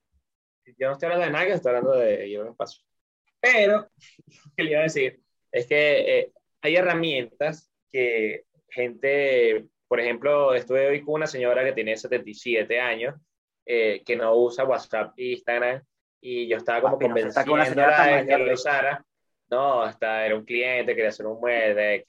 Yo 0.78 0.88
no 0.88 0.94
estoy 0.94 1.08
hablando 1.08 1.26
de 1.26 1.32
nalgas, 1.32 1.56
estoy 1.58 1.70
hablando 1.76 1.98
de 1.98 2.28
ir 2.28 2.40
a 2.40 2.44
un 2.44 2.50
espacio. 2.52 2.82
Pero, 3.42 3.90
¿qué 4.56 4.64
le 4.64 4.72
iba 4.72 4.80
a 4.80 4.84
decir? 4.84 5.22
Es 5.52 5.68
que 5.68 6.20
eh, 6.20 6.32
hay 6.62 6.76
herramientas 6.78 7.70
que 7.92 8.46
gente 8.70 9.68
por 9.88 10.00
ejemplo, 10.00 10.54
estuve 10.54 10.88
hoy 10.88 11.02
con 11.04 11.16
una 11.16 11.28
señora 11.28 11.64
que 11.64 11.74
tiene 11.74 11.96
77 11.96 12.80
años, 12.80 13.16
eh, 13.66 14.04
que 14.06 14.16
no 14.16 14.36
usa 14.36 14.66
WhatsApp 14.66 15.14
e 15.18 15.32
Instagram, 15.32 15.82
y 16.20 16.48
yo 16.48 16.58
estaba 16.58 16.82
como 16.82 17.00
convenciéndola 17.00 18.08
de 18.08 18.26
que 18.26 18.38
lo 18.38 18.54
usara. 18.54 19.04
No, 19.50 19.82
hasta 19.82 20.26
era 20.26 20.36
un 20.36 20.44
cliente, 20.44 20.94
quería 20.94 21.10
hacer 21.10 21.26
un 21.26 21.40
mueble 21.40 22.04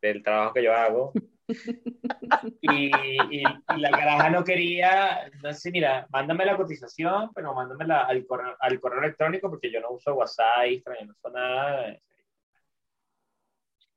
del 0.00 0.22
trabajo 0.22 0.54
que 0.54 0.62
yo 0.64 0.74
hago. 0.74 1.12
y, 2.60 2.90
y, 3.30 3.42
la 3.76 3.90
caraja 3.90 4.30
no 4.30 4.42
quería, 4.42 5.30
no 5.42 5.52
sé, 5.52 5.70
mira, 5.70 6.06
mándame 6.10 6.44
la 6.44 6.56
cotización, 6.56 7.30
pero 7.34 7.54
mándamela 7.54 8.02
al 8.04 8.26
correo, 8.26 8.56
al 8.58 8.80
correo 8.80 9.00
electrónico 9.00 9.50
porque 9.50 9.70
yo 9.70 9.80
no 9.80 9.90
uso 9.90 10.14
WhatsApp, 10.14 10.66
Instagram, 10.68 11.06
no 11.06 11.12
uso 11.12 11.30
nada. 11.30 11.96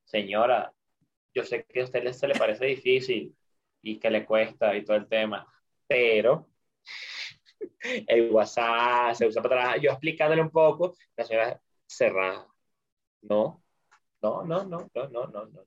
Señora, 0.04 0.72
yo 1.38 1.44
sé 1.44 1.66
que 1.66 1.82
a 1.82 1.84
usted 1.84 2.12
se 2.14 2.28
le 2.28 2.34
parece 2.34 2.66
difícil 2.66 3.36
y 3.84 4.00
que 4.00 4.10
le 4.10 4.26
cuesta 4.26 4.76
y 4.76 4.84
todo 4.84 4.98
el 4.98 5.08
tema, 5.08 5.48
pero 5.88 6.50
el 8.08 8.32
WhatsApp 8.32 9.14
se 9.14 9.28
usa 9.28 9.44
para 9.44 9.56
trabajar. 9.56 9.80
Yo 9.80 9.92
explicándole 9.92 10.42
un 10.42 10.50
poco, 10.50 10.96
la 11.16 11.24
señora 11.24 11.62
cerrada. 11.86 12.48
No, 13.22 13.64
no, 14.22 14.44
no, 14.44 14.64
no, 14.64 14.90
no, 14.96 15.08
no, 15.10 15.28
no, 15.28 15.46
no. 15.46 15.64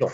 no. 0.00 0.06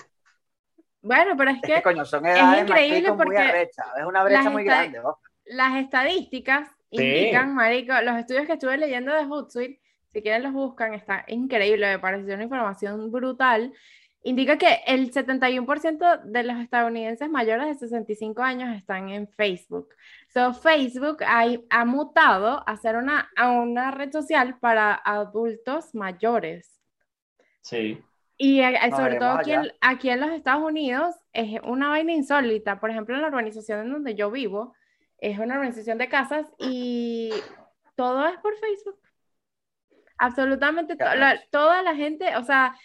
Bueno, 1.00 1.34
pero 1.38 1.52
es 1.52 1.62
que, 1.62 1.76
es, 1.76 1.82
coño, 1.82 2.04
son 2.04 2.26
es 2.26 2.60
increíble 2.60 3.14
porque 3.14 3.62
es 3.62 4.04
una 4.06 4.22
brecha 4.22 4.50
muy 4.50 4.64
grande. 4.64 5.00
Las 5.46 5.76
estadísticas 5.76 6.68
indican, 6.90 7.54
marico, 7.54 7.94
los 8.02 8.18
estudios 8.18 8.46
que 8.46 8.52
estuve 8.52 8.76
leyendo 8.76 9.14
de 9.14 9.24
Hootsuite, 9.24 9.80
si 10.08 10.20
quieren 10.20 10.42
los 10.42 10.52
buscan, 10.52 10.92
está 10.92 11.24
increíble, 11.28 11.86
me 11.86 11.98
pareció 11.98 12.34
una 12.34 12.42
información 12.42 13.10
brutal 13.10 13.72
indica 14.22 14.58
que 14.58 14.80
el 14.86 15.12
71% 15.12 16.22
de 16.24 16.42
los 16.42 16.58
estadounidenses 16.58 17.30
mayores 17.30 17.68
de 17.68 17.74
65 17.74 18.42
años 18.42 18.76
están 18.76 19.08
en 19.08 19.28
Facebook. 19.28 19.88
So, 20.28 20.52
Facebook 20.52 21.18
ha, 21.26 21.84
mutado 21.84 22.62
a 22.66 22.76
ser 22.76 22.96
una, 22.96 23.30
a 23.36 23.50
una 23.50 23.90
red 23.90 24.12
social 24.12 24.58
para 24.58 24.94
adultos 24.94 25.94
mayores. 25.94 26.80
Sí. 27.62 28.02
Y 28.36 28.60
eh, 28.60 28.78
sobre 28.94 29.16
todo 29.16 29.30
aquí 29.30 29.52
en, 29.52 29.72
aquí 29.80 30.10
en, 30.10 30.20
los 30.20 30.30
Estados 30.30 30.64
Unidos 30.64 31.14
es 31.32 31.60
una 31.62 31.88
vaina 31.88 32.12
insólita. 32.12 32.80
Por 32.80 32.90
ejemplo, 32.90 33.14
en 33.14 33.22
la 33.22 33.28
urbanización 33.28 33.80
en 33.80 33.92
donde 33.92 34.14
yo 34.14 34.30
vivo, 34.30 34.74
es 35.18 35.38
una 35.38 35.54
urbanización 35.56 35.98
de 35.98 36.08
casas 36.08 36.46
y 36.58 37.30
todo 37.96 38.26
es 38.26 38.38
por 38.38 38.56
Facebook. 38.58 38.99
Absolutamente 40.22 40.98
toda 41.50 41.82
la 41.82 41.94
gente, 41.94 42.36
o 42.36 42.44
sea, 42.44 42.76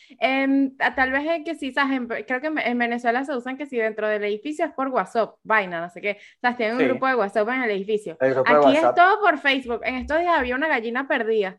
tal 0.95 1.11
vez 1.11 1.23
es 1.27 1.43
que 1.43 1.55
sí, 1.55 1.73
¿sabes? 1.73 1.99
creo 2.25 2.39
que 2.39 2.47
en 2.47 2.77
Venezuela 2.77 3.25
se 3.25 3.35
usan 3.35 3.57
que 3.57 3.65
si 3.65 3.75
dentro 3.75 4.07
del 4.07 4.23
edificio 4.23 4.63
es 4.63 4.71
por 4.71 4.87
WhatsApp, 4.87 5.35
vaina, 5.43 5.81
no 5.81 5.89
sé 5.89 5.99
qué, 5.99 6.17
o 6.37 6.39
sea, 6.39 6.55
tienen 6.55 6.77
un 6.77 6.87
grupo 6.87 7.07
de 7.07 7.15
WhatsApp 7.15 7.49
en 7.49 7.63
el 7.63 7.71
edificio. 7.71 8.17
Aquí 8.21 8.77
es 8.77 8.95
todo 8.95 9.19
por 9.19 9.37
Facebook, 9.37 9.81
en 9.83 9.95
estos 9.95 10.17
días 10.17 10.39
había 10.39 10.55
una 10.55 10.69
gallina 10.69 11.09
perdida. 11.09 11.57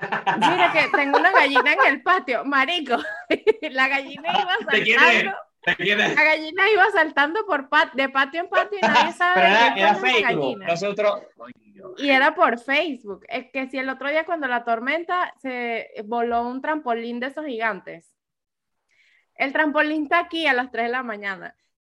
Mira 0.00 0.72
que 0.72 0.88
tengo 0.96 1.16
una 1.16 1.30
gallina 1.30 1.72
en 1.72 1.86
el 1.86 2.02
patio, 2.02 2.44
marico, 2.44 2.96
la 3.70 3.86
gallina 3.86 4.32
iba 4.32 4.56
saltando. 4.68 5.36
La 5.66 6.24
gallina 6.24 6.70
iba 6.70 6.90
saltando 6.92 7.44
por 7.44 7.68
pat 7.68 7.92
de 7.94 8.08
patio 8.08 8.40
en 8.40 8.48
patio 8.48 8.78
y 8.80 8.86
nadie 8.86 9.12
sabe. 9.12 9.34
Pero 9.34 9.46
era, 9.46 9.74
era 9.74 9.94
Facebook. 9.96 10.58
Nosotros, 10.64 11.22
y 11.98 12.10
era 12.10 12.34
por 12.34 12.58
Facebook. 12.58 13.24
Es 13.28 13.50
que 13.50 13.68
si 13.68 13.78
el 13.78 13.88
otro 13.88 14.08
día 14.08 14.24
cuando 14.24 14.46
la 14.46 14.64
tormenta 14.64 15.34
se 15.40 15.90
voló 16.04 16.46
un 16.46 16.60
trampolín 16.60 17.20
de 17.20 17.26
esos 17.28 17.44
gigantes. 17.46 18.12
El 19.34 19.52
trampolín 19.52 20.04
está 20.04 20.20
aquí 20.20 20.46
a 20.46 20.54
las 20.54 20.70
3 20.70 20.86
de 20.86 20.92
la 20.92 21.02
mañana. 21.02 21.56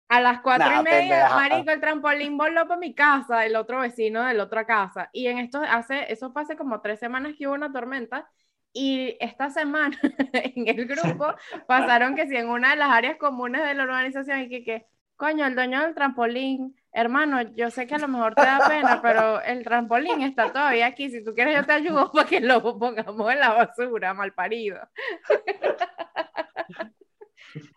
A 0.09 0.21
las 0.21 0.39
4 0.39 0.67
y 0.79 0.83
media, 0.83 1.29
marico, 1.29 1.69
el 1.69 1.81
trampolín 1.81 2.37
voló 2.37 2.67
para 2.67 2.79
mi 2.79 2.95
casa, 2.95 3.45
el 3.45 3.55
otro 3.55 3.81
vecino 3.81 4.23
de 4.23 4.33
la 4.33 4.43
otra 4.43 4.65
casa. 4.65 5.09
Y 5.11 5.27
en 5.27 5.37
esto 5.39 5.61
hace, 5.61 6.11
eso 6.11 6.31
fue 6.31 6.43
hace 6.43 6.55
como 6.55 6.79
tres 6.81 6.99
semanas 6.99 7.33
que 7.37 7.45
hubo 7.45 7.55
una 7.55 7.73
tormenta. 7.73 8.29
Y 8.73 9.17
esta 9.19 9.49
semana 9.49 9.97
en 10.33 10.67
el 10.67 10.85
grupo 10.87 11.33
pasaron 11.67 12.15
que 12.15 12.27
si 12.27 12.35
en 12.35 12.49
una 12.49 12.71
de 12.71 12.77
las 12.77 12.89
áreas 12.89 13.17
comunes 13.17 13.63
de 13.63 13.73
la 13.73 13.83
urbanización 13.83 14.41
y 14.41 14.49
que, 14.49 14.63
que 14.63 14.85
coño, 15.15 15.45
el 15.45 15.55
dueño 15.55 15.81
del 15.81 15.95
trampolín 15.95 16.75
hermano, 16.97 17.43
yo 17.53 17.69
sé 17.69 17.85
que 17.85 17.93
a 17.93 17.99
lo 17.99 18.07
mejor 18.07 18.33
te 18.33 18.41
da 18.41 18.59
pena, 18.67 18.99
pero 19.03 19.39
el 19.41 19.63
trampolín 19.63 20.23
está 20.23 20.51
todavía 20.51 20.87
aquí. 20.87 21.11
Si 21.11 21.23
tú 21.23 21.35
quieres, 21.35 21.55
yo 21.55 21.63
te 21.63 21.73
ayudo 21.73 22.11
para 22.13 22.27
que 22.27 22.39
lo 22.39 22.61
pongamos 22.79 23.31
en 23.31 23.39
la 23.39 23.53
basura, 23.53 24.15
mal 24.15 24.33
parido. 24.33 24.79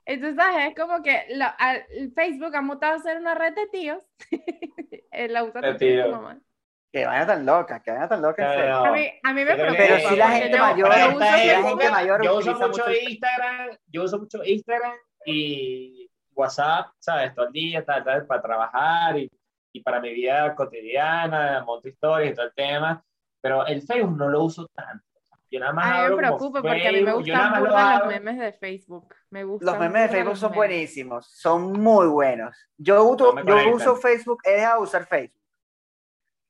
Entonces, 0.07 0.45
es 0.69 0.75
como 0.75 1.03
que 1.03 1.27
el 1.91 2.13
Facebook 2.15 2.57
ha 2.57 2.63
mutado 2.63 2.97
a 2.97 3.03
ser 3.03 3.19
una 3.19 3.35
red 3.35 3.55
de 3.55 3.67
tíos. 3.67 4.03
la 5.13 5.45
usa 5.45 5.77
tu 5.77 6.11
mamá. 6.11 6.41
Que 6.93 7.07
vaya 7.07 7.25
tan 7.27 7.47
loca, 7.47 7.81
que 7.81 7.93
vaya 7.93 8.09
tan 8.09 8.21
loca. 8.21 8.89
a, 8.89 8.93
mí, 8.93 9.09
a 9.23 9.33
mí 9.33 9.45
me 9.45 9.55
preocupa. 9.55 9.77
Pero 9.77 10.09
si 10.09 10.17
la 10.17 10.29
gente 10.31 10.59
mayor, 10.59 10.89
la 10.89 11.63
gente 11.63 11.91
mayor 11.91 12.25
yo 12.25 12.39
uso 12.39 12.55
mucho 12.59 12.85
Instagram, 12.91 13.77
yo 13.87 14.03
uso 14.05 14.19
mucho 14.19 14.45
Instagram 14.45 14.95
y 15.25 16.11
WhatsApp, 16.35 16.89
¿sabes? 16.99 17.33
Todo 17.35 17.47
el 17.47 17.53
día, 17.53 17.85
tal, 17.85 18.03
tal, 18.03 18.27
para 18.27 18.43
trabajar 18.43 19.19
y, 19.19 19.31
y 19.73 19.81
para 19.83 20.01
mi 20.01 20.13
vida 20.13 20.53
cotidiana, 20.57 21.63
monto 21.65 21.89
historias 21.89 22.33
y 22.33 22.35
todo 22.35 22.47
el 22.47 22.55
tema, 22.55 23.05
pero 23.41 23.65
el 23.67 23.83
Facebook 23.83 24.17
no 24.17 24.29
lo 24.29 24.43
uso 24.43 24.67
tanto. 24.75 25.05
Yo 25.49 25.59
nada 25.59 25.73
más 25.73 25.87
a 25.87 26.03
mí 26.05 26.11
me 26.11 26.17
preocupa 26.17 26.63
porque 26.63 26.89
a 26.89 26.93
mí 26.93 27.03
me 27.03 27.13
gustan 27.13 27.65
los 27.65 28.07
memes 28.07 28.39
de 28.39 28.53
Facebook. 28.53 29.15
Me 29.31 29.43
los 29.43 29.79
memes 29.79 30.03
de 30.03 30.09
Facebook 30.09 30.37
son 30.37 30.53
buenísimos, 30.53 31.27
son 31.27 31.73
muy 31.73 32.07
buenos. 32.07 32.57
Yo, 32.77 33.05
uso, 33.05 33.35
yo 33.45 33.75
uso 33.75 33.97
Facebook, 33.97 34.39
he 34.45 34.53
dejado 34.53 34.79
de 34.79 34.83
usar 34.85 35.07
Facebook 35.07 35.40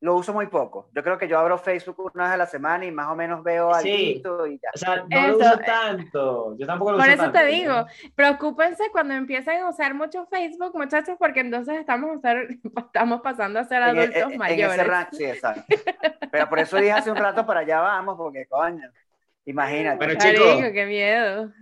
lo 0.01 0.17
uso 0.17 0.33
muy 0.33 0.47
poco. 0.47 0.89
Yo 0.95 1.03
creo 1.03 1.19
que 1.19 1.29
yo 1.29 1.39
abro 1.39 1.59
Facebook 1.59 2.11
una 2.15 2.25
vez 2.25 2.33
a 2.33 2.37
la 2.39 2.47
semana 2.47 2.87
y 2.87 2.91
más 2.91 3.09
o 3.09 3.15
menos 3.15 3.43
veo 3.43 3.73
algo 3.73 4.47
y 4.47 4.59
ya. 4.59 4.71
O 4.75 4.79
sea, 4.79 5.05
no 5.09 5.29
lo 5.29 5.37
uso 5.37 5.59
tanto. 5.59 6.57
Yo 6.59 6.67
tampoco 6.67 6.93
lo 6.93 6.99
Por 6.99 7.07
uso 7.07 7.23
eso 7.23 7.33
te 7.33 7.45
digo, 7.47 7.87
preocúpense 8.15 8.85
cuando 8.93 9.15
empiecen 9.15 9.61
a 9.61 9.69
usar 9.69 9.93
mucho 9.93 10.27
Facebook, 10.27 10.75
muchachos, 10.75 11.17
porque 11.19 11.41
entonces 11.41 11.79
estamos, 11.79 12.19
estamos 12.87 13.21
pasando 13.21 13.59
a 13.59 13.65
ser 13.65 13.83
adultos 13.83 14.37
mayores. 14.37 14.79
En 14.79 14.91
ese 14.91 15.17
sí, 15.17 15.25
exacto. 15.25 15.63
Pero 16.33 16.49
por 16.49 16.59
eso 16.59 16.79
dije 16.79 16.93
hace 16.93 17.11
un 17.11 17.17
rato 17.17 17.45
para 17.45 17.61
allá 17.61 17.81
vamos, 17.81 18.17
porque 18.17 18.47
coño, 18.47 18.89
imagínate. 19.45 19.99
Bueno, 19.99 20.15
chicos, 20.19 20.71
qué 20.73 20.87
miedo. 20.87 21.53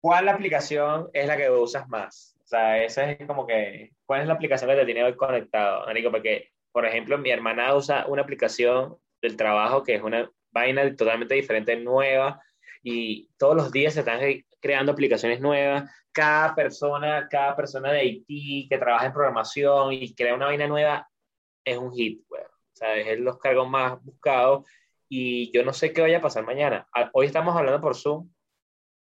¿Cuál 0.00 0.28
aplicación 0.28 1.08
es 1.12 1.26
la 1.26 1.36
que 1.36 1.50
usas 1.50 1.88
más? 1.88 2.36
O 2.44 2.46
sea, 2.46 2.82
esa 2.82 3.10
es 3.10 3.26
como 3.26 3.46
que, 3.46 3.92
¿cuál 4.04 4.20
es 4.20 4.26
la 4.28 4.34
aplicación 4.34 4.70
que 4.70 4.76
te 4.76 4.84
tiene 4.84 5.02
hoy 5.02 5.16
conectado, 5.16 5.88
Anico? 5.88 6.10
Porque 6.10 6.51
por 6.72 6.86
ejemplo, 6.86 7.18
mi 7.18 7.30
hermana 7.30 7.74
usa 7.74 8.06
una 8.08 8.22
aplicación 8.22 8.96
del 9.20 9.36
trabajo 9.36 9.82
que 9.82 9.94
es 9.94 10.02
una 10.02 10.30
vaina 10.50 10.94
totalmente 10.96 11.34
diferente, 11.34 11.76
nueva, 11.76 12.40
y 12.82 13.28
todos 13.38 13.56
los 13.56 13.70
días 13.70 13.94
se 13.94 14.00
están 14.00 14.20
creando 14.60 14.92
aplicaciones 14.92 15.40
nuevas. 15.40 15.90
Cada 16.12 16.54
persona, 16.54 17.28
cada 17.30 17.54
persona 17.56 17.92
de 17.92 18.00
Haití 18.00 18.66
que 18.68 18.78
trabaja 18.78 19.06
en 19.06 19.12
programación 19.12 19.92
y 19.92 20.14
crea 20.14 20.34
una 20.34 20.46
vaina 20.46 20.66
nueva 20.66 21.08
es 21.64 21.78
un 21.78 21.92
hit, 21.92 22.22
O 22.28 22.36
sea, 22.72 22.96
es 22.96 23.18
los 23.20 23.38
cargos 23.38 23.68
más 23.68 24.02
buscados 24.02 24.68
y 25.08 25.52
yo 25.52 25.64
no 25.64 25.72
sé 25.72 25.92
qué 25.92 26.00
vaya 26.00 26.18
a 26.18 26.22
pasar 26.22 26.44
mañana. 26.44 26.88
Hoy 27.12 27.26
estamos 27.26 27.56
hablando 27.56 27.80
por 27.80 27.94
Zoom, 27.94 28.28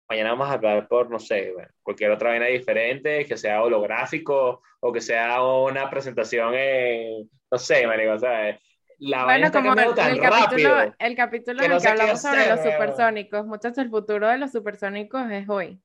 mañana 0.09 0.31
vamos 0.31 0.49
a 0.49 0.53
hablar 0.55 0.89
por, 0.89 1.11
no 1.11 1.19
sé, 1.19 1.53
cualquier 1.83 2.11
otra 2.13 2.31
vaina 2.31 2.47
diferente, 2.47 3.25
que 3.27 3.37
sea 3.37 3.63
holográfico 3.63 4.63
o 4.81 4.93
que 4.93 5.01
sea 5.01 5.43
una 5.43 5.89
presentación 5.91 6.55
en, 6.55 7.29
no 7.51 7.59
sé, 7.59 7.87
marico, 7.87 8.19
sea, 8.19 8.59
la 9.01 9.25
vaina 9.25 9.51
Bueno, 9.51 9.69
como 9.69 9.81
el, 9.81 9.95
tan 9.95 10.11
el 10.11 10.21
capítulo, 10.21 10.75
rápido. 10.75 10.95
el 10.99 11.17
capítulo 11.17 11.59
que 11.59 11.65
en 11.67 11.71
no 11.71 11.77
el 11.77 11.83
que 11.83 11.89
hablamos 11.89 12.21
sobre 12.21 12.41
hacer, 12.41 12.51
los 12.57 12.61
weón. 12.65 12.73
supersónicos. 12.73 13.47
Muchachos, 13.47 13.79
el 13.79 13.91
futuro 13.91 14.29
de 14.29 14.39
los 14.39 14.51
supersónicos 14.51 15.31
es 15.31 15.49
hoy. 15.49 15.81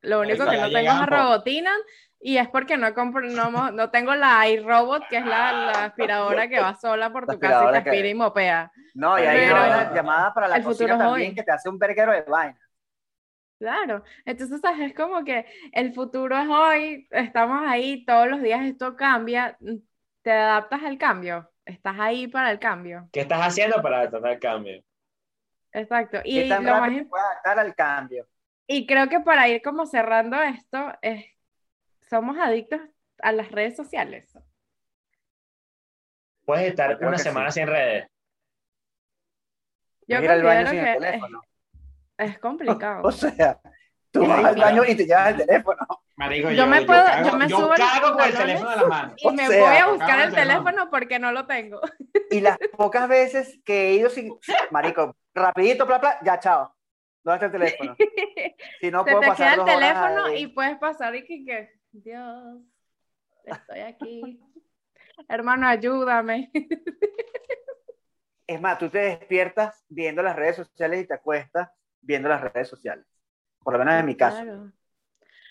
Lo 0.00 0.20
único 0.20 0.42
Eso, 0.44 0.50
que 0.50 0.56
no 0.58 0.70
tengo 0.70 0.78
es 0.78 0.88
a. 1.00 1.06
Robotina 1.06 1.72
y 2.20 2.36
es 2.38 2.48
porque 2.48 2.76
no 2.76 2.94
compro, 2.94 3.20
no, 3.22 3.70
no 3.72 3.90
tengo 3.90 4.14
la 4.14 4.48
iRobot, 4.48 5.06
que 5.08 5.16
es 5.18 5.26
la, 5.26 5.52
la 5.52 5.84
aspiradora 5.86 6.48
que 6.48 6.58
va 6.60 6.74
sola 6.74 7.10
por 7.12 7.26
tu 7.26 7.28
casa 7.28 7.36
y 7.36 7.40
te 7.40 7.46
aspiradora 7.48 7.82
que- 7.84 7.90
aspira 7.90 8.08
y 8.08 8.14
mopea. 8.14 8.72
No, 8.94 9.18
y 9.18 9.22
hay 9.22 9.38
Pero- 9.40 9.54
una 9.56 9.94
llamada 9.94 10.32
para 10.32 10.48
la 10.48 10.56
el 10.56 10.62
cocina 10.64 10.96
también 10.96 11.30
hoy. 11.30 11.34
que 11.34 11.42
te 11.42 11.52
hace 11.52 11.68
un 11.68 11.78
verguero 11.78 12.12
de 12.12 12.22
vaina. 12.22 12.58
Claro, 13.58 14.04
entonces 14.24 14.60
¿sabes? 14.60 14.90
es 14.90 14.94
como 14.94 15.24
que 15.24 15.44
el 15.72 15.92
futuro 15.92 16.38
es 16.38 16.48
hoy, 16.48 17.08
estamos 17.10 17.60
ahí, 17.66 18.04
todos 18.04 18.28
los 18.28 18.40
días 18.40 18.64
esto 18.64 18.94
cambia, 18.94 19.58
te 20.22 20.30
adaptas 20.30 20.82
al 20.84 20.96
cambio, 20.96 21.50
estás 21.64 21.96
ahí 21.98 22.28
para 22.28 22.52
el 22.52 22.60
cambio. 22.60 23.08
¿Qué 23.12 23.20
estás 23.20 23.40
haciendo 23.40 23.82
para 23.82 24.08
tratar 24.08 24.32
el 24.32 24.38
cambio? 24.38 24.84
Exacto. 25.72 26.18
¿Qué 26.22 26.46
Y 26.46 26.48
tan 26.48 26.64
lo 26.64 26.72
más 26.72 26.94
te 26.94 27.04
puedes 27.04 27.26
adaptar 27.26 27.58
al 27.58 27.74
cambio? 27.74 28.28
Y 28.68 28.86
creo 28.86 29.08
que 29.08 29.20
para 29.20 29.48
ir 29.48 29.60
como 29.62 29.86
cerrando 29.86 30.40
esto, 30.40 30.92
es, 31.02 31.24
somos 32.08 32.38
adictos 32.38 32.80
a 33.20 33.32
las 33.32 33.50
redes 33.50 33.76
sociales. 33.76 34.32
Puedes 36.44 36.68
estar 36.68 36.96
una 37.00 37.18
semana 37.18 37.50
sí. 37.50 37.60
sin 37.60 37.68
redes. 37.68 38.06
Yo 40.06 40.20
Ir 40.22 40.30
al 40.30 40.42
baño 40.42 40.66
sin 40.68 40.80
que 40.80 40.92
el 40.92 40.98
teléfono. 40.98 41.47
Es 42.18 42.38
complicado. 42.38 43.02
O 43.04 43.10
sea, 43.12 43.58
tú 44.10 44.26
vas 44.26 44.44
al 44.44 44.56
baño 44.56 44.82
y 44.86 44.94
te 44.96 45.06
llevas 45.06 45.30
el 45.30 45.46
teléfono. 45.46 45.78
Marico, 46.16 46.50
Yo 46.50 46.66
me 46.66 46.82
puedo- 46.82 47.04
cago, 47.04 47.28
yo 47.30 47.36
me 47.36 47.48
subo 47.48 47.68
los 47.68 47.78
cago 47.78 48.12
con 48.16 48.26
el 48.26 48.34
teléfono 48.36 48.72
en 48.72 48.80
la 48.80 48.86
mano. 48.88 49.14
Y 49.16 49.28
O 49.28 49.32
me 49.32 49.46
sea, 49.46 49.64
voy 49.68 49.76
a 49.76 49.86
buscar 49.86 50.20
el 50.20 50.34
teléfono. 50.34 50.90
porque 50.90 51.18
no 51.20 51.30
lo 51.32 51.46
tengo. 51.46 51.80
Y 52.30 52.40
las 52.40 52.58
pocas 52.76 53.08
veces 53.08 53.60
que 53.64 53.88
he 53.90 53.94
ido 53.94 54.10
sin. 54.10 54.36
Marico, 54.70 55.16
rapidito, 55.34 55.86
bla, 55.86 55.98
bla, 55.98 56.18
ya, 56.24 56.38
chao. 56.40 56.74
¿Dónde 57.22 57.46
está 57.46 57.46
el 57.46 57.52
teléfono? 57.52 57.96
Si 58.80 58.90
no 58.90 59.04
Se 59.04 59.10
puedo 59.12 59.20
te 59.20 59.26
pasar 59.28 59.54
queda 59.54 59.62
el 59.64 59.78
teléfono 59.78 60.32
y 60.34 60.46
puedes 60.48 60.76
pasar 60.78 61.14
y 61.14 61.24
que, 61.24 61.44
que, 61.44 61.72
Dios, 61.92 62.58
estoy 63.44 63.80
aquí. 63.80 64.40
Hermano, 65.28 65.66
ayúdame. 65.68 66.50
Es 68.46 68.60
más, 68.60 68.78
tú 68.78 68.88
te 68.88 68.98
despiertas 68.98 69.84
viendo 69.88 70.22
las 70.22 70.34
redes 70.34 70.56
sociales 70.56 71.02
y 71.02 71.06
te 71.06 71.14
acuestas 71.14 71.68
viendo 72.00 72.28
las 72.28 72.40
redes 72.40 72.68
sociales. 72.68 73.04
Por 73.62 73.72
lo 73.74 73.78
menos 73.78 73.94
en 73.94 74.06
mi 74.06 74.16
caso. 74.16 74.42
Claro. 74.42 74.72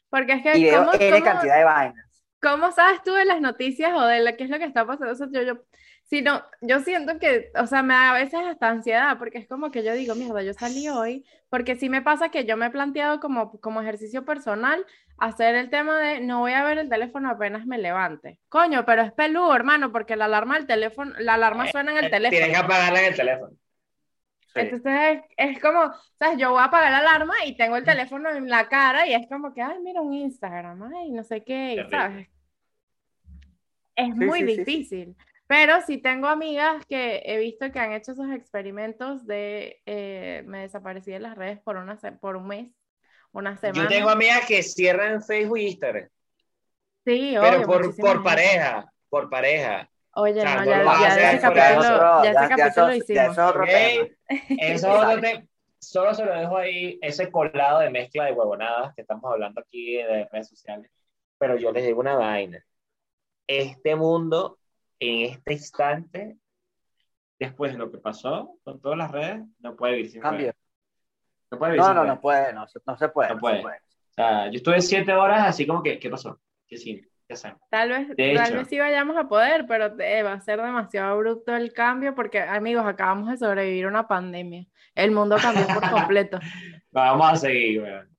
Porque 0.09 0.33
es 0.33 0.43
que, 0.43 0.57
Y 0.57 0.63
veo 0.65 0.79
¿cómo, 0.85 0.93
N 0.93 1.11
cómo- 1.19 1.23
cantidad 1.23 1.57
de 1.57 1.63
vainas. 1.63 2.23
¿Cómo 2.41 2.71
sabes 2.71 3.01
tú 3.03 3.13
de 3.13 3.25
las 3.25 3.41
noticias 3.41 3.91
o 3.95 4.05
de 4.05 4.23
lo, 4.23 4.37
qué 4.37 4.43
es 4.43 4.49
lo 4.49 4.59
que 4.59 4.65
está 4.65 4.85
pasando? 4.85 5.11
O 5.11 5.15
sea, 5.15 5.27
yo, 5.31 5.41
yo, 5.41 5.59
si 6.03 6.21
no, 6.21 6.43
yo 6.61 6.79
siento 6.81 7.17
que, 7.19 7.51
o 7.55 7.65
sea, 7.65 7.81
me 7.81 7.95
da 7.95 8.11
a 8.11 8.13
veces 8.13 8.39
hasta 8.45 8.69
ansiedad, 8.69 9.17
porque 9.17 9.39
es 9.39 9.47
como 9.47 9.71
que 9.71 9.83
yo 9.83 9.93
digo, 9.93 10.13
mierda, 10.15 10.43
yo 10.43 10.53
salí 10.53 10.87
hoy, 10.87 11.25
porque 11.49 11.75
sí 11.75 11.89
me 11.89 12.03
pasa 12.03 12.29
que 12.29 12.45
yo 12.45 12.55
me 12.55 12.67
he 12.67 12.69
planteado 12.69 13.19
como, 13.19 13.59
como 13.59 13.81
ejercicio 13.81 14.23
personal 14.23 14.85
hacer 15.17 15.55
el 15.55 15.71
tema 15.71 15.97
de 15.99 16.19
no 16.21 16.39
voy 16.41 16.53
a 16.53 16.63
ver 16.63 16.77
el 16.77 16.89
teléfono 16.89 17.29
apenas 17.31 17.65
me 17.65 17.79
levante. 17.79 18.39
Coño, 18.49 18.85
pero 18.85 19.01
es 19.01 19.11
peludo, 19.11 19.53
hermano, 19.55 19.91
porque 19.91 20.15
la 20.15 20.25
alarma 20.25 20.55
del 20.57 20.67
teléfono, 20.67 21.15
la 21.17 21.33
alarma 21.33 21.67
suena 21.71 21.91
en 21.91 21.97
el 21.97 22.05
Eh, 22.05 22.09
Tienes 22.11 22.29
que 22.31 22.37
teléfono. 22.37 22.65
apagarla 22.65 22.99
en 22.99 23.05
el 23.07 23.15
teléfono. 23.15 23.53
Sí. 24.53 24.59
Entonces 24.61 24.93
es, 25.37 25.53
es 25.55 25.59
como, 25.61 25.91
¿sabes? 26.17 26.37
Yo 26.39 26.51
voy 26.51 26.59
a 26.61 26.65
apagar 26.65 26.91
la 26.91 26.99
alarma 26.99 27.33
y 27.45 27.55
tengo 27.55 27.75
el 27.77 27.83
teléfono 27.83 28.29
en 28.29 28.49
la 28.49 28.67
cara 28.67 29.05
y 29.07 29.13
es 29.13 29.27
como 29.27 29.53
que, 29.53 29.61
ay, 29.61 29.79
mira 29.83 30.01
un 30.01 30.13
Instagram, 30.13 30.81
ay, 30.95 31.11
no 31.11 31.23
sé 31.23 31.43
qué, 31.43 31.73
Terrible. 31.75 31.89
¿sabes? 31.89 32.27
Es 33.95 34.07
Sí, 34.07 34.25
muy 34.25 34.39
sí, 34.39 34.45
difícil. 34.45 35.15
Pero 35.47 35.81
sí 35.81 35.97
tengo 35.97 36.27
amigas 36.27 36.85
que 36.87 37.21
he 37.25 37.37
visto 37.37 37.71
que 37.71 37.79
han 37.79 37.93
hecho 37.93 38.11
esos 38.11 38.29
experimentos 38.31 39.25
de 39.25 39.81
eh, 39.85 40.43
me 40.45 40.59
desaparecí 40.61 41.11
de 41.11 41.19
las 41.19 41.37
redes 41.37 41.59
por, 41.59 41.77
una, 41.77 41.97
por 42.19 42.35
un 42.35 42.47
mes, 42.47 42.67
una 43.31 43.55
semana. 43.57 43.83
Yo 43.83 43.87
tengo 43.87 44.09
amigas 44.09 44.45
que 44.45 44.61
cierran 44.61 45.23
Facebook 45.23 45.57
y 45.57 45.67
Instagram, 45.67 46.09
Sí, 47.05 47.35
pero 47.39 47.57
obvio, 47.57 47.67
por, 47.67 47.95
por 47.95 48.23
pareja, 48.23 48.91
por 49.09 49.29
pareja. 49.29 49.89
Oye, 50.19 50.43
no, 50.43 50.65
ya, 50.65 50.83
ya 51.15 51.31
ese 51.31 51.41
capítulo, 51.41 52.23
ya 52.23 52.31
ese 52.31 52.55
capítulo 52.55 52.87
lo 52.87 52.95
hicimos. 52.95 53.21
eso 53.23 53.31
es 53.31 53.37
otro 53.49 53.63
Ok. 53.63 53.69
tema. 53.69 54.07
Eso 54.59 54.87
es 54.87 55.03
otro 55.05 55.21
te- 55.21 55.47
Solo 55.79 56.13
se 56.15 56.25
lo 56.25 56.33
dejo 56.33 56.57
ahí, 56.57 56.97
ese 57.03 57.31
colado 57.31 57.79
de 57.79 57.89
mezcla 57.91 58.25
de 58.25 58.31
huevonadas 58.33 58.95
que 58.95 59.01
estamos 59.03 59.31
hablando 59.31 59.61
aquí 59.61 59.97
de 59.97 60.27
redes 60.31 60.49
sociales. 60.49 60.91
Pero 61.37 61.55
yo 61.55 61.71
les 61.71 61.85
digo 61.85 61.99
una 61.99 62.15
vaina. 62.15 62.63
Este 63.45 63.95
mundo, 63.95 64.57
en 64.99 65.31
este 65.31 65.53
instante, 65.53 66.37
después 67.39 67.73
de 67.73 67.77
lo 67.77 67.91
que 67.91 67.99
pasó 67.99 68.55
con 68.63 68.81
todas 68.81 68.97
las 68.97 69.11
redes, 69.11 69.43
no 69.59 69.75
puede 69.75 69.93
vivir 69.97 70.11
sin 70.11 70.21
Cambio. 70.21 70.47
redes. 70.47 70.55
No 71.51 71.59
puede 71.59 71.71
vivir 71.73 71.81
No, 71.81 71.85
sin 71.87 71.95
no, 71.95 72.01
redes. 72.03 72.15
no 72.15 72.21
puede, 72.21 72.53
no, 72.53 72.67
se- 72.67 72.79
no 72.85 72.97
se 72.97 73.09
puede. 73.09 73.29
No 73.29 73.35
no 73.35 73.39
puede. 73.41 73.55
se 73.57 73.61
puede. 73.61 73.77
O 73.77 74.13
sea, 74.15 74.45
yo 74.47 74.57
estuve 74.57 74.81
siete 74.81 75.13
horas 75.13 75.47
así 75.47 75.67
como 75.67 75.83
que, 75.83 75.99
¿qué 75.99 76.09
pasó? 76.09 76.39
¿Qué 76.67 76.75
sí? 76.77 77.07
Tal 77.69 77.89
vez, 77.89 78.07
De 78.15 78.33
tal 78.35 78.47
hecho. 78.47 78.57
vez 78.57 78.67
sí 78.69 78.79
vayamos 78.79 79.17
a 79.17 79.27
poder, 79.27 79.65
pero 79.67 79.99
eh, 79.99 80.23
va 80.23 80.33
a 80.33 80.39
ser 80.41 80.61
demasiado 80.61 81.13
abrupto 81.13 81.55
el 81.55 81.73
cambio 81.73 82.15
porque, 82.15 82.39
amigos, 82.41 82.85
acabamos 82.85 83.29
de 83.29 83.37
sobrevivir 83.37 83.85
a 83.85 83.89
una 83.89 84.07
pandemia. 84.07 84.65
El 84.95 85.11
mundo 85.11 85.35
cambió 85.41 85.67
por 85.67 85.89
completo. 85.91 86.39
Vamos 86.91 87.33
a 87.33 87.35
seguir, 87.35 87.81
weón. 87.81 88.09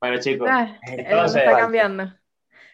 Bueno, 0.00 0.18
chicos, 0.20 0.48
Ah, 0.50 0.78
Entonces- 0.82 1.42
está 1.42 1.58
cambiando. 1.58 2.04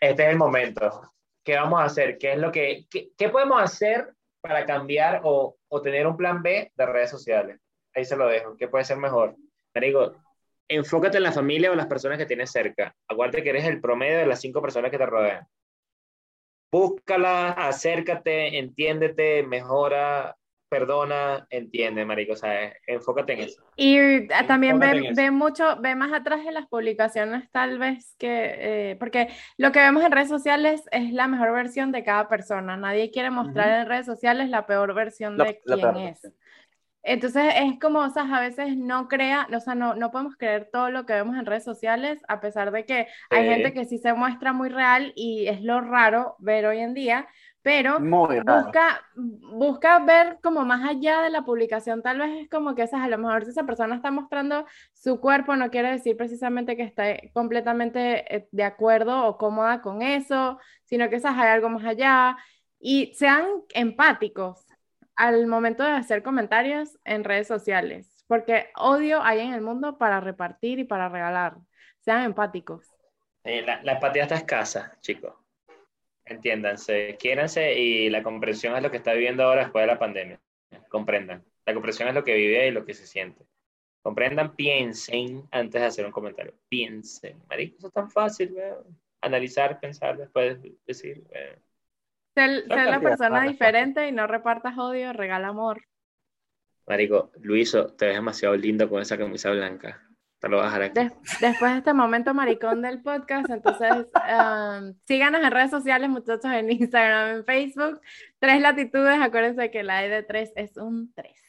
este 0.00 0.22
es 0.24 0.28
el 0.30 0.36
momento. 0.36 1.12
¿Qué 1.42 1.56
vamos 1.56 1.80
a 1.80 1.84
hacer? 1.84 2.18
¿Qué 2.18 2.32
es 2.32 2.38
lo 2.38 2.52
que, 2.52 2.86
qué, 2.90 3.08
qué 3.16 3.28
podemos 3.30 3.62
hacer 3.62 4.12
para 4.42 4.66
cambiar 4.66 5.20
o, 5.24 5.56
o 5.68 5.80
tener 5.82 6.06
un 6.06 6.16
plan 6.16 6.42
B 6.42 6.72
de 6.74 6.86
redes 6.86 7.10
sociales? 7.10 7.58
Ahí 7.94 8.04
se 8.04 8.16
lo 8.16 8.26
dejo. 8.28 8.56
¿Qué 8.56 8.68
puede 8.68 8.84
ser 8.84 8.98
mejor? 8.98 9.34
Marico, 9.74 10.14
enfócate 10.68 11.16
en 11.18 11.22
la 11.24 11.32
familia 11.32 11.70
o 11.70 11.74
las 11.74 11.86
personas 11.86 12.18
que 12.18 12.26
tienes 12.26 12.50
cerca. 12.50 12.94
Acuérdate 13.08 13.42
que 13.42 13.50
eres 13.50 13.64
el 13.64 13.80
promedio 13.80 14.18
de 14.18 14.26
las 14.26 14.40
cinco 14.40 14.62
personas 14.62 14.90
que 14.90 14.98
te 14.98 15.06
rodean. 15.06 15.46
Búscala, 16.72 17.50
acércate, 17.50 18.58
entiéndete, 18.58 19.44
mejora, 19.44 20.34
perdona, 20.68 21.46
entiende, 21.50 22.04
marico. 22.04 22.32
O 22.32 22.36
sea, 22.36 22.72
enfócate 22.88 23.34
en 23.34 23.40
eso. 23.42 23.62
Y 23.76 23.96
eh, 23.96 24.28
también 24.48 24.74
en 24.74 24.80
ve, 24.80 24.98
eso. 25.06 25.12
ve 25.14 25.30
mucho, 25.30 25.76
ve 25.80 25.94
más 25.94 26.12
atrás 26.12 26.44
de 26.44 26.50
las 26.50 26.66
publicaciones 26.66 27.48
tal 27.52 27.78
vez 27.78 28.16
que, 28.18 28.54
eh, 28.90 28.96
porque 28.98 29.28
lo 29.56 29.70
que 29.70 29.78
vemos 29.78 30.02
en 30.02 30.10
redes 30.10 30.28
sociales 30.28 30.82
es 30.90 31.12
la 31.12 31.28
mejor 31.28 31.52
versión 31.52 31.92
de 31.92 32.02
cada 32.02 32.28
persona. 32.28 32.76
Nadie 32.76 33.12
quiere 33.12 33.30
mostrar 33.30 33.82
en 33.82 33.86
redes 33.86 34.06
sociales 34.06 34.48
la 34.48 34.66
peor 34.66 34.94
versión 34.94 35.36
La- 35.38 35.44
de 35.44 35.60
la 35.64 35.76
quién 35.76 35.80
peor 35.92 35.96
es. 35.98 36.22
versión. 36.22 36.34
Entonces 37.06 37.52
es 37.56 37.78
como, 37.78 37.98
o 38.00 38.08
sea, 38.08 38.22
a 38.34 38.40
veces 38.40 38.78
no 38.78 39.08
crea, 39.08 39.46
o 39.54 39.60
sea, 39.60 39.74
no, 39.74 39.94
no 39.94 40.10
podemos 40.10 40.36
creer 40.36 40.70
todo 40.72 40.88
lo 40.90 41.04
que 41.04 41.12
vemos 41.12 41.36
en 41.36 41.44
redes 41.44 41.62
sociales, 41.62 42.18
a 42.28 42.40
pesar 42.40 42.70
de 42.72 42.86
que 42.86 43.08
hay 43.28 43.46
gente 43.46 43.74
que 43.74 43.84
sí 43.84 43.98
se 43.98 44.14
muestra 44.14 44.54
muy 44.54 44.70
real 44.70 45.12
y 45.14 45.46
es 45.46 45.60
lo 45.60 45.82
raro 45.82 46.34
ver 46.38 46.64
hoy 46.64 46.78
en 46.78 46.94
día, 46.94 47.28
pero 47.60 47.98
busca, 47.98 49.02
busca 49.14 49.98
ver 49.98 50.38
como 50.42 50.64
más 50.64 50.88
allá 50.88 51.20
de 51.20 51.30
la 51.30 51.42
publicación, 51.42 52.02
tal 52.02 52.20
vez 52.20 52.42
es 52.44 52.48
como 52.48 52.74
que 52.74 52.82
esas, 52.82 53.02
a 53.02 53.08
lo 53.08 53.18
mejor 53.18 53.44
si 53.44 53.50
esa 53.50 53.64
persona 53.64 53.96
está 53.96 54.10
mostrando 54.10 54.64
su 54.94 55.20
cuerpo, 55.20 55.56
no 55.56 55.70
quiere 55.70 55.90
decir 55.90 56.16
precisamente 56.16 56.74
que 56.74 56.84
está 56.84 57.04
completamente 57.34 58.34
eh, 58.34 58.48
de 58.50 58.64
acuerdo 58.64 59.26
o 59.26 59.36
cómoda 59.36 59.82
con 59.82 60.00
eso, 60.00 60.58
sino 60.84 61.10
que 61.10 61.16
esas 61.16 61.36
hay 61.36 61.48
algo 61.48 61.68
más 61.68 61.84
allá. 61.84 62.36
Y 62.78 63.14
sean 63.14 63.46
empáticos 63.72 64.66
al 65.16 65.46
momento 65.46 65.82
de 65.82 65.90
hacer 65.90 66.22
comentarios 66.22 66.98
en 67.04 67.24
redes 67.24 67.46
sociales, 67.46 68.24
porque 68.26 68.68
odio 68.76 69.22
hay 69.22 69.40
en 69.40 69.54
el 69.54 69.60
mundo 69.60 69.98
para 69.98 70.20
repartir 70.20 70.78
y 70.78 70.84
para 70.84 71.08
regalar. 71.08 71.56
Sean 72.00 72.22
empáticos. 72.22 72.86
Eh, 73.44 73.62
la, 73.62 73.82
la 73.82 73.92
empatía 73.92 74.22
está 74.22 74.36
escasa, 74.36 74.98
chicos. 75.00 75.34
Entiéndanse, 76.24 77.16
quiéranse 77.18 77.78
y 77.78 78.08
la 78.08 78.22
comprensión 78.22 78.74
es 78.76 78.82
lo 78.82 78.90
que 78.90 78.96
está 78.96 79.12
viviendo 79.12 79.44
ahora 79.44 79.62
después 79.64 79.82
de 79.82 79.92
la 79.92 79.98
pandemia. 79.98 80.40
Comprendan. 80.88 81.44
La 81.66 81.74
comprensión 81.74 82.08
es 82.08 82.14
lo 82.14 82.24
que 82.24 82.34
vive 82.34 82.68
y 82.68 82.70
lo 82.70 82.84
que 82.84 82.94
se 82.94 83.06
siente. 83.06 83.44
Comprendan, 84.02 84.54
piensen 84.54 85.48
antes 85.50 85.80
de 85.80 85.86
hacer 85.86 86.06
un 86.06 86.12
comentario. 86.12 86.54
Piensen. 86.68 87.42
Marico, 87.48 87.78
eso 87.78 87.86
es 87.88 87.92
tan 87.92 88.10
fácil. 88.10 88.54
Analizar, 89.20 89.80
pensar, 89.80 90.16
después 90.16 90.58
decir. 90.86 91.24
Ser, 92.34 92.64
ser 92.66 92.86
la 92.86 93.00
persona 93.00 93.42
diferente 93.42 94.08
y 94.08 94.12
no 94.12 94.26
repartas 94.26 94.76
odio, 94.76 95.12
regala 95.12 95.48
amor. 95.48 95.80
Marico, 96.86 97.30
Luiso, 97.40 97.94
te 97.94 98.06
ves 98.06 98.14
demasiado 98.16 98.56
lindo 98.56 98.88
con 98.88 99.00
esa 99.00 99.16
camisa 99.16 99.50
blanca. 99.50 100.00
Te 100.40 100.48
lo 100.48 100.56
voy 100.58 100.64
a 100.64 100.66
dejar 100.66 100.82
aquí. 100.82 100.94
Des- 101.00 101.40
después 101.40 101.72
de 101.72 101.78
este 101.78 101.94
momento 101.94 102.34
maricón 102.34 102.82
del 102.82 103.00
podcast, 103.00 103.48
entonces 103.48 104.08
um, 104.14 104.94
síganos 105.06 105.42
en 105.42 105.50
redes 105.50 105.70
sociales, 105.70 106.10
muchachos, 106.10 106.44
en 106.52 106.70
Instagram, 106.70 107.36
en 107.36 107.44
Facebook. 107.44 108.00
Tres 108.38 108.60
latitudes, 108.60 109.18
acuérdense 109.22 109.70
que 109.70 109.82
la 109.82 110.04
E 110.04 110.10
de 110.10 110.22
tres 110.22 110.52
es 110.56 110.76
un 110.76 111.14
tres. 111.14 111.40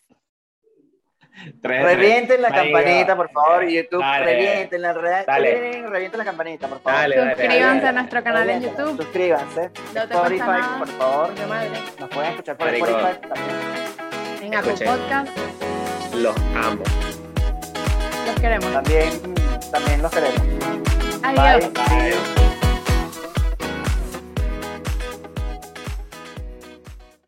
Tres. 1.61 1.83
Revienten 1.83 2.41
la 2.41 2.49
campanita, 2.49 3.15
por 3.15 3.29
favor, 3.31 3.65
YouTube. 3.67 3.99
dale. 3.99 4.25
Revienten 4.25 4.81
la 4.81 4.93
re- 4.93 5.23
Dale. 5.27 5.83
revienten 5.89 6.17
la 6.17 6.25
campanita, 6.25 6.67
por 6.67 6.79
favor. 6.81 6.99
Dale, 6.99 7.15
Suscríbanse 7.15 7.59
dale. 7.59 7.88
a 7.88 7.91
nuestro 7.91 8.23
canal 8.23 8.49
en 8.49 8.61
YouTube. 8.61 8.97
Suscríbanse. 8.97 9.61
No 9.61 9.69
te 9.69 9.91
cuesta 9.93 10.15
Spotify, 10.15 10.39
nada. 10.47 10.77
por 10.79 10.88
favor. 10.88 11.36
De 11.36 11.45
madre. 11.45 11.69
Nos 11.99 12.09
pueden 12.09 12.29
escuchar 12.31 12.57
por 12.57 12.67
Marico. 12.67 12.88
Spotify 12.88 13.19
también. 13.27 14.43
En 14.43 14.55
Apple. 14.55 14.73
Podcast. 14.86 15.38
Los 16.15 16.36
amo. 16.55 16.83
Los 18.25 18.36
queremos. 18.39 18.71
También, 18.71 19.09
también 19.71 20.01
los 20.01 20.11
queremos. 20.11 20.41
Adiós. 21.23 21.73
Bye. 21.73 22.11
Bye. 22.11 22.44